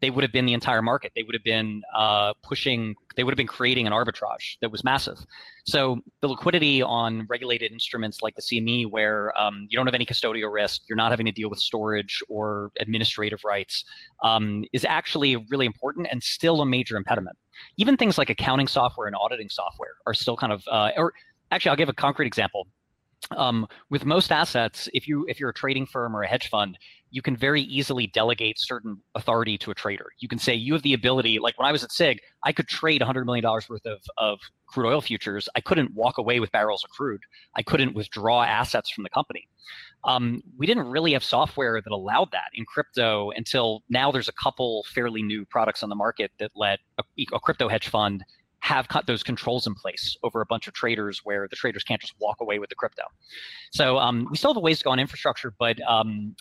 they 0.00 0.10
would 0.10 0.22
have 0.22 0.32
been 0.32 0.46
the 0.46 0.54
entire 0.54 0.82
market. 0.82 1.12
They 1.14 1.22
would 1.22 1.34
have 1.34 1.44
been 1.44 1.82
uh, 1.94 2.32
pushing, 2.42 2.94
they 3.16 3.24
would 3.24 3.32
have 3.32 3.36
been 3.36 3.46
creating 3.46 3.86
an 3.86 3.92
arbitrage 3.92 4.56
that 4.60 4.70
was 4.70 4.82
massive. 4.82 5.18
So 5.66 6.00
the 6.20 6.28
liquidity 6.28 6.82
on 6.82 7.26
regulated 7.28 7.72
instruments 7.72 8.22
like 8.22 8.34
the 8.34 8.42
CME, 8.42 8.90
where 8.90 9.38
um, 9.38 9.66
you 9.68 9.76
don't 9.76 9.86
have 9.86 9.94
any 9.94 10.06
custodial 10.06 10.52
risk, 10.52 10.82
you're 10.88 10.96
not 10.96 11.10
having 11.10 11.26
to 11.26 11.32
deal 11.32 11.50
with 11.50 11.58
storage 11.58 12.22
or 12.28 12.70
administrative 12.80 13.44
rights, 13.44 13.84
um, 14.22 14.64
is 14.72 14.84
actually 14.84 15.36
really 15.50 15.66
important 15.66 16.08
and 16.10 16.22
still 16.22 16.62
a 16.62 16.66
major 16.66 16.96
impediment. 16.96 17.36
Even 17.76 17.96
things 17.96 18.16
like 18.16 18.30
accounting 18.30 18.66
software 18.66 19.06
and 19.06 19.16
auditing 19.16 19.50
software 19.50 19.94
are 20.06 20.14
still 20.14 20.36
kind 20.36 20.52
of, 20.52 20.62
uh, 20.70 20.90
or 20.96 21.12
actually, 21.50 21.70
I'll 21.70 21.76
give 21.76 21.88
a 21.88 21.94
concrete 21.94 22.26
example. 22.26 22.66
Um, 23.36 23.66
with 23.90 24.04
most 24.04 24.32
assets, 24.32 24.88
if 24.92 25.06
you 25.06 25.24
if 25.28 25.38
you're 25.38 25.50
a 25.50 25.54
trading 25.54 25.86
firm 25.86 26.16
or 26.16 26.22
a 26.22 26.26
hedge 26.26 26.48
fund, 26.48 26.78
you 27.10 27.22
can 27.22 27.36
very 27.36 27.62
easily 27.62 28.06
delegate 28.06 28.58
certain 28.58 28.98
authority 29.14 29.58
to 29.58 29.70
a 29.70 29.74
trader. 29.74 30.06
You 30.18 30.28
can 30.28 30.38
say 30.38 30.54
you 30.54 30.72
have 30.72 30.82
the 30.82 30.94
ability, 30.94 31.38
like 31.38 31.58
when 31.58 31.68
I 31.68 31.72
was 31.72 31.84
at 31.84 31.92
SIG, 31.92 32.20
I 32.44 32.52
could 32.52 32.68
trade 32.68 33.00
$100 33.00 33.24
million 33.26 33.44
worth 33.44 33.84
of, 33.84 34.00
of 34.16 34.38
crude 34.66 34.88
oil 34.88 35.00
futures. 35.00 35.48
I 35.56 35.60
couldn't 35.60 35.92
walk 35.94 36.18
away 36.18 36.40
with 36.40 36.52
barrels 36.52 36.84
of 36.84 36.90
crude. 36.90 37.20
I 37.56 37.62
couldn't 37.62 37.94
withdraw 37.94 38.42
assets 38.42 38.90
from 38.90 39.02
the 39.04 39.10
company. 39.10 39.48
Um, 40.04 40.42
we 40.56 40.66
didn't 40.66 40.86
really 40.86 41.12
have 41.12 41.24
software 41.24 41.80
that 41.82 41.92
allowed 41.92 42.30
that 42.32 42.50
in 42.54 42.64
crypto 42.64 43.30
until 43.32 43.82
now. 43.90 44.10
There's 44.10 44.28
a 44.28 44.32
couple 44.32 44.84
fairly 44.94 45.22
new 45.22 45.44
products 45.44 45.82
on 45.82 45.88
the 45.88 45.96
market 45.96 46.30
that 46.38 46.52
let 46.54 46.78
a, 46.98 47.02
a 47.32 47.40
crypto 47.40 47.68
hedge 47.68 47.88
fund 47.88 48.24
have 48.60 48.88
cut 48.88 49.06
those 49.06 49.22
controls 49.22 49.66
in 49.66 49.74
place 49.74 50.16
over 50.22 50.40
a 50.40 50.46
bunch 50.46 50.68
of 50.68 50.74
traders 50.74 51.20
where 51.24 51.48
the 51.48 51.56
traders 51.56 51.82
can't 51.82 52.00
just 52.00 52.14
walk 52.20 52.40
away 52.40 52.58
with 52.58 52.68
the 52.68 52.74
crypto. 52.74 53.02
So 53.72 53.98
um, 53.98 54.26
we 54.30 54.36
still 54.36 54.50
have 54.50 54.56
a 54.56 54.60
ways 54.60 54.78
to 54.78 54.84
go 54.84 54.90
on 54.90 54.98
infrastructure, 54.98 55.52
but 55.58 55.80
um, 55.88 56.36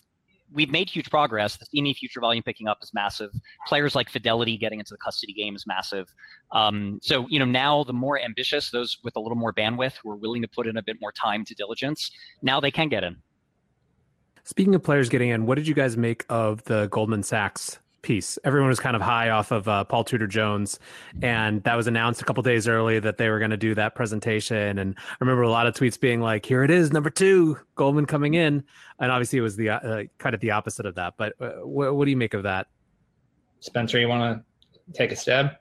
we've 0.51 0.69
made 0.69 0.89
huge 0.89 1.10
progress. 1.10 1.58
The 1.58 1.65
CME 1.65 1.95
future 1.95 2.19
volume 2.19 2.43
picking 2.43 2.67
up 2.67 2.79
is 2.82 2.93
massive. 2.93 3.32
Players 3.67 3.95
like 3.95 4.10
Fidelity 4.10 4.58
getting 4.58 4.79
into 4.79 4.93
the 4.93 4.97
custody 4.97 5.34
game 5.34 5.55
is 5.55 5.65
massive. 5.65 6.13
Um, 6.51 6.99
so 7.01 7.25
you 7.29 7.39
know 7.39 7.45
now 7.45 7.84
the 7.84 7.93
more 7.93 8.19
ambitious, 8.19 8.71
those 8.71 8.97
with 9.03 9.15
a 9.15 9.19
little 9.19 9.38
more 9.38 9.53
bandwidth, 9.53 9.95
who 10.03 10.12
are 10.12 10.15
willing 10.15 10.41
to 10.41 10.47
put 10.47 10.67
in 10.67 10.77
a 10.77 10.84
bit 10.84 10.97
more 10.99 11.12
time 11.12 11.45
to 11.45 11.55
diligence, 11.55 12.12
now 12.41 12.60
they 12.60 12.71
can 12.71 12.89
get 12.89 13.03
in. 13.03 13.17
Speaking 14.43 14.73
of 14.73 14.84
players 14.84 15.10
getting 15.10 15.29
in, 15.29 15.45
what 15.45 15.55
did 15.55 15.67
you 15.67 15.75
guys 15.75 15.95
make 15.95 16.25
of 16.27 16.63
the 16.63 16.88
Goldman 16.88 17.23
Sachs 17.23 17.79
piece. 18.01 18.38
Everyone 18.43 18.69
was 18.69 18.79
kind 18.79 18.95
of 18.95 19.01
high 19.01 19.29
off 19.29 19.51
of 19.51 19.67
uh, 19.67 19.83
Paul 19.83 20.03
Tudor 20.03 20.27
Jones, 20.27 20.79
and 21.21 21.63
that 21.63 21.75
was 21.75 21.88
announced 21.88 22.21
a 22.21 22.25
couple 22.25 22.43
days 22.43 22.67
early 22.67 22.99
that 22.99 23.17
they 23.17 23.29
were 23.29 23.39
going 23.39 23.51
to 23.51 23.57
do 23.57 23.75
that 23.75 23.95
presentation. 23.95 24.79
And 24.79 24.95
I 24.97 25.15
remember 25.19 25.43
a 25.43 25.49
lot 25.49 25.67
of 25.67 25.73
tweets 25.73 25.99
being 25.99 26.21
like, 26.21 26.45
"Here 26.45 26.63
it 26.63 26.71
is, 26.71 26.91
number 26.91 27.09
two, 27.09 27.57
Goldman 27.75 28.05
coming 28.05 28.33
in," 28.33 28.63
and 28.99 29.12
obviously 29.12 29.39
it 29.39 29.43
was 29.43 29.55
the 29.55 29.69
uh, 29.69 30.03
kind 30.17 30.35
of 30.35 30.41
the 30.41 30.51
opposite 30.51 30.85
of 30.85 30.95
that. 30.95 31.15
But 31.17 31.33
uh, 31.39 31.51
wh- 31.62 31.95
what 31.95 32.05
do 32.05 32.12
you 32.12 32.17
make 32.17 32.33
of 32.33 32.43
that? 32.43 32.67
Spencer, 33.59 33.99
you 33.99 34.07
want 34.07 34.43
to 34.88 34.93
take 34.97 35.12
a 35.12 35.15
stab? 35.15 35.51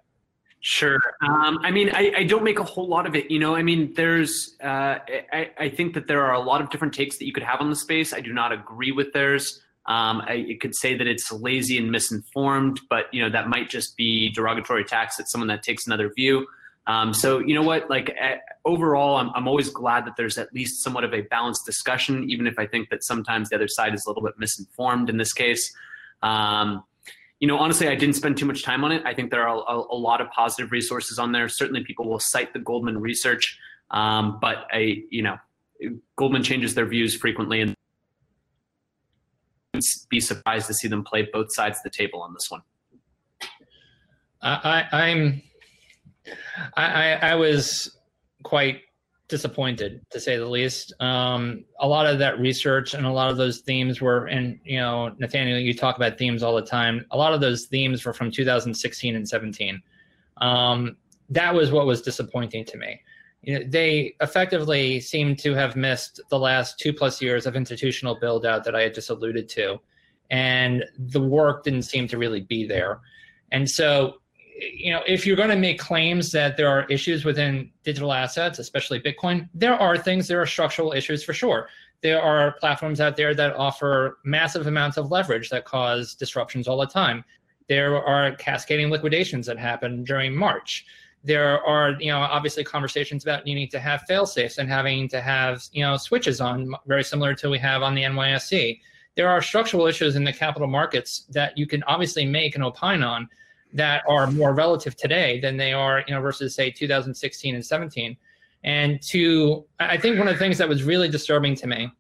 Sure. 0.61 1.01
Um, 1.23 1.59
I 1.63 1.71
mean, 1.71 1.91
I, 1.91 2.13
I, 2.17 2.25
don't 2.25 2.43
make 2.43 2.59
a 2.59 2.65
whole 2.65 2.89
lot 2.89 3.07
of 3.07 3.15
it. 3.15 3.31
You 3.31 3.39
know, 3.39 3.55
I 3.55 3.63
mean, 3.63 3.93
there's, 3.95 4.57
uh, 4.63 4.99
I, 5.33 5.51
I 5.57 5.69
think 5.69 5.95
that 5.95 6.09
there 6.09 6.25
are 6.25 6.35
a 6.35 6.41
lot 6.41 6.61
of 6.61 6.69
different 6.71 6.93
takes 6.93 7.17
that 7.19 7.27
you 7.27 7.33
could 7.33 7.45
have 7.45 7.61
on 7.61 7.71
the 7.71 7.77
space. 7.77 8.13
I 8.13 8.21
do 8.21 8.33
not 8.33 8.51
agree 8.51 8.91
with 8.91 9.13
theirs. 9.13 9.63
Um, 9.87 10.21
I, 10.21 10.59
could 10.61 10.75
say 10.75 10.99
that 10.99 11.07
it's 11.07 11.33
lazy 11.33 11.79
and 11.79 11.91
misinformed, 11.91 12.81
but 12.91 13.07
you 13.13 13.23
know 13.23 13.31
that 13.31 13.49
might 13.49 13.71
just 13.71 13.97
be 13.97 14.31
derogatory 14.31 14.83
attacks 14.83 15.19
at 15.19 15.29
someone 15.31 15.49
that 15.49 15.63
takes 15.63 15.87
another 15.87 16.13
view. 16.15 16.47
Um, 16.87 17.13
so 17.13 17.39
you 17.39 17.55
know 17.55 17.63
what? 17.63 17.89
Like 17.89 18.17
uh, 18.21 18.37
overall, 18.65 19.17
I'm, 19.17 19.31
I'm 19.35 19.47
always 19.47 19.71
glad 19.71 20.07
that 20.07 20.15
there's 20.17 20.39
at 20.39 20.53
least 20.53 20.83
somewhat 20.83 21.05
of 21.05 21.13
a 21.13 21.21
balanced 21.21 21.67
discussion, 21.67 22.29
even 22.31 22.47
if 22.47 22.59
I 22.59 22.67
think 22.67 22.89
that 22.91 23.05
sometimes 23.05 23.51
the 23.51 23.57
other 23.57 23.69
side 23.69 23.95
is 23.95 24.05
a 24.07 24.11
little 24.11 24.23
bit 24.23 24.35
misinformed 24.39 25.11
in 25.11 25.19
this 25.19 25.33
case. 25.33 25.75
Um, 26.23 26.85
you 27.41 27.47
know, 27.47 27.59
honestly, 27.59 27.89
I 27.89 27.95
didn't 27.95 28.17
spend 28.17 28.37
too 28.37 28.47
much 28.47 28.65
time 28.65 28.85
on 28.85 28.91
it. 28.91 29.03
I 29.05 29.15
think 29.15 29.31
there 29.31 29.47
are 29.47 29.63
a, 29.69 29.75
a 29.75 29.97
lot 29.97 30.21
of 30.21 30.31
positive 30.31 30.73
resources 30.73 31.19
on 31.19 31.33
there. 31.33 31.49
Certainly, 31.49 31.85
people 31.85 32.09
will 32.09 32.21
cite 32.21 32.53
the 32.53 32.59
Goldman 32.59 32.99
research, 32.99 33.59
um, 33.91 34.39
but 34.41 34.67
I, 34.73 35.05
you 35.11 35.23
know, 35.23 35.37
Goldman 36.17 36.43
changes 36.43 36.75
their 36.75 36.87
views 36.87 37.15
frequently, 37.15 37.61
and 37.61 37.75
be 40.11 40.21
surprised 40.21 40.67
to 40.67 40.75
see 40.75 40.89
them 40.89 41.05
play 41.05 41.29
both 41.33 41.53
sides 41.53 41.79
of 41.79 41.83
the 41.85 41.91
table 41.91 42.23
on 42.23 42.35
this 42.35 42.51
one. 42.51 42.63
I, 44.41 44.85
I'm, 44.93 45.43
I, 46.77 47.13
I 47.15 47.35
was 47.35 47.97
quite 48.45 48.83
disappointed 49.29 50.05
to 50.11 50.21
say 50.21 50.37
the 50.37 50.47
least. 50.47 50.93
Um, 51.01 51.65
a 51.81 51.87
lot 51.87 52.07
of 52.07 52.19
that 52.19 52.39
research 52.39 52.95
and 52.95 53.05
a 53.07 53.11
lot 53.11 53.31
of 53.31 53.37
those 53.37 53.61
themes 53.61 54.01
were, 54.01 54.27
and 54.27 54.59
you 54.65 54.79
know, 54.79 55.15
Nathaniel, 55.19 55.59
you 55.59 55.75
talk 55.75 55.97
about 55.97 56.19
themes 56.19 56.43
all 56.43 56.55
the 56.55 56.63
time. 56.63 57.05
A 57.11 57.17
lot 57.17 57.35
of 57.35 57.41
those 57.41 57.67
themes 57.67 58.05
were 58.05 58.13
from 58.13 58.31
2016 58.31 59.17
and 59.17 59.29
17. 59.29 59.83
Um, 60.39 60.97
that 61.31 61.55
was 61.55 61.71
what 61.71 61.87
was 61.87 62.01
disappointing 62.01 62.65
to 62.67 62.79
me. 62.79 63.01
You 63.49 63.59
know, 63.59 63.65
they 63.67 64.15
effectively 64.21 65.01
seem 65.01 65.35
to 65.35 65.55
have 65.55 65.75
missed 65.75 66.21
the 66.29 66.39
last 66.39 66.79
two 66.79 66.93
plus 66.93 67.23
years 67.23 67.47
of 67.47 67.57
institutional 67.57 68.15
build 68.15 68.45
out 68.45 68.63
that 68.63 68.77
I 68.77 68.83
had 68.83 68.93
just 68.93 69.09
alluded 69.09 69.49
to. 69.49 69.81
And 70.29 70.85
the 70.99 71.23
work 71.23 71.65
didn't 71.65 71.85
seem 71.85 72.07
to 72.09 72.19
really 72.19 72.43
be 72.43 72.67
there. 72.67 73.01
And 73.51 73.69
so, 73.69 74.17
you 74.61 74.93
know, 74.93 75.01
if 75.07 75.25
you're 75.25 75.35
going 75.35 75.49
to 75.49 75.57
make 75.57 75.79
claims 75.79 76.31
that 76.33 76.59
there 76.59 76.69
are 76.69 76.85
issues 76.91 77.25
within 77.25 77.71
digital 77.85 78.13
assets, 78.13 78.59
especially 78.59 79.01
Bitcoin, 79.01 79.49
there 79.55 79.81
are 79.81 79.97
things, 79.97 80.29
there 80.29 80.43
are 80.43 80.47
structural 80.47 80.93
issues 80.93 81.25
for 81.25 81.33
sure. 81.33 81.71
There 82.03 82.21
are 82.21 82.53
platforms 82.61 83.01
out 83.01 83.17
there 83.17 83.35
that 83.35 83.57
offer 83.57 84.19
massive 84.27 84.67
amounts 84.67 84.99
of 84.99 85.11
leverage 85.11 85.49
that 85.49 85.65
cause 85.65 86.15
disruptions 86.15 86.69
all 86.69 86.77
the 86.77 86.87
time. 86.87 87.25
There 87.67 87.97
are 87.97 88.37
cascading 88.37 88.91
liquidations 88.91 89.47
that 89.47 89.59
happen 89.59 90.05
during 90.05 90.37
March 90.37 90.85
there 91.29 91.63
are 91.65 91.91
you 92.01 92.11
know 92.11 92.19
obviously 92.19 92.65
conversations 92.65 93.23
about 93.23 93.45
needing 93.45 93.69
to 93.69 93.79
have 93.79 94.01
fail 94.09 94.25
safes 94.25 94.57
and 94.57 94.69
having 94.69 95.07
to 95.11 95.21
have 95.21 95.63
you 95.73 95.85
know 95.85 95.97
switches 95.99 96.41
on 96.41 96.75
very 96.87 97.05
similar 97.05 97.35
to 97.35 97.51
we 97.51 97.59
have 97.59 97.83
on 97.83 97.95
the 97.95 98.03
NYSE. 98.03 98.81
There 99.15 99.29
are 99.29 99.43
structural 99.43 99.87
issues 99.87 100.17
in 100.17 100.25
the 100.25 100.33
capital 100.33 100.69
markets 100.69 101.27
that 101.31 101.57
you 101.59 101.67
can 101.67 101.83
obviously 101.83 102.25
make 102.25 102.57
an 102.57 102.63
opine 102.63 103.03
on 103.03 103.29
that 103.75 104.03
are 104.09 104.31
more 104.31 104.55
relative 104.55 104.97
today 104.97 105.39
than 105.39 105.59
they 105.59 105.75
are 105.75 106.03
you 106.09 106.15
know 106.15 106.21
versus 106.23 106.55
say 106.55 106.71
2016 106.71 107.55
and 107.55 107.65
17. 107.65 108.17
And 108.65 109.01
to 109.03 109.67
I 109.79 109.99
think 109.99 110.19
one 110.19 110.29
of 110.29 110.35
the 110.35 110.41
things 110.41 110.57
that 110.57 110.69
was 110.69 110.83
really 110.83 111.11
disturbing 111.11 111.55
to 111.57 111.67
me 111.67 111.93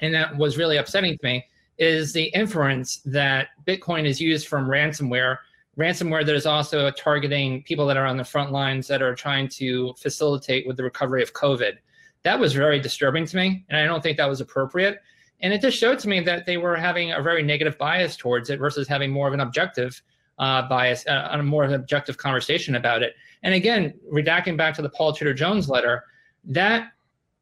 and 0.00 0.14
that 0.14 0.36
was 0.36 0.58
really 0.58 0.76
upsetting 0.76 1.16
to 1.16 1.24
me 1.24 1.46
is 1.78 2.12
the 2.12 2.24
inference 2.34 3.00
that 3.06 3.48
Bitcoin 3.66 4.04
is 4.04 4.20
used 4.20 4.48
from 4.48 4.68
ransomware 4.68 5.38
ransomware 5.80 6.24
that 6.26 6.34
is 6.34 6.46
also 6.46 6.90
targeting 6.90 7.62
people 7.62 7.86
that 7.86 7.96
are 7.96 8.06
on 8.06 8.16
the 8.16 8.24
front 8.24 8.52
lines 8.52 8.86
that 8.88 9.02
are 9.02 9.14
trying 9.14 9.48
to 9.48 9.94
facilitate 9.98 10.66
with 10.66 10.76
the 10.76 10.84
recovery 10.84 11.22
of 11.22 11.32
COVID. 11.32 11.78
That 12.22 12.38
was 12.38 12.52
very 12.52 12.78
disturbing 12.78 13.24
to 13.26 13.36
me, 13.36 13.64
and 13.70 13.80
I 13.80 13.86
don't 13.86 14.02
think 14.02 14.18
that 14.18 14.28
was 14.28 14.40
appropriate. 14.40 14.98
And 15.40 15.52
it 15.54 15.62
just 15.62 15.78
showed 15.78 15.98
to 16.00 16.08
me 16.08 16.20
that 16.20 16.44
they 16.44 16.58
were 16.58 16.76
having 16.76 17.12
a 17.12 17.22
very 17.22 17.42
negative 17.42 17.78
bias 17.78 18.14
towards 18.16 18.50
it 18.50 18.58
versus 18.58 18.86
having 18.86 19.10
more 19.10 19.26
of 19.26 19.32
an 19.32 19.40
objective 19.40 20.00
uh, 20.38 20.68
bias, 20.68 21.06
uh, 21.06 21.28
a 21.30 21.42
more 21.42 21.64
of 21.64 21.70
an 21.70 21.80
objective 21.80 22.18
conversation 22.18 22.74
about 22.74 23.02
it. 23.02 23.14
And 23.42 23.54
again, 23.54 23.94
redacting 24.12 24.56
back 24.56 24.74
to 24.74 24.82
the 24.82 24.90
Paul 24.90 25.14
Tudor 25.14 25.34
Jones 25.34 25.68
letter, 25.68 26.04
that 26.44 26.92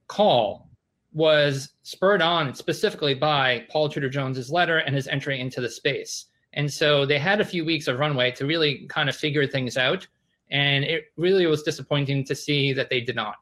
call 0.06 0.68
was 1.12 1.70
spurred 1.82 2.22
on 2.22 2.54
specifically 2.54 3.14
by 3.14 3.66
Paul 3.70 3.88
Tudor 3.88 4.08
Jones's 4.08 4.50
letter 4.50 4.78
and 4.78 4.94
his 4.94 5.08
entry 5.08 5.40
into 5.40 5.60
the 5.60 5.68
space. 5.68 6.26
And 6.54 6.72
so 6.72 7.04
they 7.06 7.18
had 7.18 7.40
a 7.40 7.44
few 7.44 7.64
weeks 7.64 7.88
of 7.88 7.98
runway 7.98 8.30
to 8.32 8.46
really 8.46 8.86
kind 8.88 9.08
of 9.08 9.16
figure 9.16 9.46
things 9.46 9.76
out. 9.76 10.06
And 10.50 10.84
it 10.84 11.12
really 11.16 11.46
was 11.46 11.62
disappointing 11.62 12.24
to 12.24 12.34
see 12.34 12.72
that 12.72 12.88
they 12.88 13.00
did 13.00 13.16
not. 13.16 13.36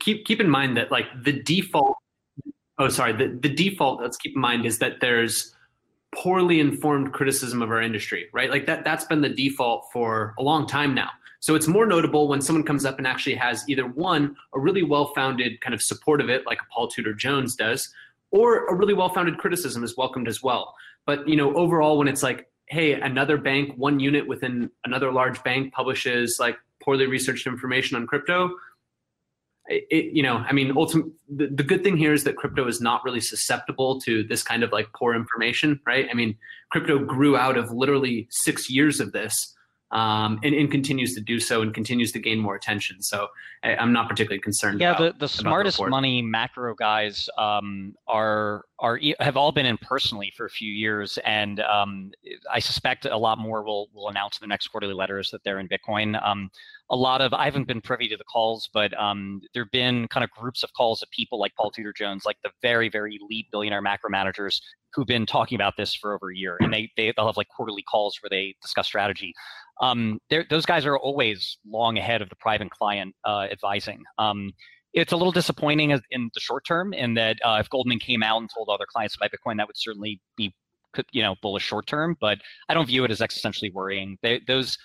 Keep 0.00 0.24
keep 0.24 0.40
in 0.40 0.48
mind 0.48 0.76
that 0.76 0.90
like 0.90 1.06
the 1.24 1.32
default 1.32 1.96
oh 2.78 2.88
sorry, 2.88 3.12
the, 3.12 3.28
the 3.40 3.48
default, 3.48 4.00
let's 4.00 4.16
keep 4.16 4.34
in 4.34 4.40
mind 4.40 4.66
is 4.66 4.78
that 4.78 5.00
there's 5.00 5.54
poorly 6.14 6.60
informed 6.60 7.12
criticism 7.12 7.62
of 7.62 7.70
our 7.70 7.82
industry, 7.82 8.26
right? 8.32 8.50
Like 8.50 8.66
that 8.66 8.84
that's 8.84 9.04
been 9.04 9.20
the 9.20 9.28
default 9.28 9.86
for 9.92 10.34
a 10.38 10.42
long 10.42 10.66
time 10.66 10.94
now. 10.94 11.10
So 11.40 11.54
it's 11.54 11.68
more 11.68 11.86
notable 11.86 12.26
when 12.28 12.40
someone 12.40 12.64
comes 12.64 12.84
up 12.84 12.98
and 12.98 13.06
actually 13.06 13.34
has 13.34 13.68
either 13.68 13.86
one, 13.86 14.34
a 14.54 14.60
really 14.60 14.82
well-founded 14.82 15.60
kind 15.60 15.74
of 15.74 15.82
support 15.82 16.22
of 16.22 16.30
it, 16.30 16.46
like 16.46 16.58
a 16.60 16.72
Paul 16.72 16.88
Tudor 16.88 17.12
Jones 17.12 17.54
does, 17.54 17.92
or 18.30 18.66
a 18.66 18.74
really 18.74 18.94
well-founded 18.94 19.36
criticism 19.36 19.84
is 19.84 19.96
welcomed 19.96 20.26
as 20.26 20.42
well. 20.42 20.74
But 21.06 21.28
you 21.28 21.36
know, 21.36 21.54
overall, 21.54 21.98
when 21.98 22.08
it's 22.08 22.22
like, 22.22 22.48
hey, 22.66 22.92
another 22.92 23.36
bank, 23.36 23.74
one 23.76 24.00
unit 24.00 24.26
within 24.26 24.70
another 24.84 25.12
large 25.12 25.42
bank 25.42 25.72
publishes 25.72 26.38
like 26.40 26.56
poorly 26.82 27.06
researched 27.06 27.46
information 27.46 27.96
on 27.96 28.06
crypto, 28.06 28.50
it, 29.66 30.12
you 30.14 30.22
know, 30.22 30.36
I 30.36 30.52
mean, 30.52 30.72
ultimately, 30.76 31.12
the, 31.28 31.46
the 31.46 31.62
good 31.62 31.82
thing 31.82 31.96
here 31.96 32.12
is 32.12 32.24
that 32.24 32.36
crypto 32.36 32.66
is 32.68 32.80
not 32.80 33.02
really 33.04 33.20
susceptible 33.20 34.00
to 34.02 34.22
this 34.24 34.42
kind 34.42 34.62
of 34.62 34.72
like 34.72 34.92
poor 34.92 35.14
information, 35.14 35.80
right? 35.86 36.06
I 36.10 36.14
mean, 36.14 36.36
crypto 36.70 36.98
grew 36.98 37.36
out 37.36 37.56
of 37.56 37.70
literally 37.70 38.28
six 38.30 38.68
years 38.68 39.00
of 39.00 39.12
this 39.12 39.54
um, 39.90 40.40
and, 40.42 40.54
and, 40.54 40.70
continues 40.70 41.14
to 41.14 41.20
do 41.20 41.38
so 41.38 41.62
and 41.62 41.72
continues 41.72 42.10
to 42.12 42.18
gain 42.18 42.38
more 42.38 42.56
attention. 42.56 43.00
So 43.00 43.28
I, 43.62 43.74
am 43.80 43.92
not 43.92 44.08
particularly 44.08 44.40
concerned. 44.40 44.80
Yeah, 44.80 44.96
about, 44.96 45.18
the, 45.18 45.26
the 45.26 45.28
smartest 45.28 45.78
the 45.78 45.86
money 45.86 46.20
macro 46.20 46.74
guys 46.74 47.28
um, 47.38 47.94
are 48.08 48.64
are 48.80 48.98
have 49.20 49.36
all 49.36 49.52
been 49.52 49.66
in 49.66 49.78
personally 49.78 50.32
for 50.36 50.46
a 50.46 50.50
few 50.50 50.72
years, 50.72 51.18
and 51.24 51.60
um, 51.60 52.10
I 52.50 52.58
suspect 52.58 53.04
a 53.04 53.16
lot 53.16 53.38
more 53.38 53.62
will 53.62 53.88
will 53.94 54.08
announce 54.08 54.38
in 54.38 54.44
the 54.44 54.48
next 54.48 54.68
quarterly 54.68 54.94
letters 54.94 55.30
that 55.30 55.44
they're 55.44 55.60
in 55.60 55.68
Bitcoin. 55.68 56.20
Um, 56.26 56.50
a 56.90 56.96
lot 56.96 57.20
of 57.20 57.32
I 57.32 57.44
haven't 57.44 57.68
been 57.68 57.80
privy 57.80 58.08
to 58.08 58.16
the 58.16 58.24
calls, 58.24 58.68
but 58.72 58.98
um, 59.00 59.42
there've 59.52 59.70
been 59.70 60.08
kind 60.08 60.24
of 60.24 60.30
groups 60.30 60.64
of 60.64 60.72
calls 60.72 61.02
of 61.02 61.10
people 61.10 61.38
like 61.38 61.54
Paul 61.56 61.70
Tudor 61.70 61.92
Jones, 61.92 62.24
like 62.24 62.38
the 62.42 62.50
very 62.62 62.88
very 62.88 63.20
lead 63.30 63.46
billionaire 63.52 63.82
macro 63.82 64.10
managers 64.10 64.60
who've 64.94 65.06
been 65.06 65.26
talking 65.26 65.56
about 65.56 65.76
this 65.76 65.94
for 65.94 66.14
over 66.14 66.30
a 66.30 66.36
year, 66.36 66.56
and 66.60 66.72
they, 66.72 66.90
they 66.96 67.12
they'll 67.16 67.26
have 67.26 67.36
like 67.36 67.48
quarterly 67.48 67.82
calls 67.82 68.18
where 68.22 68.30
they 68.30 68.54
discuss 68.62 68.86
strategy. 68.86 69.34
Um, 69.80 70.20
those 70.50 70.66
guys 70.66 70.86
are 70.86 70.96
always 70.96 71.58
long 71.68 71.98
ahead 71.98 72.22
of 72.22 72.28
the 72.28 72.36
private 72.36 72.70
client 72.70 73.14
uh, 73.24 73.46
advising. 73.50 74.04
Um, 74.18 74.52
it's 74.92 75.12
a 75.12 75.16
little 75.16 75.32
disappointing 75.32 75.90
in 76.10 76.30
the 76.32 76.40
short 76.40 76.64
term 76.64 76.94
in 76.94 77.14
that 77.14 77.38
uh, 77.44 77.58
if 77.60 77.68
Goldman 77.68 77.98
came 77.98 78.22
out 78.22 78.38
and 78.40 78.48
told 78.54 78.68
other 78.68 78.86
clients 78.88 79.16
about 79.16 79.30
Bitcoin, 79.32 79.56
that 79.56 79.66
would 79.66 79.76
certainly 79.76 80.20
be 80.36 80.54
you 81.10 81.22
know 81.22 81.34
bullish 81.42 81.64
short 81.64 81.86
term. 81.86 82.16
But 82.20 82.38
I 82.68 82.74
don't 82.74 82.86
view 82.86 83.04
it 83.04 83.10
as 83.10 83.20
existentially 83.20 83.72
worrying. 83.72 84.18
They, 84.22 84.40
those 84.46 84.78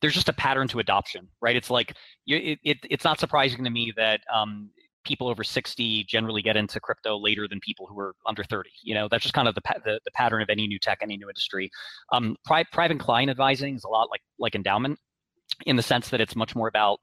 there's 0.00 0.14
just 0.14 0.28
a 0.28 0.32
pattern 0.32 0.68
to 0.68 0.80
adoption, 0.80 1.28
right? 1.40 1.56
It's 1.56 1.70
like 1.70 1.94
it, 2.26 2.58
it, 2.64 2.78
it's 2.90 3.04
not 3.04 3.20
surprising 3.20 3.64
to 3.64 3.70
me 3.70 3.92
that 3.96 4.20
um, 4.32 4.70
people 5.04 5.28
over 5.28 5.42
60 5.42 6.04
generally 6.04 6.42
get 6.42 6.56
into 6.56 6.78
crypto 6.80 7.18
later 7.18 7.48
than 7.48 7.58
people 7.60 7.86
who 7.86 7.98
are 7.98 8.14
under 8.26 8.44
30 8.44 8.70
you 8.82 8.94
know? 8.94 9.08
That's 9.10 9.22
just 9.22 9.34
kind 9.34 9.48
of 9.48 9.54
the, 9.54 9.62
the, 9.84 10.00
the 10.04 10.10
pattern 10.12 10.42
of 10.42 10.48
any 10.50 10.66
new 10.66 10.78
tech 10.78 10.98
any 11.02 11.16
new 11.16 11.28
industry. 11.28 11.70
Um, 12.12 12.36
pri- 12.44 12.64
private 12.72 13.00
client 13.00 13.30
advising 13.30 13.76
is 13.76 13.84
a 13.84 13.88
lot 13.88 14.08
like 14.10 14.22
like 14.38 14.54
endowment 14.54 14.98
in 15.66 15.76
the 15.76 15.82
sense 15.82 16.08
that 16.10 16.20
it's 16.20 16.36
much 16.36 16.54
more 16.54 16.68
about 16.68 17.00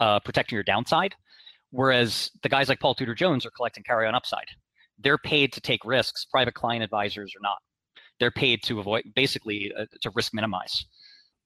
uh, 0.00 0.20
protecting 0.20 0.56
your 0.56 0.62
downside 0.62 1.14
whereas 1.74 2.30
the 2.42 2.48
guys 2.48 2.68
like 2.68 2.78
paul 2.78 2.94
tudor 2.94 3.14
jones 3.14 3.44
are 3.44 3.50
collecting 3.50 3.82
carry 3.82 4.06
on 4.06 4.14
upside. 4.14 4.46
They're 4.98 5.18
paid 5.18 5.52
to 5.54 5.60
take 5.60 5.84
risks. 5.84 6.24
Private 6.30 6.54
client 6.54 6.84
advisors 6.84 7.34
are 7.36 7.42
not. 7.42 7.58
They're 8.20 8.30
paid 8.30 8.62
to 8.64 8.78
avoid 8.78 9.04
basically 9.14 9.72
uh, 9.76 9.86
to 10.02 10.10
risk 10.14 10.32
minimize. 10.32 10.84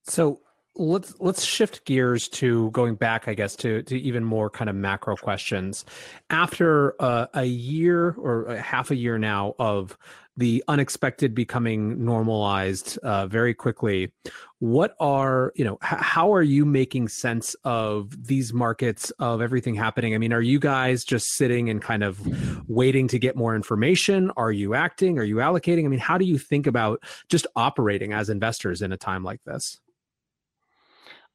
So 0.07 0.41
let's 0.79 1.15
let's 1.19 1.45
shift 1.45 1.85
gears 1.85 2.29
to 2.29 2.71
going 2.71 2.95
back 2.95 3.27
i 3.27 3.35
guess 3.35 3.57
to 3.57 3.83
to 3.83 3.99
even 3.99 4.25
more 4.25 4.49
kind 4.49 4.71
of 4.71 4.77
macro 4.77 5.17
questions. 5.17 5.85
After 6.31 6.95
uh, 7.03 7.27
a 7.35 7.45
year 7.45 8.15
or 8.19 8.47
a 8.47 8.61
half 8.61 8.91
a 8.91 8.97
year 8.97 9.19
now 9.19 9.55
of 9.59 9.97
the 10.37 10.63
unexpected 10.69 11.35
becoming 11.35 12.05
normalized 12.05 12.97
uh, 12.99 13.27
very 13.27 13.53
quickly 13.55 14.13
what 14.61 14.95
are 15.01 15.53
you 15.57 15.65
know 15.65 15.79
h- 15.83 15.99
how 16.01 16.33
are 16.33 16.43
you 16.43 16.65
making 16.65 17.09
sense 17.09 17.55
of 17.65 18.27
these 18.27 18.53
markets 18.53 19.11
of 19.19 19.41
everything 19.41 19.75
happening? 19.75 20.15
I 20.15 20.19
mean 20.19 20.33
are 20.33 20.41
you 20.41 20.59
guys 20.59 21.05
just 21.05 21.35
sitting 21.35 21.71
and 21.71 21.83
kind 21.83 22.03
of 22.03 22.21
waiting 22.69 23.09
to 23.09 23.19
get 23.19 23.37
more 23.37 23.57
information? 23.57 24.31
Are 24.37 24.53
you 24.53 24.75
acting? 24.75 25.19
Are 25.19 25.25
you 25.25 25.37
allocating? 25.37 25.85
I 25.85 25.89
mean 25.89 26.01
how 26.01 26.19
do 26.19 26.25
you 26.25 26.39
think 26.39 26.67
about 26.67 27.03
just 27.29 27.47
operating 27.57 28.13
as 28.13 28.29
investors 28.29 28.83
in 28.83 28.93
a 28.93 28.97
time 28.97 29.25
like 29.25 29.43
this 29.45 29.81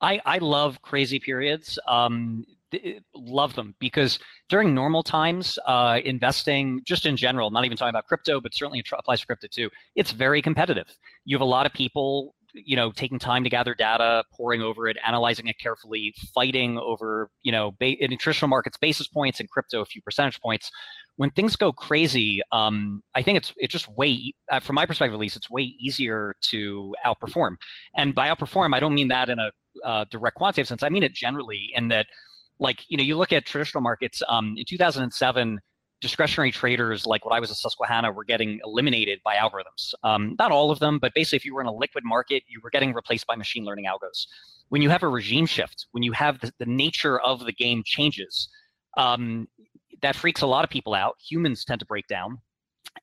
I, 0.03 0.19
I 0.25 0.37
love 0.39 0.81
crazy 0.81 1.17
periods. 1.17 1.79
Um, 1.87 2.45
love 3.15 3.55
them 3.55 3.75
because 3.79 4.19
during 4.49 4.73
normal 4.75 5.01
times, 5.03 5.57
uh, 5.65 5.99
investing 6.03 6.81
just 6.85 7.05
in 7.05 7.15
general, 7.15 7.51
not 7.51 7.65
even 7.65 7.77
talking 7.77 7.91
about 7.91 8.05
crypto, 8.05 8.41
but 8.41 8.53
certainly 8.53 8.83
applies 8.91 9.21
to 9.21 9.25
crypto 9.25 9.47
too. 9.49 9.69
It's 9.95 10.11
very 10.11 10.41
competitive. 10.41 10.87
You 11.23 11.35
have 11.37 11.41
a 11.41 11.45
lot 11.45 11.65
of 11.65 11.73
people, 11.73 12.35
you 12.53 12.75
know, 12.75 12.91
taking 12.91 13.17
time 13.17 13.43
to 13.45 13.49
gather 13.49 13.73
data, 13.73 14.23
poring 14.35 14.61
over 14.61 14.87
it, 14.87 14.97
analyzing 15.05 15.47
it 15.47 15.57
carefully, 15.57 16.13
fighting 16.33 16.77
over, 16.77 17.29
you 17.41 17.51
know, 17.51 17.71
ba- 17.79 18.03
in 18.03 18.09
traditional 18.17 18.49
markets, 18.49 18.77
basis 18.77 19.07
points, 19.07 19.39
and 19.39 19.49
crypto, 19.49 19.81
a 19.81 19.85
few 19.85 20.01
percentage 20.01 20.41
points. 20.41 20.69
When 21.15 21.29
things 21.29 21.55
go 21.55 21.71
crazy, 21.71 22.41
um, 22.51 23.03
I 23.15 23.21
think 23.21 23.37
it's 23.37 23.53
it's 23.57 23.71
just 23.71 23.87
way, 23.87 24.33
uh, 24.51 24.59
from 24.59 24.75
my 24.75 24.85
perspective 24.85 25.13
at 25.13 25.19
least, 25.19 25.37
it's 25.37 25.49
way 25.49 25.75
easier 25.79 26.35
to 26.49 26.95
outperform. 27.05 27.55
And 27.95 28.15
by 28.15 28.29
outperform, 28.29 28.75
I 28.75 28.79
don't 28.79 28.95
mean 28.95 29.09
that 29.09 29.29
in 29.29 29.39
a 29.39 29.51
uh, 29.83 30.05
direct 30.09 30.35
quantitative 30.35 30.67
sense. 30.67 30.83
I 30.83 30.89
mean 30.89 31.03
it 31.03 31.13
generally 31.13 31.71
in 31.75 31.87
that, 31.89 32.07
like, 32.59 32.79
you 32.89 32.97
know, 32.97 33.03
you 33.03 33.17
look 33.17 33.33
at 33.33 33.45
traditional 33.45 33.81
markets 33.81 34.21
um, 34.27 34.55
in 34.57 34.65
2007, 34.65 35.59
discretionary 36.01 36.51
traders 36.51 37.05
like 37.07 37.25
what 37.25 37.33
I 37.33 37.39
was 37.39 37.49
at 37.49 37.57
Susquehanna 37.57 38.11
were 38.11 38.25
getting 38.25 38.59
eliminated 38.65 39.19
by 39.23 39.35
algorithms. 39.35 39.93
Um, 40.03 40.35
not 40.37 40.51
all 40.51 40.69
of 40.69 40.79
them, 40.79 40.99
but 40.99 41.13
basically, 41.15 41.37
if 41.37 41.45
you 41.45 41.55
were 41.55 41.61
in 41.61 41.67
a 41.67 41.73
liquid 41.73 42.03
market, 42.03 42.43
you 42.47 42.59
were 42.61 42.69
getting 42.69 42.93
replaced 42.93 43.25
by 43.25 43.35
machine 43.35 43.63
learning 43.63 43.85
algos. 43.85 44.27
When 44.69 44.81
you 44.81 44.89
have 44.89 45.03
a 45.03 45.07
regime 45.07 45.45
shift, 45.45 45.87
when 45.91 46.03
you 46.03 46.11
have 46.11 46.39
the, 46.41 46.51
the 46.59 46.65
nature 46.65 47.19
of 47.19 47.45
the 47.45 47.53
game 47.53 47.83
changes, 47.85 48.49
um, 48.97 49.47
that 50.01 50.15
freaks 50.15 50.41
a 50.41 50.47
lot 50.47 50.63
of 50.63 50.69
people 50.69 50.93
out. 50.93 51.15
Humans 51.29 51.63
tend 51.63 51.79
to 51.79 51.85
break 51.85 52.07
down 52.07 52.39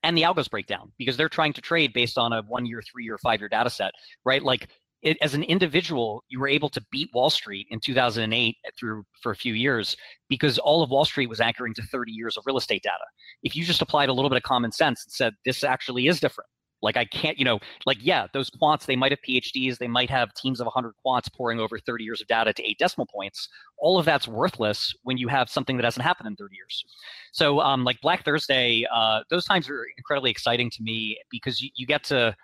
and 0.03 0.17
the 0.17 0.23
algos 0.23 0.51
break 0.51 0.67
down 0.67 0.93
because 0.99 1.17
they're 1.17 1.29
trying 1.29 1.53
to 1.55 1.61
trade 1.61 1.93
based 1.93 2.19
on 2.19 2.33
a 2.33 2.43
one 2.43 2.67
year, 2.67 2.83
three 2.83 3.05
year, 3.05 3.19
five 3.19 3.41
year 3.41 3.49
data 3.49 3.71
set, 3.71 3.93
right? 4.25 4.43
Like 4.43 4.69
it, 5.03 5.17
as 5.23 5.35
an 5.35 5.43
individual, 5.45 6.25
you 6.29 6.41
were 6.41 6.49
able 6.49 6.69
to 6.71 6.83
beat 6.91 7.11
Wall 7.15 7.31
Street 7.31 7.67
in 7.71 7.81
2008 7.81 8.57
through 8.79 9.05
for 9.23 9.33
a 9.33 9.37
few 9.37 9.55
years 9.55 9.97
because 10.29 10.59
all 10.59 10.83
of 10.83 10.91
Wall 10.91 11.05
Street 11.05 11.29
was 11.29 11.41
anchoring 11.41 11.75
to 11.75 11.83
30 11.83 12.13
years 12.13 12.37
of 12.37 12.45
real 12.47 12.59
estate 12.59 12.83
data. 12.83 13.05
If 13.43 13.57
you 13.57 13.65
just 13.65 13.83
applied 13.83 14.09
a 14.09 14.13
little 14.13 14.31
bit 14.31 14.37
of 14.37 14.43
common 14.43 14.73
sense 14.73 15.05
and 15.05 15.13
said 15.13 15.35
this 15.45 15.65
actually 15.65 16.07
is 16.07 16.21
different, 16.21 16.49
like 16.83 16.97
I 16.97 17.05
can't, 17.05 17.39
you 17.39 17.45
know, 17.45 17.59
like 17.87 17.99
yeah, 18.01 18.27
those 18.33 18.51
quants 18.51 18.87
they 18.87 18.97
might 18.97 19.13
have 19.13 19.21
PhDs, 19.27 19.79
they 19.79 19.89
might 19.89 20.11
have 20.11 20.33
teams 20.35 20.61
of 20.61 20.67
100 20.67 20.93
quants 21.05 21.33
pouring 21.33 21.61
over 21.61 21.79
30 21.79 22.05
years 22.05 22.21
of 22.21 22.27
data 22.27 22.53
to 22.53 22.63
eight 22.63 22.79
decimal 22.79 23.07
points. 23.07 23.49
All 23.79 23.99
of 23.99 24.05
that's 24.05 24.29
worthless 24.29 24.95
when 25.03 25.17
you 25.17 25.29
have 25.29 25.49
something 25.49 25.77
that 25.77 25.85
hasn't 25.85 26.05
happened 26.05 26.29
in 26.29 26.37
30 26.37 26.55
years. 26.55 26.85
So 27.33 27.61
um, 27.61 27.85
like 27.85 28.01
Black 28.01 28.25
Thursday, 28.25 28.87
uh, 28.93 29.21
those 29.31 29.45
times 29.45 29.69
are 29.69 29.87
incredibly 29.97 30.31
exciting 30.31 30.71
to 30.71 30.83
me 30.83 31.19
because 31.31 31.61
you, 31.61 31.71
you 31.75 31.87
get 31.87 32.05
to 32.05 32.35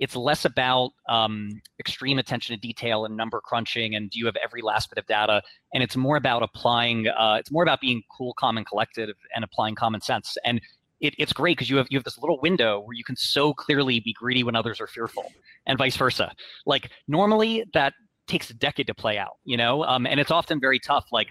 it's 0.00 0.16
less 0.16 0.46
about 0.46 0.92
um, 1.08 1.50
extreme 1.78 2.18
attention 2.18 2.56
to 2.56 2.60
detail 2.60 3.04
and 3.04 3.16
number 3.16 3.40
crunching 3.40 3.94
and 3.94 4.10
do 4.10 4.18
you 4.18 4.26
have 4.26 4.36
every 4.42 4.62
last 4.62 4.88
bit 4.90 4.98
of 4.98 5.06
data 5.06 5.42
and 5.72 5.82
it's 5.82 5.94
more 5.94 6.16
about 6.16 6.42
applying 6.42 7.06
uh, 7.06 7.36
it's 7.38 7.52
more 7.52 7.62
about 7.62 7.80
being 7.80 8.02
cool 8.10 8.32
calm 8.34 8.56
and 8.56 8.66
collected 8.66 9.10
and 9.34 9.44
applying 9.44 9.74
common 9.74 10.00
sense. 10.00 10.36
And 10.44 10.60
it, 11.00 11.14
it's 11.18 11.32
great 11.32 11.56
because 11.56 11.70
you 11.70 11.76
have 11.76 11.86
you 11.90 11.98
have 11.98 12.04
this 12.04 12.18
little 12.18 12.40
window 12.40 12.80
where 12.80 12.94
you 12.94 13.04
can 13.04 13.16
so 13.16 13.52
clearly 13.54 14.00
be 14.00 14.12
greedy 14.12 14.42
when 14.42 14.56
others 14.56 14.80
are 14.80 14.86
fearful 14.86 15.32
and 15.66 15.78
vice 15.78 15.96
versa. 15.96 16.32
Like 16.66 16.90
normally 17.06 17.64
that 17.74 17.92
takes 18.26 18.50
a 18.50 18.54
decade 18.54 18.86
to 18.86 18.94
play 18.94 19.18
out 19.18 19.36
you 19.44 19.56
know? 19.56 19.84
Um, 19.84 20.06
and 20.06 20.18
it's 20.18 20.30
often 20.30 20.60
very 20.60 20.78
tough. 20.78 21.06
Like 21.12 21.28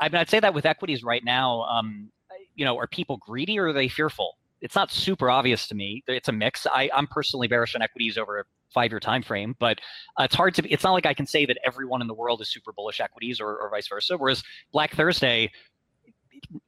I 0.00 0.08
mean, 0.08 0.16
I'd 0.16 0.30
say 0.30 0.40
that 0.40 0.54
with 0.54 0.66
equities 0.66 1.04
right 1.04 1.22
now, 1.24 1.62
um, 1.62 2.10
you 2.54 2.64
know, 2.64 2.78
are 2.78 2.86
people 2.86 3.16
greedy 3.16 3.58
or 3.58 3.68
are 3.68 3.72
they 3.72 3.88
fearful? 3.88 4.36
It's 4.64 4.74
not 4.74 4.90
super 4.90 5.30
obvious 5.30 5.68
to 5.68 5.74
me. 5.74 6.02
It's 6.08 6.28
a 6.28 6.32
mix. 6.32 6.66
I, 6.66 6.88
I'm 6.94 7.06
personally 7.06 7.46
bearish 7.48 7.74
on 7.74 7.82
equities 7.82 8.16
over 8.16 8.40
a 8.40 8.44
five-year 8.72 8.98
time 8.98 9.22
frame, 9.22 9.54
but 9.60 9.78
uh, 10.18 10.24
it's 10.24 10.34
hard 10.34 10.54
to. 10.54 10.66
It's 10.72 10.82
not 10.82 10.92
like 10.92 11.04
I 11.04 11.12
can 11.12 11.26
say 11.26 11.44
that 11.44 11.58
everyone 11.66 12.00
in 12.00 12.08
the 12.08 12.14
world 12.14 12.40
is 12.40 12.48
super 12.50 12.72
bullish 12.72 12.98
equities 12.98 13.42
or, 13.42 13.58
or 13.58 13.68
vice 13.70 13.86
versa. 13.88 14.16
Whereas 14.16 14.42
Black 14.72 14.94
Thursday, 14.94 15.52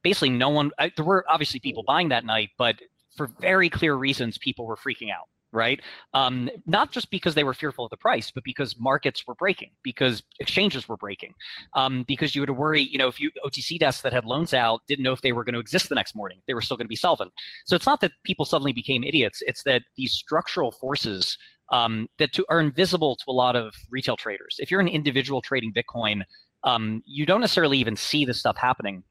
basically 0.03 0.29
no 0.29 0.49
one. 0.49 0.69
I, 0.77 0.91
there 0.95 1.05
were 1.05 1.25
obviously 1.27 1.59
people 1.59 1.83
buying 1.87 2.09
that 2.09 2.23
night, 2.23 2.51
but 2.59 2.75
for 3.15 3.31
very 3.41 3.67
clear 3.67 3.95
reasons, 3.95 4.37
people 4.37 4.67
were 4.67 4.77
freaking 4.77 5.11
out 5.11 5.27
right? 5.51 5.79
Um, 6.13 6.49
not 6.65 6.91
just 6.91 7.09
because 7.09 7.35
they 7.35 7.43
were 7.43 7.53
fearful 7.53 7.85
of 7.85 7.91
the 7.91 7.97
price, 7.97 8.31
but 8.31 8.43
because 8.43 8.79
markets 8.79 9.25
were 9.25 9.35
breaking, 9.35 9.71
because 9.83 10.23
exchanges 10.39 10.87
were 10.87 10.97
breaking, 10.97 11.33
um, 11.75 12.03
because 12.07 12.35
you 12.35 12.41
had 12.41 12.47
to 12.47 12.53
worry, 12.53 12.81
you 12.81 12.97
know, 12.97 13.07
if 13.07 13.19
you 13.19 13.31
OTC 13.45 13.79
desks 13.79 14.01
that 14.01 14.13
had 14.13 14.25
loans 14.25 14.53
out 14.53 14.81
didn't 14.87 15.03
know 15.03 15.13
if 15.13 15.21
they 15.21 15.31
were 15.31 15.43
going 15.43 15.53
to 15.53 15.59
exist 15.59 15.89
the 15.89 15.95
next 15.95 16.15
morning, 16.15 16.39
they 16.47 16.53
were 16.53 16.61
still 16.61 16.77
going 16.77 16.85
to 16.85 16.89
be 16.89 16.95
solvent. 16.95 17.31
So 17.65 17.75
it's 17.75 17.85
not 17.85 18.01
that 18.01 18.11
people 18.23 18.45
suddenly 18.45 18.73
became 18.73 19.03
idiots; 19.03 19.41
it's 19.45 19.63
that 19.63 19.83
these 19.95 20.11
structural 20.11 20.71
forces 20.71 21.37
um, 21.71 22.07
that 22.19 22.33
to, 22.33 22.45
are 22.49 22.59
invisible 22.59 23.15
to 23.15 23.23
a 23.27 23.31
lot 23.31 23.55
of 23.55 23.73
retail 23.89 24.17
traders. 24.17 24.57
If 24.59 24.71
you're 24.71 24.79
an 24.79 24.87
individual 24.87 25.41
trading 25.41 25.73
Bitcoin, 25.73 26.21
um, 26.63 27.01
you 27.05 27.25
don't 27.25 27.41
necessarily 27.41 27.77
even 27.77 27.95
see 27.95 28.25
this 28.25 28.39
stuff 28.39 28.57
happening 28.57 29.03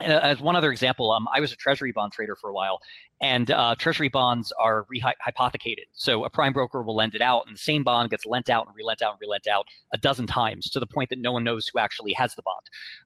as 0.00 0.40
one 0.40 0.56
other 0.56 0.70
example, 0.70 1.10
um, 1.10 1.26
I 1.34 1.40
was 1.40 1.52
a 1.52 1.56
treasury 1.56 1.92
bond 1.92 2.12
trader 2.12 2.36
for 2.36 2.50
a 2.50 2.52
while, 2.52 2.80
and 3.20 3.50
uh, 3.50 3.74
treasury 3.76 4.08
bonds 4.08 4.52
are 4.60 4.86
rehypothecated. 4.92 5.86
So 5.92 6.24
a 6.24 6.30
prime 6.30 6.52
broker 6.52 6.82
will 6.82 6.96
lend 6.96 7.14
it 7.14 7.22
out, 7.22 7.44
and 7.46 7.56
the 7.56 7.60
same 7.60 7.82
bond 7.82 8.10
gets 8.10 8.24
lent 8.26 8.48
out 8.48 8.66
and 8.66 8.76
relent 8.76 9.02
out 9.02 9.12
and 9.12 9.20
relent 9.20 9.46
out 9.46 9.66
a 9.92 9.98
dozen 9.98 10.26
times 10.26 10.70
to 10.70 10.80
the 10.80 10.86
point 10.86 11.10
that 11.10 11.18
no 11.18 11.32
one 11.32 11.44
knows 11.44 11.68
who 11.68 11.78
actually 11.78 12.12
has 12.12 12.34
the 12.34 12.42
bond. 12.42 12.62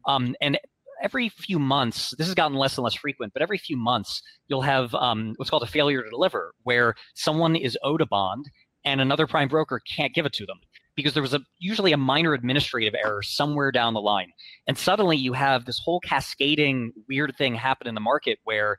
Um, 0.06 0.36
and 0.40 0.58
every 1.02 1.28
few 1.28 1.58
months, 1.58 2.14
this 2.18 2.26
has 2.26 2.34
gotten 2.34 2.56
less 2.56 2.76
and 2.76 2.84
less 2.84 2.94
frequent, 2.94 3.32
but 3.32 3.42
every 3.42 3.58
few 3.58 3.76
months, 3.76 4.22
you'll 4.48 4.62
have 4.62 4.94
um, 4.94 5.34
what's 5.36 5.50
called 5.50 5.62
a 5.62 5.66
failure 5.66 6.02
to 6.02 6.10
deliver, 6.10 6.54
where 6.62 6.94
someone 7.14 7.56
is 7.56 7.78
owed 7.82 8.00
a 8.00 8.06
bond 8.06 8.50
and 8.84 9.00
another 9.00 9.26
prime 9.26 9.48
broker 9.48 9.80
can't 9.80 10.14
give 10.14 10.26
it 10.26 10.32
to 10.34 10.46
them 10.46 10.58
because 10.94 11.14
there 11.14 11.22
was 11.22 11.34
a 11.34 11.40
usually 11.58 11.92
a 11.92 11.96
minor 11.96 12.34
administrative 12.34 12.94
error 12.94 13.22
somewhere 13.22 13.72
down 13.72 13.94
the 13.94 14.00
line. 14.00 14.32
And 14.66 14.76
suddenly 14.76 15.16
you 15.16 15.32
have 15.32 15.64
this 15.64 15.80
whole 15.82 16.00
cascading 16.00 16.92
weird 17.08 17.34
thing 17.36 17.54
happen 17.54 17.86
in 17.86 17.94
the 17.94 18.00
market 18.00 18.38
where 18.44 18.78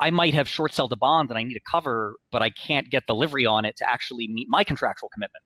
I 0.00 0.10
might 0.10 0.32
have 0.32 0.48
short 0.48 0.72
sold 0.72 0.92
a 0.92 0.96
bond 0.96 1.28
that 1.28 1.36
I 1.36 1.42
need 1.42 1.54
to 1.54 1.60
cover, 1.70 2.16
but 2.32 2.40
I 2.40 2.48
can't 2.50 2.88
get 2.88 3.06
delivery 3.06 3.44
on 3.44 3.66
it 3.66 3.76
to 3.76 3.88
actually 3.88 4.28
meet 4.28 4.48
my 4.48 4.64
contractual 4.64 5.10
commitment. 5.10 5.44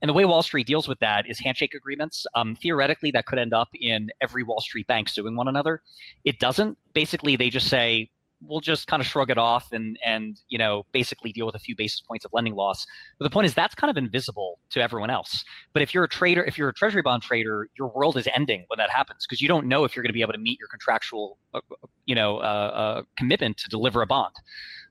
And 0.00 0.08
the 0.08 0.12
way 0.12 0.24
Wall 0.24 0.42
Street 0.42 0.66
deals 0.66 0.88
with 0.88 0.98
that 0.98 1.30
is 1.30 1.38
handshake 1.38 1.72
agreements. 1.72 2.26
Um, 2.34 2.56
theoretically, 2.56 3.12
that 3.12 3.26
could 3.26 3.38
end 3.38 3.54
up 3.54 3.68
in 3.80 4.10
every 4.20 4.42
Wall 4.42 4.60
Street 4.60 4.88
bank 4.88 5.08
suing 5.08 5.36
one 5.36 5.46
another. 5.46 5.82
It 6.24 6.40
doesn't. 6.40 6.76
Basically, 6.94 7.36
they 7.36 7.48
just 7.48 7.68
say, 7.68 8.10
we'll 8.46 8.60
just 8.60 8.86
kind 8.86 9.00
of 9.00 9.06
shrug 9.06 9.30
it 9.30 9.38
off 9.38 9.72
and 9.72 9.98
and 10.04 10.40
you 10.48 10.58
know 10.58 10.84
basically 10.92 11.32
deal 11.32 11.46
with 11.46 11.54
a 11.54 11.58
few 11.58 11.76
basis 11.76 12.00
points 12.00 12.24
of 12.24 12.32
lending 12.32 12.54
loss. 12.54 12.86
But 13.18 13.24
the 13.24 13.30
point 13.30 13.46
is 13.46 13.54
that's 13.54 13.74
kind 13.74 13.90
of 13.90 13.96
invisible 13.96 14.58
to 14.70 14.80
everyone 14.80 15.10
else. 15.10 15.44
But 15.72 15.82
if 15.82 15.94
you're 15.94 16.04
a 16.04 16.08
trader, 16.08 16.44
if 16.44 16.58
you're 16.58 16.68
a 16.68 16.74
treasury 16.74 17.02
bond 17.02 17.22
trader, 17.22 17.68
your 17.78 17.88
world 17.88 18.16
is 18.16 18.28
ending 18.34 18.64
when 18.68 18.78
that 18.78 18.90
happens 18.90 19.26
because 19.26 19.40
you 19.40 19.48
don't 19.48 19.66
know 19.66 19.84
if 19.84 19.94
you're 19.94 20.02
going 20.02 20.10
to 20.10 20.14
be 20.14 20.22
able 20.22 20.32
to 20.32 20.38
meet 20.38 20.58
your 20.58 20.68
contractual 20.68 21.38
uh, 21.54 21.60
you 22.06 22.14
know 22.14 22.38
uh, 22.38 22.40
uh, 22.40 23.02
commitment 23.16 23.56
to 23.58 23.68
deliver 23.68 24.02
a 24.02 24.06
bond. 24.06 24.34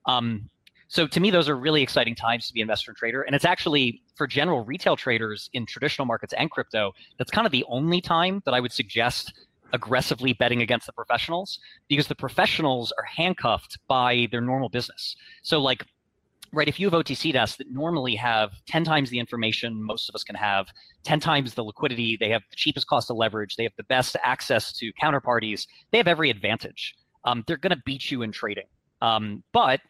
Um, 0.05 0.49
so 0.91 1.07
to 1.07 1.19
me, 1.21 1.31
those 1.31 1.47
are 1.47 1.55
really 1.55 1.81
exciting 1.81 2.15
times 2.15 2.47
to 2.47 2.53
be 2.53 2.59
an 2.59 2.65
investor 2.65 2.91
and 2.91 2.97
trader. 2.97 3.21
And 3.21 3.33
it's 3.33 3.45
actually 3.45 4.01
for 4.15 4.27
general 4.27 4.65
retail 4.65 4.97
traders 4.97 5.49
in 5.53 5.65
traditional 5.65 6.05
markets 6.05 6.33
and 6.37 6.51
crypto, 6.51 6.91
that's 7.17 7.31
kind 7.31 7.45
of 7.45 7.53
the 7.53 7.63
only 7.69 8.01
time 8.01 8.41
that 8.43 8.53
I 8.53 8.59
would 8.59 8.73
suggest 8.73 9.31
aggressively 9.73 10.33
betting 10.33 10.61
against 10.61 10.85
the 10.85 10.93
professionals 10.93 11.59
because 11.87 12.07
the 12.07 12.15
professionals 12.15 12.91
are 12.97 13.03
handcuffed 13.03 13.77
by 13.87 14.27
their 14.31 14.41
normal 14.41 14.69
business. 14.69 15.15
So, 15.43 15.59
like, 15.59 15.85
right, 16.53 16.67
if 16.67 16.79
you 16.79 16.89
have 16.89 16.93
OTC 16.93 17.33
desks 17.33 17.57
that 17.57 17.71
normally 17.71 18.15
have 18.15 18.51
10 18.67 18.83
times 18.83 19.09
the 19.09 19.19
information 19.19 19.81
most 19.81 20.09
of 20.09 20.15
us 20.15 20.23
can 20.23 20.35
have, 20.35 20.67
10 21.03 21.19
times 21.19 21.53
the 21.53 21.63
liquidity, 21.63 22.17
they 22.19 22.29
have 22.29 22.43
the 22.49 22.55
cheapest 22.55 22.87
cost 22.87 23.09
of 23.09 23.17
leverage, 23.17 23.55
they 23.55 23.63
have 23.63 23.75
the 23.77 23.83
best 23.83 24.15
access 24.23 24.73
to 24.73 24.91
counterparties, 25.01 25.65
they 25.91 25.97
have 25.97 26.07
every 26.07 26.29
advantage. 26.29 26.95
Um, 27.23 27.43
they're 27.47 27.57
going 27.57 27.75
to 27.75 27.81
beat 27.85 28.11
you 28.11 28.23
in 28.23 28.31
trading. 28.31 28.65
Um, 29.01 29.43
but 29.53 29.81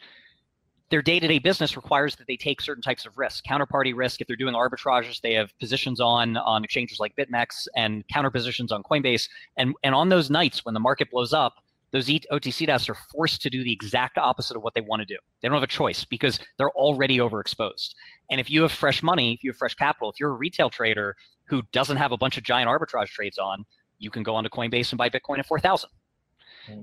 their 0.92 1.00
day-to-day 1.00 1.38
business 1.38 1.74
requires 1.74 2.16
that 2.16 2.26
they 2.26 2.36
take 2.36 2.60
certain 2.60 2.82
types 2.82 3.06
of 3.06 3.16
risk. 3.16 3.46
Counterparty 3.46 3.94
risk 3.96 4.20
if 4.20 4.26
they're 4.26 4.36
doing 4.36 4.54
arbitrages 4.54 5.22
they 5.22 5.32
have 5.32 5.58
positions 5.58 6.00
on 6.00 6.36
on 6.36 6.62
exchanges 6.62 7.00
like 7.00 7.16
bitmex 7.16 7.66
and 7.74 8.06
counter 8.08 8.30
positions 8.30 8.70
on 8.70 8.82
coinbase. 8.82 9.26
And 9.56 9.74
and 9.82 9.94
on 9.94 10.10
those 10.10 10.28
nights 10.28 10.66
when 10.66 10.74
the 10.74 10.80
market 10.80 11.10
blows 11.10 11.32
up 11.32 11.54
those 11.92 12.08
otc 12.08 12.66
desks 12.66 12.88
are 12.88 12.96
forced 13.10 13.42
to 13.42 13.50
do 13.50 13.64
the 13.64 13.72
exact 13.72 14.18
opposite 14.18 14.56
of 14.56 14.62
what 14.62 14.74
they 14.74 14.82
want 14.82 15.00
to 15.00 15.06
do. 15.06 15.16
They 15.40 15.48
don't 15.48 15.56
have 15.56 15.62
a 15.62 15.66
choice 15.66 16.04
because 16.04 16.38
they're 16.58 16.70
already 16.70 17.18
overexposed. 17.18 17.94
And 18.30 18.38
if 18.38 18.50
you 18.50 18.60
have 18.62 18.72
fresh 18.72 19.02
money 19.02 19.32
if 19.32 19.42
you 19.42 19.50
have 19.50 19.56
fresh 19.56 19.74
capital 19.74 20.10
if 20.10 20.20
you're 20.20 20.30
a 20.30 20.34
retail 20.34 20.68
trader 20.68 21.16
who 21.46 21.62
doesn't 21.72 21.96
have 21.96 22.12
a 22.12 22.18
bunch 22.18 22.36
of 22.36 22.44
giant 22.44 22.68
arbitrage 22.68 23.08
trades 23.08 23.38
on 23.38 23.64
you 23.98 24.10
can 24.10 24.22
go 24.22 24.34
onto 24.34 24.50
coinbase 24.50 24.90
and 24.92 24.98
buy 24.98 25.08
bitcoin 25.08 25.38
at 25.38 25.46
4000 25.46 25.88
Mm. 25.88 26.01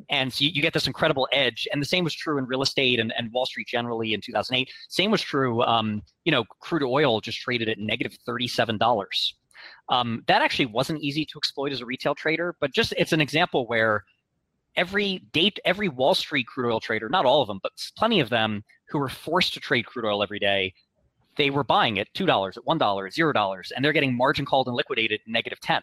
And 0.10 0.34
so 0.34 0.44
you, 0.44 0.52
you, 0.54 0.62
get 0.62 0.74
this 0.74 0.88
incredible 0.88 1.28
edge. 1.32 1.68
And 1.72 1.82
the 1.82 1.86
same 1.86 2.04
was 2.04 2.14
true 2.14 2.38
in 2.38 2.46
real 2.46 2.62
estate 2.62 3.00
and, 3.00 3.14
and 3.18 3.32
Wall 3.32 3.46
Street 3.46 3.68
generally 3.68 4.14
in 4.14 4.22
2008. 4.22 4.70
Same 4.90 5.12
was 5.12 5.22
true, 5.22 5.62
um, 5.64 6.02
you 6.26 6.32
know, 6.32 6.44
crude 6.62 6.84
oil 6.84 7.22
just 7.22 7.40
traded 7.40 7.70
at 7.70 7.78
negative 7.78 8.18
$37. 8.28 9.34
Um, 9.90 10.24
that 10.28 10.42
actually 10.42 10.68
wasn't 10.68 11.02
easy 11.02 11.26
to 11.26 11.38
exploit 11.38 11.72
as 11.72 11.82
a 11.82 11.86
retail 11.86 12.16
trader, 12.16 12.56
but 12.60 12.74
just 12.74 12.94
it's 12.98 13.12
an 13.12 13.22
example 13.22 13.68
where 13.68 14.04
every 14.76 15.26
date, 15.34 15.60
every 15.66 15.90
Wall 15.90 16.16
Street 16.16 16.48
crude 16.48 16.72
oil 16.72 16.80
trader, 16.80 17.10
not 17.10 17.26
all 17.26 17.42
of 17.42 17.48
them, 17.48 17.60
but 17.62 17.72
plenty 17.98 18.20
of 18.20 18.30
them 18.30 18.64
who 18.90 19.00
were 19.00 19.10
forced 19.10 19.54
to 19.54 19.60
trade 19.60 19.86
crude 19.86 20.06
oil 20.06 20.24
every 20.24 20.40
day, 20.40 20.74
they 21.38 21.50
were 21.50 21.64
buying 21.64 22.00
at 22.00 22.14
$2, 22.14 22.58
at 22.58 22.64
$1, 22.64 22.80
$0, 22.80 23.72
and 23.76 23.86
they're 23.86 23.94
getting 23.94 24.16
margin 24.16 24.46
called 24.46 24.68
and 24.68 24.76
liquidated 24.76 25.22
negative 25.28 25.60
10. 25.62 25.82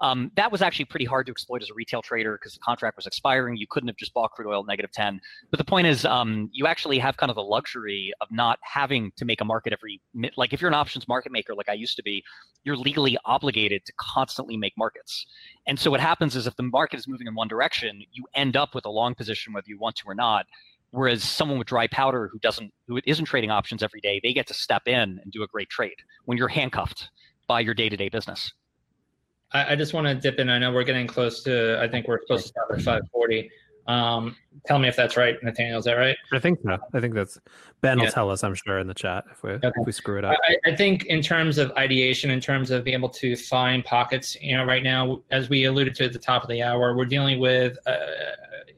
Um, 0.00 0.30
that 0.36 0.52
was 0.52 0.62
actually 0.62 0.84
pretty 0.84 1.04
hard 1.04 1.26
to 1.26 1.32
exploit 1.32 1.62
as 1.62 1.70
a 1.70 1.74
retail 1.74 2.02
trader 2.02 2.38
because 2.38 2.54
the 2.54 2.60
contract 2.60 2.96
was 2.96 3.06
expiring. 3.06 3.56
You 3.56 3.66
couldn't 3.68 3.88
have 3.88 3.96
just 3.96 4.14
bought 4.14 4.30
crude 4.32 4.48
oil 4.48 4.64
negative 4.64 4.92
10. 4.92 5.20
But 5.50 5.58
the 5.58 5.64
point 5.64 5.86
is, 5.86 6.04
um, 6.04 6.48
you 6.52 6.66
actually 6.66 6.98
have 6.98 7.16
kind 7.16 7.30
of 7.30 7.36
the 7.36 7.42
luxury 7.42 8.12
of 8.20 8.28
not 8.30 8.58
having 8.62 9.12
to 9.16 9.24
make 9.24 9.40
a 9.40 9.44
market 9.44 9.72
every, 9.72 10.00
like 10.36 10.52
if 10.52 10.60
you're 10.60 10.68
an 10.68 10.74
options 10.74 11.08
market 11.08 11.32
maker 11.32 11.54
like 11.54 11.68
I 11.68 11.74
used 11.74 11.96
to 11.96 12.02
be, 12.02 12.22
you're 12.64 12.76
legally 12.76 13.18
obligated 13.24 13.84
to 13.86 13.92
constantly 13.98 14.56
make 14.56 14.74
markets. 14.76 15.26
And 15.66 15.78
so 15.78 15.90
what 15.90 16.00
happens 16.00 16.36
is 16.36 16.46
if 16.46 16.56
the 16.56 16.62
market 16.62 16.98
is 16.98 17.08
moving 17.08 17.26
in 17.26 17.34
one 17.34 17.48
direction, 17.48 18.02
you 18.12 18.24
end 18.34 18.56
up 18.56 18.74
with 18.74 18.84
a 18.84 18.90
long 18.90 19.14
position 19.14 19.52
whether 19.52 19.68
you 19.68 19.78
want 19.78 19.96
to 19.96 20.04
or 20.06 20.14
not. 20.14 20.46
Whereas 20.90 21.22
someone 21.22 21.58
with 21.58 21.68
dry 21.68 21.86
powder 21.86 22.30
who 22.32 22.38
doesn't, 22.38 22.72
who 22.86 22.98
isn't 23.04 23.26
trading 23.26 23.50
options 23.50 23.82
every 23.82 24.00
day, 24.00 24.20
they 24.22 24.32
get 24.32 24.46
to 24.46 24.54
step 24.54 24.88
in 24.88 25.20
and 25.22 25.30
do 25.30 25.42
a 25.42 25.46
great 25.46 25.68
trade 25.68 25.96
when 26.24 26.38
you're 26.38 26.48
handcuffed 26.48 27.10
by 27.46 27.60
your 27.60 27.74
day-to-day 27.74 28.08
business. 28.08 28.52
I, 29.52 29.72
I 29.72 29.76
just 29.76 29.94
want 29.94 30.06
to 30.06 30.14
dip 30.14 30.38
in. 30.38 30.48
I 30.48 30.58
know 30.58 30.72
we're 30.72 30.84
getting 30.84 31.06
close 31.06 31.42
to. 31.44 31.80
I 31.82 31.88
think 31.88 32.06
we're 32.06 32.20
supposed 32.22 32.44
to 32.44 32.48
start 32.48 32.70
at 32.70 32.82
five 32.82 33.02
forty. 33.12 33.50
Um, 33.88 34.36
tell 34.66 34.78
me 34.78 34.86
if 34.86 34.96
that's 34.96 35.16
right, 35.16 35.42
Nathaniel. 35.42 35.78
Is 35.78 35.86
that 35.86 35.94
right? 35.94 36.16
I 36.30 36.38
think 36.38 36.60
so. 36.62 36.76
I 36.92 37.00
think 37.00 37.14
that's 37.14 37.38
Ben 37.80 37.98
yeah. 37.98 38.04
will 38.04 38.12
tell 38.12 38.30
us. 38.30 38.44
I'm 38.44 38.54
sure 38.54 38.78
in 38.78 38.86
the 38.86 38.94
chat 38.94 39.24
if 39.30 39.42
we 39.42 39.52
okay. 39.52 39.68
if 39.68 39.86
we 39.86 39.92
screw 39.92 40.18
it 40.18 40.24
up. 40.26 40.36
I, 40.46 40.70
I, 40.70 40.76
think 40.76 41.06
in 41.06 41.22
terms 41.22 41.56
of 41.56 41.72
ideation, 41.72 42.30
in 42.30 42.38
terms 42.38 42.70
of 42.70 42.84
being 42.84 42.98
able 42.98 43.08
to 43.08 43.34
find 43.34 43.82
pockets, 43.82 44.36
you 44.42 44.56
know, 44.56 44.64
right 44.64 44.82
now, 44.82 45.22
as 45.30 45.48
we 45.48 45.64
alluded 45.64 45.94
to 45.96 46.04
at 46.04 46.12
the 46.12 46.18
top 46.18 46.42
of 46.42 46.50
the 46.50 46.62
hour, 46.62 46.94
we're 46.94 47.06
dealing 47.06 47.40
with 47.40 47.78
a, 47.86 47.98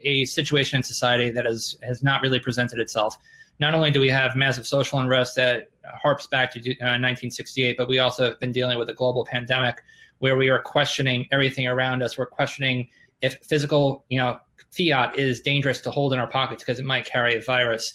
a 0.04 0.24
situation 0.26 0.76
in 0.76 0.82
society 0.84 1.30
that 1.30 1.44
has 1.44 1.76
has 1.82 2.04
not 2.04 2.22
really 2.22 2.38
presented 2.38 2.78
itself. 2.78 3.18
Not 3.58 3.74
only 3.74 3.90
do 3.90 4.00
we 4.00 4.08
have 4.08 4.36
massive 4.36 4.66
social 4.66 5.00
unrest 5.00 5.34
that 5.36 5.70
harps 5.94 6.26
back 6.26 6.52
to 6.52 6.60
uh, 6.60 6.98
1968, 6.98 7.76
but 7.76 7.88
we 7.88 7.98
also 7.98 8.24
have 8.24 8.40
been 8.40 8.52
dealing 8.52 8.78
with 8.78 8.88
a 8.90 8.94
global 8.94 9.24
pandemic 9.24 9.82
where 10.18 10.36
we 10.36 10.48
are 10.48 10.60
questioning 10.60 11.26
everything 11.32 11.66
around 11.66 12.02
us. 12.02 12.18
We're 12.18 12.26
questioning 12.26 12.88
if 13.22 13.38
physical, 13.42 14.04
you 14.08 14.18
know, 14.18 14.38
fiat 14.70 15.18
is 15.18 15.40
dangerous 15.40 15.80
to 15.82 15.90
hold 15.90 16.12
in 16.12 16.18
our 16.18 16.26
pockets 16.26 16.62
because 16.62 16.78
it 16.78 16.84
might 16.84 17.04
carry 17.04 17.36
a 17.36 17.40
virus. 17.40 17.92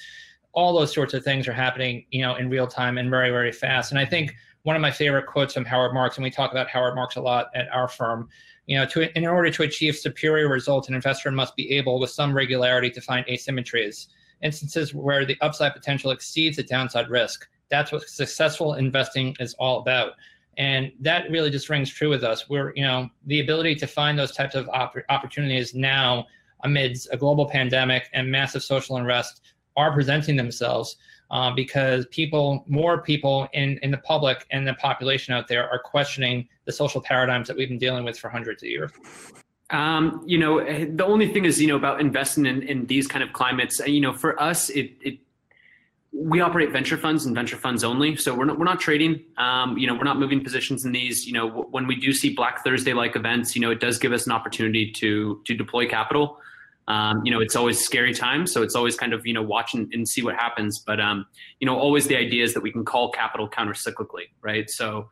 All 0.53 0.77
those 0.77 0.93
sorts 0.93 1.13
of 1.13 1.23
things 1.23 1.47
are 1.47 1.53
happening, 1.53 2.05
you 2.11 2.21
know, 2.21 2.35
in 2.35 2.49
real 2.49 2.67
time 2.67 2.97
and 2.97 3.09
very, 3.09 3.29
very 3.29 3.51
fast. 3.51 3.91
And 3.91 3.99
I 3.99 4.05
think 4.05 4.35
one 4.63 4.75
of 4.75 4.81
my 4.81 4.91
favorite 4.91 5.27
quotes 5.27 5.53
from 5.53 5.65
Howard 5.65 5.93
Marks, 5.93 6.17
and 6.17 6.23
we 6.23 6.31
talk 6.31 6.51
about 6.51 6.67
Howard 6.69 6.95
Marks 6.95 7.15
a 7.15 7.21
lot 7.21 7.47
at 7.53 7.67
our 7.71 7.87
firm, 7.87 8.27
you 8.65 8.77
know, 8.77 8.85
to 8.87 9.15
in 9.15 9.25
order 9.25 9.51
to 9.51 9.63
achieve 9.63 9.95
superior 9.95 10.49
results, 10.49 10.87
an 10.87 10.95
investor 10.95 11.31
must 11.31 11.55
be 11.55 11.71
able, 11.71 11.99
with 11.99 12.09
some 12.09 12.33
regularity, 12.33 12.89
to 12.89 13.01
find 13.01 13.25
asymmetries, 13.27 14.07
instances 14.41 14.93
where 14.93 15.23
the 15.23 15.37
upside 15.41 15.73
potential 15.73 16.11
exceeds 16.11 16.57
the 16.57 16.63
downside 16.63 17.09
risk. 17.09 17.47
That's 17.69 17.91
what 17.91 18.07
successful 18.07 18.75
investing 18.75 19.35
is 19.39 19.53
all 19.55 19.79
about. 19.79 20.13
And 20.57 20.91
that 21.01 21.29
really 21.29 21.49
just 21.49 21.69
rings 21.69 21.89
true 21.89 22.09
with 22.09 22.23
us. 22.23 22.49
We're 22.49 22.73
you 22.75 22.83
know 22.83 23.09
the 23.25 23.41
ability 23.41 23.75
to 23.75 23.87
find 23.87 24.17
those 24.17 24.31
types 24.31 24.55
of 24.55 24.69
opp- 24.69 24.95
opportunities 25.09 25.73
now 25.73 26.27
amidst 26.63 27.09
a 27.11 27.17
global 27.17 27.47
pandemic 27.47 28.09
and 28.13 28.29
massive 28.29 28.63
social 28.63 28.97
unrest 28.97 29.41
are 29.77 29.91
presenting 29.91 30.35
themselves 30.35 30.97
uh, 31.31 31.51
because 31.53 32.05
people 32.07 32.63
more 32.67 33.01
people 33.01 33.47
in 33.53 33.79
in 33.81 33.91
the 33.91 33.97
public 33.97 34.45
and 34.51 34.67
the 34.67 34.73
population 34.75 35.33
out 35.33 35.47
there 35.47 35.69
are 35.69 35.79
questioning 35.79 36.47
the 36.65 36.71
social 36.71 37.01
paradigms 37.01 37.47
that 37.47 37.57
we've 37.57 37.69
been 37.69 37.77
dealing 37.77 38.03
with 38.03 38.17
for 38.17 38.29
hundreds 38.29 38.63
of 38.63 38.69
years. 38.69 38.91
Um, 39.71 40.23
you 40.25 40.37
know 40.37 40.63
the 40.63 41.05
only 41.05 41.27
thing 41.33 41.45
is 41.45 41.59
you 41.59 41.67
know 41.67 41.75
about 41.75 41.99
investing 41.99 42.45
in, 42.45 42.61
in 42.61 42.85
these 42.85 43.07
kind 43.07 43.23
of 43.23 43.33
climates 43.33 43.79
you 43.79 43.99
know 43.99 44.13
for 44.13 44.39
us 44.41 44.69
it, 44.69 44.93
it 45.01 45.19
we 46.17 46.39
operate 46.39 46.71
venture 46.71 46.97
funds 46.97 47.25
and 47.25 47.35
venture 47.35 47.57
funds 47.57 47.83
only. 47.83 48.15
So 48.15 48.33
we're 48.33 48.45
not, 48.45 48.57
we're 48.57 48.65
not 48.65 48.79
trading. 48.79 49.25
Um, 49.37 49.77
you 49.77 49.85
know, 49.85 49.93
we're 49.93 50.05
not 50.05 50.17
moving 50.17 50.43
positions 50.43 50.85
in 50.85 50.93
these. 50.93 51.25
You 51.27 51.33
know, 51.33 51.47
when 51.71 51.87
we 51.87 51.95
do 51.97 52.13
see 52.13 52.33
Black 52.33 52.63
Thursday 52.63 52.93
like 52.93 53.15
events, 53.17 53.55
you 53.55 53.61
know, 53.61 53.69
it 53.69 53.81
does 53.81 53.97
give 53.97 54.13
us 54.13 54.25
an 54.25 54.31
opportunity 54.31 54.91
to 54.93 55.41
to 55.45 55.53
deploy 55.53 55.87
capital. 55.87 56.37
Um, 56.87 57.21
you 57.25 57.31
know, 57.31 57.41
it's 57.41 57.55
always 57.55 57.83
scary 57.83 58.13
time, 58.13 58.47
so 58.47 58.61
it's 58.61 58.75
always 58.75 58.95
kind 58.95 59.11
of 59.11 59.25
you 59.25 59.33
know 59.33 59.41
watch 59.41 59.73
and, 59.73 59.93
and 59.93 60.07
see 60.07 60.21
what 60.23 60.35
happens. 60.35 60.79
But 60.79 61.01
um, 61.01 61.25
you 61.59 61.65
know, 61.65 61.77
always 61.77 62.07
the 62.07 62.15
idea 62.15 62.43
is 62.43 62.53
that 62.53 62.61
we 62.61 62.71
can 62.71 62.85
call 62.85 63.11
capital 63.11 63.49
countercyclically, 63.49 64.29
right? 64.41 64.69
So. 64.69 65.09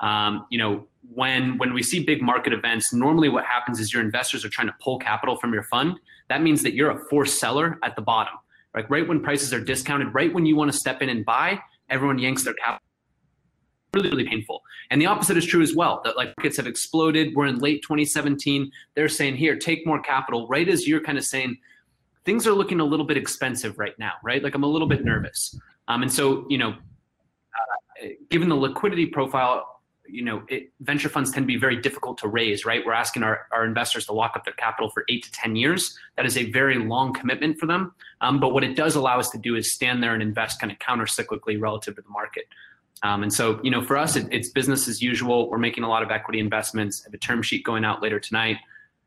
Um, 0.00 0.44
you 0.50 0.58
know, 0.58 0.88
when 1.14 1.56
when 1.56 1.72
we 1.72 1.80
see 1.80 2.02
big 2.04 2.20
market 2.20 2.52
events, 2.52 2.92
normally 2.92 3.28
what 3.28 3.44
happens 3.44 3.78
is 3.78 3.92
your 3.92 4.02
investors 4.02 4.44
are 4.44 4.48
trying 4.48 4.66
to 4.66 4.74
pull 4.82 4.98
capital 4.98 5.36
from 5.36 5.54
your 5.54 5.62
fund. 5.62 6.00
That 6.28 6.42
means 6.42 6.64
that 6.64 6.74
you're 6.74 6.90
a 6.90 6.98
forced 7.08 7.38
seller 7.38 7.78
at 7.84 7.94
the 7.94 8.02
bottom 8.02 8.34
like 8.74 8.90
right 8.90 9.06
when 9.06 9.20
prices 9.20 9.52
are 9.52 9.60
discounted, 9.60 10.14
right 10.14 10.32
when 10.32 10.46
you 10.46 10.56
want 10.56 10.70
to 10.72 10.76
step 10.76 11.02
in 11.02 11.08
and 11.08 11.24
buy, 11.24 11.60
everyone 11.90 12.18
yanks 12.18 12.44
their 12.44 12.54
capital. 12.54 12.80
Really, 13.94 14.10
really 14.10 14.28
painful. 14.28 14.62
And 14.90 15.00
the 15.00 15.06
opposite 15.06 15.36
is 15.36 15.46
true 15.46 15.62
as 15.62 15.74
well. 15.74 16.00
That 16.04 16.16
like 16.16 16.34
markets 16.36 16.56
have 16.56 16.66
exploded. 16.66 17.34
We're 17.36 17.46
in 17.46 17.58
late 17.58 17.82
2017. 17.82 18.70
They're 18.96 19.08
saying, 19.08 19.36
here, 19.36 19.56
take 19.56 19.86
more 19.86 20.00
capital. 20.00 20.48
Right 20.48 20.68
as 20.68 20.88
you're 20.88 21.00
kind 21.00 21.16
of 21.16 21.24
saying, 21.24 21.56
things 22.24 22.46
are 22.46 22.52
looking 22.52 22.80
a 22.80 22.84
little 22.84 23.06
bit 23.06 23.16
expensive 23.16 23.78
right 23.78 23.96
now, 23.98 24.12
right? 24.24 24.42
Like 24.42 24.56
I'm 24.56 24.64
a 24.64 24.68
little 24.68 24.88
bit 24.88 25.04
nervous. 25.04 25.56
Um, 25.86 26.02
and 26.02 26.12
so, 26.12 26.44
you 26.48 26.58
know, 26.58 26.70
uh, 26.70 28.08
given 28.30 28.48
the 28.48 28.56
liquidity 28.56 29.06
profile 29.06 29.73
you 30.06 30.24
know, 30.24 30.42
it, 30.48 30.70
venture 30.80 31.08
funds 31.08 31.30
tend 31.30 31.44
to 31.44 31.46
be 31.46 31.56
very 31.56 31.80
difficult 31.80 32.18
to 32.18 32.28
raise, 32.28 32.64
right? 32.64 32.84
We're 32.84 32.92
asking 32.92 33.22
our, 33.22 33.46
our 33.52 33.64
investors 33.64 34.06
to 34.06 34.12
lock 34.12 34.32
up 34.36 34.44
their 34.44 34.54
capital 34.54 34.90
for 34.90 35.04
eight 35.08 35.24
to 35.24 35.32
10 35.32 35.56
years. 35.56 35.96
That 36.16 36.26
is 36.26 36.36
a 36.36 36.50
very 36.50 36.78
long 36.78 37.12
commitment 37.12 37.58
for 37.58 37.66
them. 37.66 37.94
Um, 38.20 38.40
but 38.40 38.52
what 38.52 38.64
it 38.64 38.76
does 38.76 38.96
allow 38.96 39.18
us 39.18 39.30
to 39.30 39.38
do 39.38 39.56
is 39.56 39.72
stand 39.72 40.02
there 40.02 40.14
and 40.14 40.22
invest 40.22 40.60
kind 40.60 40.70
of 40.70 40.78
counter 40.78 41.04
cyclically 41.04 41.60
relative 41.60 41.96
to 41.96 42.02
the 42.02 42.08
market. 42.08 42.44
Um, 43.02 43.22
and 43.22 43.32
so, 43.32 43.60
you 43.62 43.70
know, 43.70 43.82
for 43.82 43.96
us, 43.96 44.16
it, 44.16 44.26
it's 44.30 44.48
business 44.48 44.88
as 44.88 45.02
usual. 45.02 45.50
We're 45.50 45.58
making 45.58 45.84
a 45.84 45.88
lot 45.88 46.02
of 46.02 46.10
equity 46.10 46.38
investments. 46.38 47.04
Have 47.04 47.14
a 47.14 47.18
term 47.18 47.42
sheet 47.42 47.64
going 47.64 47.84
out 47.84 48.02
later 48.02 48.20
tonight. 48.20 48.56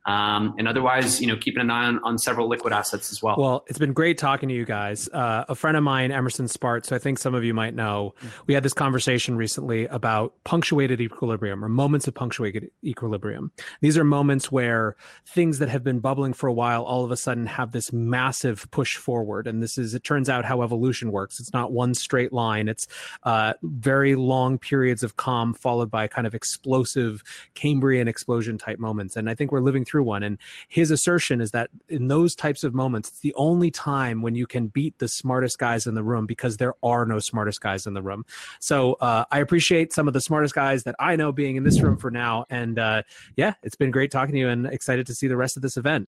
Um, 0.08 0.56
and 0.58 0.68
otherwise, 0.68 1.20
you 1.20 1.28
know, 1.28 1.36
keeping 1.36 1.62
an 1.62 1.70
eye 1.70 1.86
on, 1.86 2.00
on 2.04 2.18
several 2.18 2.48
liquid 2.48 2.72
assets 2.72 3.12
as 3.12 3.22
well. 3.22 3.36
Well, 3.38 3.66
it's 3.68 3.78
been 3.78 3.92
great 3.92 4.18
talking 4.18 4.48
to 4.48 4.56
you 4.56 4.66
guys. 4.66 5.10
Uh, 5.10 5.44
a 5.50 5.54
friend 5.54 5.76
of 5.76 5.84
mine, 5.84 6.12
Emerson 6.12 6.48
Spartz, 6.48 6.88
so 6.88 6.96
I 6.96 7.00
think 7.00 7.20
some 7.20 7.36
of 7.36 7.44
you 7.44 7.54
might 7.54 7.76
know, 7.76 8.16
we 8.46 8.54
had 8.54 8.64
this 8.64 8.74
conversation 8.74 9.36
recently 9.36 9.86
about 9.88 10.34
punctuated 10.46 11.02
equilibrium 11.02 11.64
or 11.64 11.68
moments 11.68 12.08
of 12.08 12.16
punctuated 12.16 12.72
equilibrium. 12.86 13.52
These 13.82 13.98
are 13.98 14.06
moments 14.06 14.50
where 14.50 14.96
things 15.28 15.60
that 15.60 15.68
have 15.68 15.84
been 15.84 16.00
bubbling 16.00 16.32
for 16.32 16.48
a 16.48 16.54
while 16.54 16.84
all 16.84 17.04
of 17.04 17.12
a 17.12 17.18
sudden 17.18 17.46
have 17.46 17.74
this 17.74 17.92
massive 17.92 18.66
push 18.72 18.96
forward. 18.96 19.46
And 19.46 19.62
this 19.62 19.78
is, 19.78 19.94
it 19.94 20.06
turns 20.06 20.30
out, 20.30 20.46
how 20.46 20.62
evolution 20.62 21.12
works. 21.12 21.40
It's 21.42 21.52
not 21.52 21.74
one 21.74 21.94
straight 21.94 22.32
line, 22.32 22.70
it's 22.70 22.88
uh, 23.24 23.54
very 23.62 24.16
long 24.16 24.58
periods 24.58 25.04
of 25.04 25.18
calm 25.18 25.54
followed 25.54 25.92
by 25.92 26.08
kind 26.08 26.26
of 26.26 26.34
explosive 26.34 27.24
Cambrian 27.56 28.08
explosion 28.08 28.58
type 28.58 28.80
moments. 28.80 29.18
And 29.18 29.30
I 29.30 29.36
think 29.36 29.52
we're 29.52 29.60
living 29.60 29.84
through 29.84 29.97
one. 30.04 30.24
And 30.24 30.38
his 30.68 30.92
assertion 30.92 31.42
is 31.42 31.52
that 31.52 31.70
in 31.90 32.08
those 32.08 32.36
types 32.36 32.64
of 32.64 32.74
moments, 32.74 33.10
it's 33.10 33.20
the 33.20 33.34
only 33.36 33.72
time 33.72 34.22
when 34.22 34.36
you 34.36 34.46
can 34.46 34.68
beat 34.68 35.00
the 35.00 35.08
smartest 35.08 35.58
guys 35.58 35.88
in 35.88 35.96
the 35.96 36.04
room 36.04 36.26
because 36.26 36.58
there 36.58 36.74
are 36.84 37.06
no 37.06 37.20
smartest 37.20 37.62
guys 37.62 37.88
in 37.88 37.94
the 37.94 38.02
room. 38.02 38.26
So 38.60 38.94
uh, 38.94 39.26
I 39.32 39.40
appreciate 39.40 39.94
some 39.94 40.08
of 40.08 40.14
the 40.14 40.22
smartest 40.22 40.54
guys 40.54 40.84
that 40.84 40.96
I 41.00 41.16
know 41.16 41.32
being 41.32 41.56
in 41.56 41.64
this 41.64 41.82
room 41.82 41.98
for 41.98 42.12
now. 42.12 42.46
And 42.50 42.78
uh, 42.78 43.02
yeah, 43.36 43.54
it's 43.64 43.76
been 43.76 43.92
great 43.92 44.12
talking 44.12 44.34
to 44.34 44.40
you 44.40 44.50
and 44.50 44.68
excited 44.68 45.08
to 45.08 45.16
see 45.16 45.28
the 45.28 45.38
rest 45.38 45.56
of 45.56 45.64
this 45.64 45.78
event. 45.78 46.06